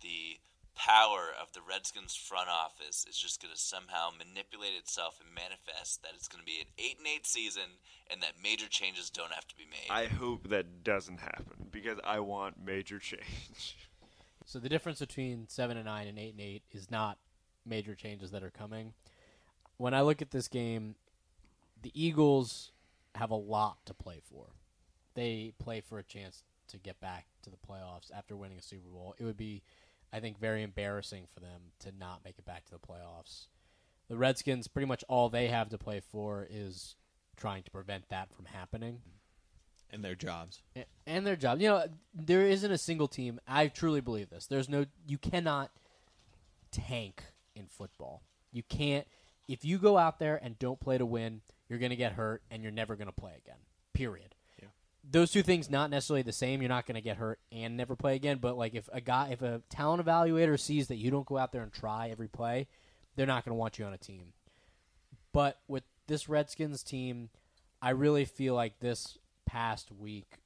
the 0.00 0.38
power 0.74 1.30
of 1.40 1.52
the 1.52 1.60
Redskins 1.66 2.14
front 2.14 2.48
office 2.48 3.06
is 3.08 3.16
just 3.16 3.40
going 3.40 3.54
to 3.54 3.60
somehow 3.60 4.10
manipulate 4.10 4.74
itself 4.78 5.20
and 5.24 5.32
manifest 5.34 6.02
that 6.02 6.12
it's 6.14 6.28
going 6.28 6.40
to 6.40 6.46
be 6.46 6.60
an 6.60 6.66
8 6.78 6.98
and 6.98 7.06
8 7.06 7.26
season 7.26 7.78
and 8.10 8.22
that 8.22 8.32
major 8.42 8.68
changes 8.68 9.08
don't 9.08 9.32
have 9.32 9.46
to 9.48 9.56
be 9.56 9.64
made. 9.70 9.90
I 9.90 10.06
hope 10.06 10.48
that 10.48 10.82
doesn't 10.84 11.20
happen 11.20 11.68
because 11.70 11.98
I 12.04 12.20
want 12.20 12.56
major 12.64 12.98
change. 13.10 13.76
So 14.44 14.58
the 14.58 14.68
difference 14.68 15.00
between 15.00 15.48
seven 15.48 15.76
and 15.76 15.86
nine 15.86 16.06
and 16.06 16.18
eight 16.18 16.32
and 16.32 16.40
eight 16.40 16.62
is 16.70 16.90
not 16.90 17.18
major 17.64 17.94
changes 17.94 18.30
that 18.30 18.42
are 18.42 18.50
coming. 18.50 18.92
When 19.78 19.94
I 19.94 20.02
look 20.02 20.22
at 20.22 20.30
this 20.30 20.48
game, 20.48 20.96
the 21.82 21.92
Eagles 21.94 22.72
have 23.14 23.30
a 23.30 23.36
lot 23.36 23.78
to 23.86 23.94
play 23.94 24.20
for. 24.22 24.46
They 25.14 25.52
play 25.58 25.80
for 25.80 25.98
a 25.98 26.04
chance 26.04 26.42
to 26.68 26.78
get 26.78 27.00
back 27.00 27.26
to 27.42 27.50
the 27.50 27.56
playoffs 27.56 28.10
after 28.14 28.36
winning 28.36 28.58
a 28.58 28.62
Super 28.62 28.88
Bowl. 28.88 29.14
It 29.18 29.24
would 29.24 29.36
be, 29.36 29.62
I 30.12 30.20
think, 30.20 30.38
very 30.38 30.62
embarrassing 30.62 31.26
for 31.32 31.40
them 31.40 31.72
to 31.80 31.92
not 31.98 32.24
make 32.24 32.38
it 32.38 32.44
back 32.44 32.64
to 32.66 32.72
the 32.72 32.78
playoffs. 32.78 33.46
The 34.08 34.16
Redskins, 34.16 34.68
pretty 34.68 34.86
much 34.86 35.04
all 35.08 35.28
they 35.28 35.48
have 35.48 35.70
to 35.70 35.78
play 35.78 36.00
for 36.00 36.46
is 36.50 36.96
trying 37.36 37.62
to 37.62 37.70
prevent 37.70 38.08
that 38.10 38.32
from 38.32 38.46
happening 38.46 39.00
and 39.94 40.04
their 40.04 40.14
jobs. 40.14 40.60
And 41.06 41.26
their 41.26 41.36
job. 41.36 41.60
You 41.60 41.68
know, 41.68 41.84
there 42.12 42.42
isn't 42.42 42.70
a 42.70 42.76
single 42.76 43.08
team. 43.08 43.40
I 43.46 43.68
truly 43.68 44.00
believe 44.00 44.28
this. 44.28 44.46
There's 44.46 44.68
no. 44.68 44.84
You 45.06 45.16
cannot 45.16 45.70
tank 46.70 47.22
in 47.54 47.66
football. 47.66 48.22
You 48.52 48.62
can't. 48.64 49.06
If 49.48 49.64
you 49.64 49.78
go 49.78 49.96
out 49.96 50.18
there 50.18 50.38
and 50.42 50.58
don't 50.58 50.80
play 50.80 50.98
to 50.98 51.06
win, 51.06 51.42
you're 51.68 51.78
going 51.78 51.90
to 51.90 51.96
get 51.96 52.12
hurt, 52.12 52.42
and 52.50 52.62
you're 52.62 52.72
never 52.72 52.96
going 52.96 53.06
to 53.06 53.12
play 53.12 53.32
again. 53.36 53.58
Period. 53.92 54.34
Yeah. 54.60 54.68
Those 55.08 55.30
two 55.30 55.42
things 55.42 55.70
not 55.70 55.90
necessarily 55.90 56.22
the 56.22 56.32
same. 56.32 56.60
You're 56.60 56.68
not 56.68 56.86
going 56.86 56.96
to 56.96 57.00
get 57.00 57.16
hurt 57.16 57.38
and 57.52 57.76
never 57.76 57.94
play 57.94 58.16
again. 58.16 58.38
But 58.40 58.58
like 58.58 58.74
if 58.74 58.88
a 58.92 59.00
guy, 59.00 59.28
if 59.32 59.42
a 59.42 59.62
talent 59.70 60.04
evaluator 60.04 60.58
sees 60.58 60.88
that 60.88 60.96
you 60.96 61.10
don't 61.10 61.26
go 61.26 61.38
out 61.38 61.52
there 61.52 61.62
and 61.62 61.72
try 61.72 62.08
every 62.08 62.28
play, 62.28 62.66
they're 63.16 63.26
not 63.26 63.44
going 63.44 63.54
to 63.54 63.58
want 63.58 63.78
you 63.78 63.84
on 63.84 63.92
a 63.92 63.98
team. 63.98 64.32
But 65.32 65.58
with 65.68 65.84
this 66.06 66.28
Redskins 66.28 66.82
team, 66.82 67.28
I 67.80 67.90
really 67.90 68.24
feel 68.24 68.54
like 68.54 68.80
this 68.80 69.18
past 69.46 69.90
week 69.92 70.38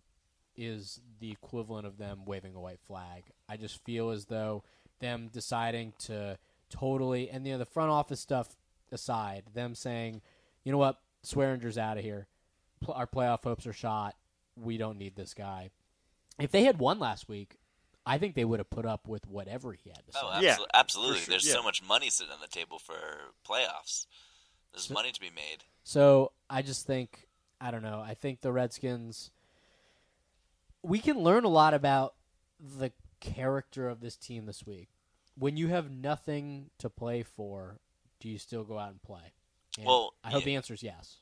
is 0.56 1.00
the 1.20 1.30
equivalent 1.30 1.86
of 1.86 1.98
them 1.98 2.24
waving 2.26 2.54
a 2.54 2.60
white 2.60 2.80
flag. 2.86 3.24
I 3.48 3.56
just 3.56 3.82
feel 3.84 4.10
as 4.10 4.26
though 4.26 4.64
them 5.00 5.28
deciding 5.32 5.92
to 6.00 6.38
totally 6.70 7.30
and 7.30 7.46
you 7.46 7.52
know 7.52 7.58
the 7.58 7.64
front 7.64 7.90
office 7.90 8.20
stuff 8.20 8.56
aside, 8.92 9.44
them 9.54 9.74
saying, 9.74 10.20
you 10.64 10.72
know 10.72 10.78
what, 10.78 10.98
Swearinger's 11.24 11.78
out 11.78 11.98
of 11.98 12.04
here. 12.04 12.26
Pl- 12.80 12.94
our 12.94 13.06
playoff 13.06 13.44
hopes 13.44 13.66
are 13.66 13.72
shot. 13.72 14.16
We 14.56 14.76
don't 14.76 14.98
need 14.98 15.14
this 15.16 15.34
guy. 15.34 15.70
If 16.40 16.50
they 16.50 16.64
had 16.64 16.78
won 16.78 16.98
last 16.98 17.28
week, 17.28 17.56
I 18.06 18.18
think 18.18 18.34
they 18.34 18.44
would 18.44 18.60
have 18.60 18.70
put 18.70 18.86
up 18.86 19.06
with 19.06 19.26
whatever 19.26 19.72
he 19.72 19.90
had 19.90 19.98
to 20.06 20.12
oh, 20.16 20.20
say. 20.20 20.20
Oh, 20.22 20.38
absol- 20.38 20.42
Yeah, 20.42 20.56
absolutely. 20.74 21.18
sure, 21.20 21.30
There's 21.30 21.46
yeah. 21.46 21.54
so 21.54 21.62
much 21.62 21.82
money 21.82 22.10
sitting 22.10 22.32
on 22.32 22.40
the 22.40 22.48
table 22.48 22.78
for 22.78 22.94
playoffs. 23.46 24.06
There's 24.72 24.90
money 24.90 25.12
to 25.12 25.20
be 25.20 25.30
made. 25.30 25.64
So 25.84 26.32
I 26.48 26.62
just 26.62 26.86
think 26.86 27.27
I 27.60 27.70
don't 27.70 27.82
know. 27.82 28.00
I 28.00 28.14
think 28.14 28.40
the 28.40 28.52
Redskins. 28.52 29.30
We 30.82 31.00
can 31.00 31.18
learn 31.18 31.44
a 31.44 31.48
lot 31.48 31.74
about 31.74 32.14
the 32.60 32.92
character 33.20 33.88
of 33.88 34.00
this 34.00 34.16
team 34.16 34.46
this 34.46 34.64
week. 34.64 34.88
When 35.36 35.56
you 35.56 35.68
have 35.68 35.90
nothing 35.90 36.70
to 36.78 36.88
play 36.88 37.22
for, 37.22 37.78
do 38.20 38.28
you 38.28 38.38
still 38.38 38.64
go 38.64 38.78
out 38.78 38.90
and 38.90 39.02
play? 39.02 39.32
And 39.76 39.86
Well, 39.86 40.14
I 40.24 40.30
hope 40.30 40.42
yeah. 40.42 40.46
the 40.46 40.56
answer 40.56 40.74
is 40.74 40.82
yes. 40.82 41.16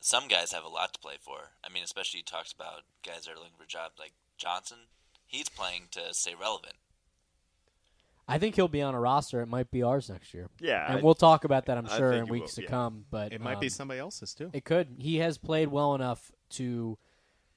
Some 0.00 0.28
guys 0.28 0.52
have 0.52 0.64
a 0.64 0.68
lot 0.68 0.92
to 0.94 1.00
play 1.00 1.16
for. 1.20 1.52
I 1.64 1.72
mean, 1.72 1.82
especially 1.82 2.18
you 2.18 2.24
talked 2.24 2.52
about 2.52 2.82
guys 3.04 3.24
that 3.24 3.32
are 3.32 3.36
looking 3.36 3.56
for 3.58 3.66
jobs 3.66 3.94
like 3.98 4.12
Johnson. 4.36 4.78
He's 5.26 5.48
playing 5.48 5.88
to 5.92 6.12
stay 6.14 6.34
relevant. 6.38 6.74
I 8.28 8.38
think 8.38 8.56
he'll 8.56 8.66
be 8.68 8.82
on 8.82 8.94
a 8.94 9.00
roster. 9.00 9.40
It 9.40 9.46
might 9.46 9.70
be 9.70 9.82
ours 9.82 10.10
next 10.10 10.34
year. 10.34 10.48
Yeah, 10.60 10.84
and 10.88 10.98
I- 10.98 11.02
we'll 11.02 11.14
talk 11.14 11.44
about 11.44 11.66
that. 11.66 11.78
I'm 11.78 11.86
I 11.86 11.96
sure 11.96 12.12
in 12.12 12.26
weeks 12.26 12.56
will, 12.56 12.62
to 12.62 12.62
yeah. 12.62 12.68
come. 12.68 13.04
But 13.10 13.32
It 13.32 13.40
might 13.40 13.60
be 13.60 13.66
um, 13.66 13.70
somebody 13.70 14.00
else's 14.00 14.34
too. 14.34 14.50
It 14.52 14.64
could. 14.64 14.96
He 14.98 15.18
has 15.18 15.38
played 15.38 15.68
well 15.68 15.94
enough 15.94 16.32
to 16.50 16.98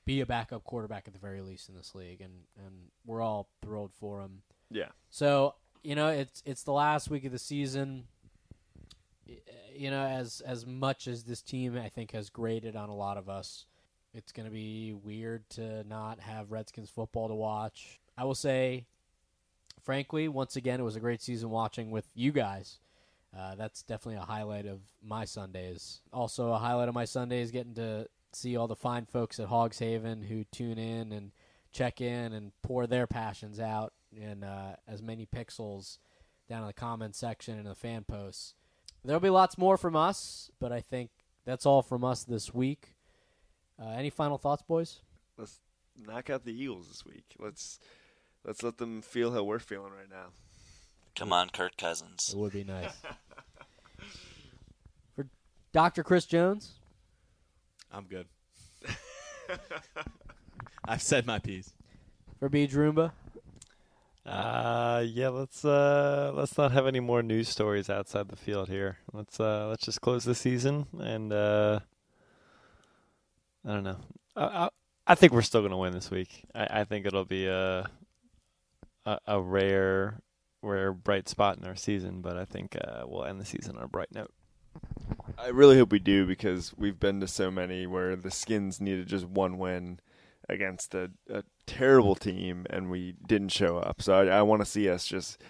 be 0.06 0.22
a 0.22 0.26
backup 0.26 0.64
quarterback 0.64 1.08
at 1.08 1.14
the 1.14 1.20
very 1.20 1.42
least 1.42 1.70
in 1.70 1.76
this 1.76 1.94
league, 1.96 2.22
and 2.22 2.34
and 2.58 2.90
we're 3.06 3.22
all 3.22 3.50
thrilled 3.62 3.94
for 4.00 4.22
him. 4.22 4.42
Yeah. 4.70 4.90
So 5.10 5.56
you 5.84 5.96
know, 5.96 6.10
it's 6.10 6.44
it's 6.46 6.64
the 6.64 6.74
last 6.74 7.10
week 7.10 7.26
of 7.26 7.32
the 7.32 7.40
season. 7.40 8.06
You 9.76 9.92
know, 9.92 10.04
as 10.06 10.42
as 10.42 10.66
much 10.66 11.08
as 11.08 11.24
this 11.24 11.42
team 11.42 11.78
I 11.78 11.90
think 11.90 12.12
has 12.12 12.30
graded 12.30 12.76
on 12.76 12.90
a 12.90 12.96
lot 12.96 13.18
of 13.18 13.30
us, 13.30 13.66
it's 14.14 14.32
going 14.32 14.46
to 14.48 14.52
be 14.52 14.94
weird 14.94 15.50
to 15.52 15.84
not 15.84 16.20
have 16.20 16.52
Redskins 16.52 16.90
football 16.90 17.28
to 17.28 17.36
watch. 17.36 18.00
I 18.18 18.24
will 18.26 18.36
say, 18.36 18.88
frankly, 19.90 20.28
once 20.28 20.56
again, 20.56 20.80
it 20.80 20.84
was 20.84 20.96
a 20.96 21.00
great 21.00 21.20
season 21.20 21.50
watching 21.50 21.90
with 21.90 22.06
you 22.14 22.32
guys. 22.32 22.78
Uh, 23.36 23.56
that's 23.56 23.82
definitely 23.82 24.22
a 24.22 24.24
highlight 24.24 24.68
of 24.68 24.82
my 25.04 25.26
Sundays. 25.26 26.02
Also, 26.14 26.52
a 26.52 26.60
highlight 26.60 26.88
of 26.88 26.94
my 26.94 27.06
Sundays 27.06 27.50
getting 27.50 27.74
to 27.74 28.08
see 28.32 28.56
all 28.56 28.68
the 28.68 28.76
fine 28.76 29.08
folks 29.08 29.40
at 29.40 29.48
Hogs 29.48 29.80
Haven 29.80 30.22
who 30.22 30.44
tune 30.52 30.78
in 30.78 31.12
and 31.12 31.32
check 31.72 32.02
in 32.02 32.34
and 32.34 32.52
pour 32.62 32.86
their 32.86 33.08
passions 33.08 33.60
out 33.60 33.92
in 34.16 34.44
uh, 34.44 34.76
as 34.88 35.02
many 35.02 35.26
pixels 35.26 35.98
down 36.48 36.62
in 36.62 36.68
the 36.68 36.74
comment 36.74 37.16
section 37.16 37.58
and 37.58 37.66
the 37.66 37.74
fan 37.74 38.04
posts. 38.04 38.54
There'll 39.04 39.20
be 39.20 39.32
lots 39.32 39.58
more 39.58 39.76
from 39.76 39.96
us, 39.96 40.52
but 40.60 40.72
I 40.72 40.82
think 40.82 41.10
that's 41.46 41.66
all 41.66 41.82
from 41.82 42.04
us 42.04 42.24
this 42.24 42.54
week. 42.54 42.94
Uh, 43.82 43.90
any 43.90 44.12
final 44.12 44.38
thoughts, 44.38 44.62
boys? 44.62 45.00
Let's 45.36 45.58
knock 45.98 46.30
out 46.30 46.46
the 46.46 46.54
Eagles 46.54 46.90
this 46.90 47.04
week. 47.04 47.26
Let's 47.40 47.80
let's 48.46 48.64
let 48.64 48.78
them 48.78 49.02
feel 49.02 49.34
how 49.34 49.44
we're 49.44 49.60
feeling 49.60 49.92
right 49.92 50.10
now. 50.10 50.28
Come 51.16 51.34
on, 51.34 51.50
Kirk 51.50 51.76
Cousins. 51.78 52.30
It 52.34 52.38
would 52.38 52.54
be 52.54 52.64
nice. 52.64 52.94
For 55.16 55.28
Dr. 55.74 56.04
Chris 56.04 56.26
Jones, 56.26 56.74
I'm 57.92 58.06
good. 58.06 58.28
I've 60.88 61.02
said 61.02 61.26
my 61.26 61.40
piece. 61.40 61.74
for 62.40 62.50
Beach 62.50 62.72
Roomba, 62.72 63.12
Uh, 64.26 65.04
yeah, 65.08 65.30
let's 65.30 65.66
uh, 65.66 66.32
let's 66.36 66.58
not 66.58 66.72
have 66.72 66.86
any 66.88 67.00
more 67.00 67.22
news 67.24 67.50
stories 67.50 67.90
outside 67.90 68.30
the 68.30 68.36
field 68.36 68.70
here. 68.70 68.98
Let's 69.12 69.40
uh, 69.40 69.68
let's 69.68 69.84
just 69.86 70.02
close 70.02 70.24
the 70.24 70.36
season, 70.36 70.86
and 71.00 71.34
uh, 71.34 71.80
I 73.66 73.74
don't 73.74 73.84
know. 73.84 73.98
I, 74.36 74.44
I, 74.44 74.70
I 75.08 75.16
think 75.16 75.34
we're 75.34 75.42
still 75.42 75.62
going 75.62 75.72
to 75.72 75.78
win 75.78 75.94
this 75.94 76.12
week. 76.12 76.46
I, 76.56 76.82
I 76.82 76.84
think 76.86 77.06
it'll 77.08 77.26
be 77.26 77.48
a, 77.48 77.90
a 79.06 79.20
a 79.28 79.42
rare 79.42 80.22
rare 80.62 80.94
bright 80.94 81.30
spot 81.30 81.58
in 81.58 81.66
our 81.66 81.76
season, 81.76 82.22
but 82.22 82.38
I 82.38 82.46
think 82.46 82.76
uh, 82.76 83.04
we'll 83.06 83.26
end 83.26 83.40
the 83.40 83.46
season 83.46 83.78
on 83.78 83.84
a 83.84 83.88
bright 83.88 84.14
note. 84.14 84.32
I 85.38 85.48
really 85.48 85.78
hope 85.78 85.92
we 85.92 86.00
do 86.00 86.26
because 86.26 86.74
we've 86.78 87.00
been 87.00 87.22
to 87.22 87.28
so 87.28 87.50
many 87.50 87.88
where 87.88 88.16
the 88.16 88.32
Skins 88.32 88.82
needed 88.82 89.08
just 89.08 89.26
one 89.26 89.58
win 89.58 90.00
against 90.50 90.94
a, 90.94 91.12
a 91.30 91.44
terrible 91.66 92.16
team 92.16 92.66
and 92.70 92.90
we 92.90 93.16
didn't 93.26 93.50
show 93.50 93.78
up. 93.78 94.02
So 94.02 94.14
I, 94.14 94.40
I 94.40 94.42
want 94.42 94.62
to 94.62 94.66
see 94.66 94.90
us 94.90 95.06
just 95.06 95.42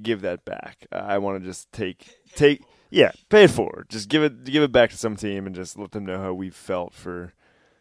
give 0.00 0.22
that 0.22 0.44
back. 0.44 0.86
I 0.90 1.18
want 1.18 1.42
to 1.42 1.46
just 1.46 1.70
take 1.72 2.18
take 2.34 2.62
yeah, 2.90 3.12
pay 3.28 3.44
it 3.44 3.50
forward. 3.50 3.86
Just 3.88 4.08
give 4.08 4.22
it 4.22 4.44
give 4.44 4.62
it 4.62 4.72
back 4.72 4.90
to 4.90 4.96
some 4.96 5.16
team 5.16 5.46
and 5.46 5.54
just 5.54 5.78
let 5.78 5.92
them 5.92 6.06
know 6.06 6.18
how 6.18 6.32
we've 6.32 6.54
felt 6.54 6.94
for 6.94 7.34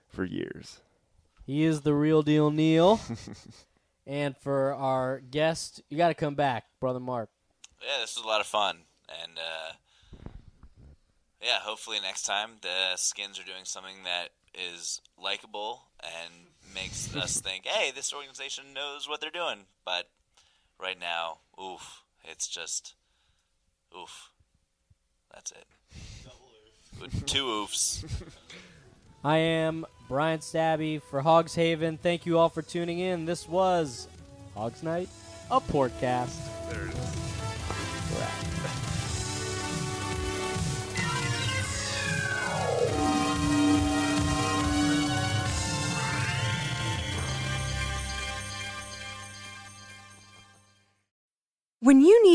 for 0.08 0.26
years. 0.26 0.82
he 1.46 1.64
is 1.64 1.82
the 1.82 1.94
real 1.94 2.22
deal, 2.22 2.52
Neal. 2.52 3.00
and 4.06 4.36
for 4.38 4.74
our 4.74 5.20
guest, 5.20 5.82
you 5.90 5.98
got 5.98 6.10
to 6.10 6.14
come 6.14 6.36
back, 6.36 6.66
brother 6.80 7.00
Mark. 7.00 7.30
Yeah, 7.82 8.02
this 8.02 8.16
was 8.16 8.24
a 8.24 8.28
lot 8.28 8.42
of 8.42 8.48
fun, 8.48 8.78
and 9.22 9.38
uh, 9.38 9.74
yeah, 11.42 11.60
hopefully 11.62 11.98
next 12.02 12.24
time 12.24 12.52
the 12.62 12.96
Skins 12.96 13.40
are 13.40 13.44
doing 13.44 13.66
something 13.66 14.04
that 14.06 14.30
is 14.54 15.02
likable 15.22 15.84
and 16.02 16.34
makes 16.74 17.16
us 17.16 17.42
think, 17.42 17.66
hey, 17.66 17.92
this 17.92 18.14
organization 18.14 18.66
knows 18.74 19.08
what 19.08 19.22
they're 19.22 19.30
doing. 19.30 19.66
But 19.86 20.10
right 20.80 21.00
now, 21.00 21.40
oof, 21.62 22.04
it's 22.24 22.48
just 22.48 22.96
oof. 23.98 24.30
That's 25.34 25.52
it. 25.52 25.66
With 27.02 27.26
two 27.26 27.46
oofs. 27.46 28.06
I 29.24 29.38
am 29.38 29.86
Brian 30.10 30.40
Stabby 30.40 31.02
for 31.02 31.22
Hogs 31.22 31.56
Haven. 31.56 31.98
Thank 31.98 32.26
you 32.26 32.38
all 32.38 32.50
for 32.50 32.62
tuning 32.62 33.00
in. 33.00 33.26
This 33.26 33.48
was 33.48 34.10
Hogs 34.54 34.84
Night, 34.84 35.08
a 35.50 35.62
Porkcast. 35.62 36.36
There 36.70 36.88
it 36.88 36.94
is. 36.94 38.83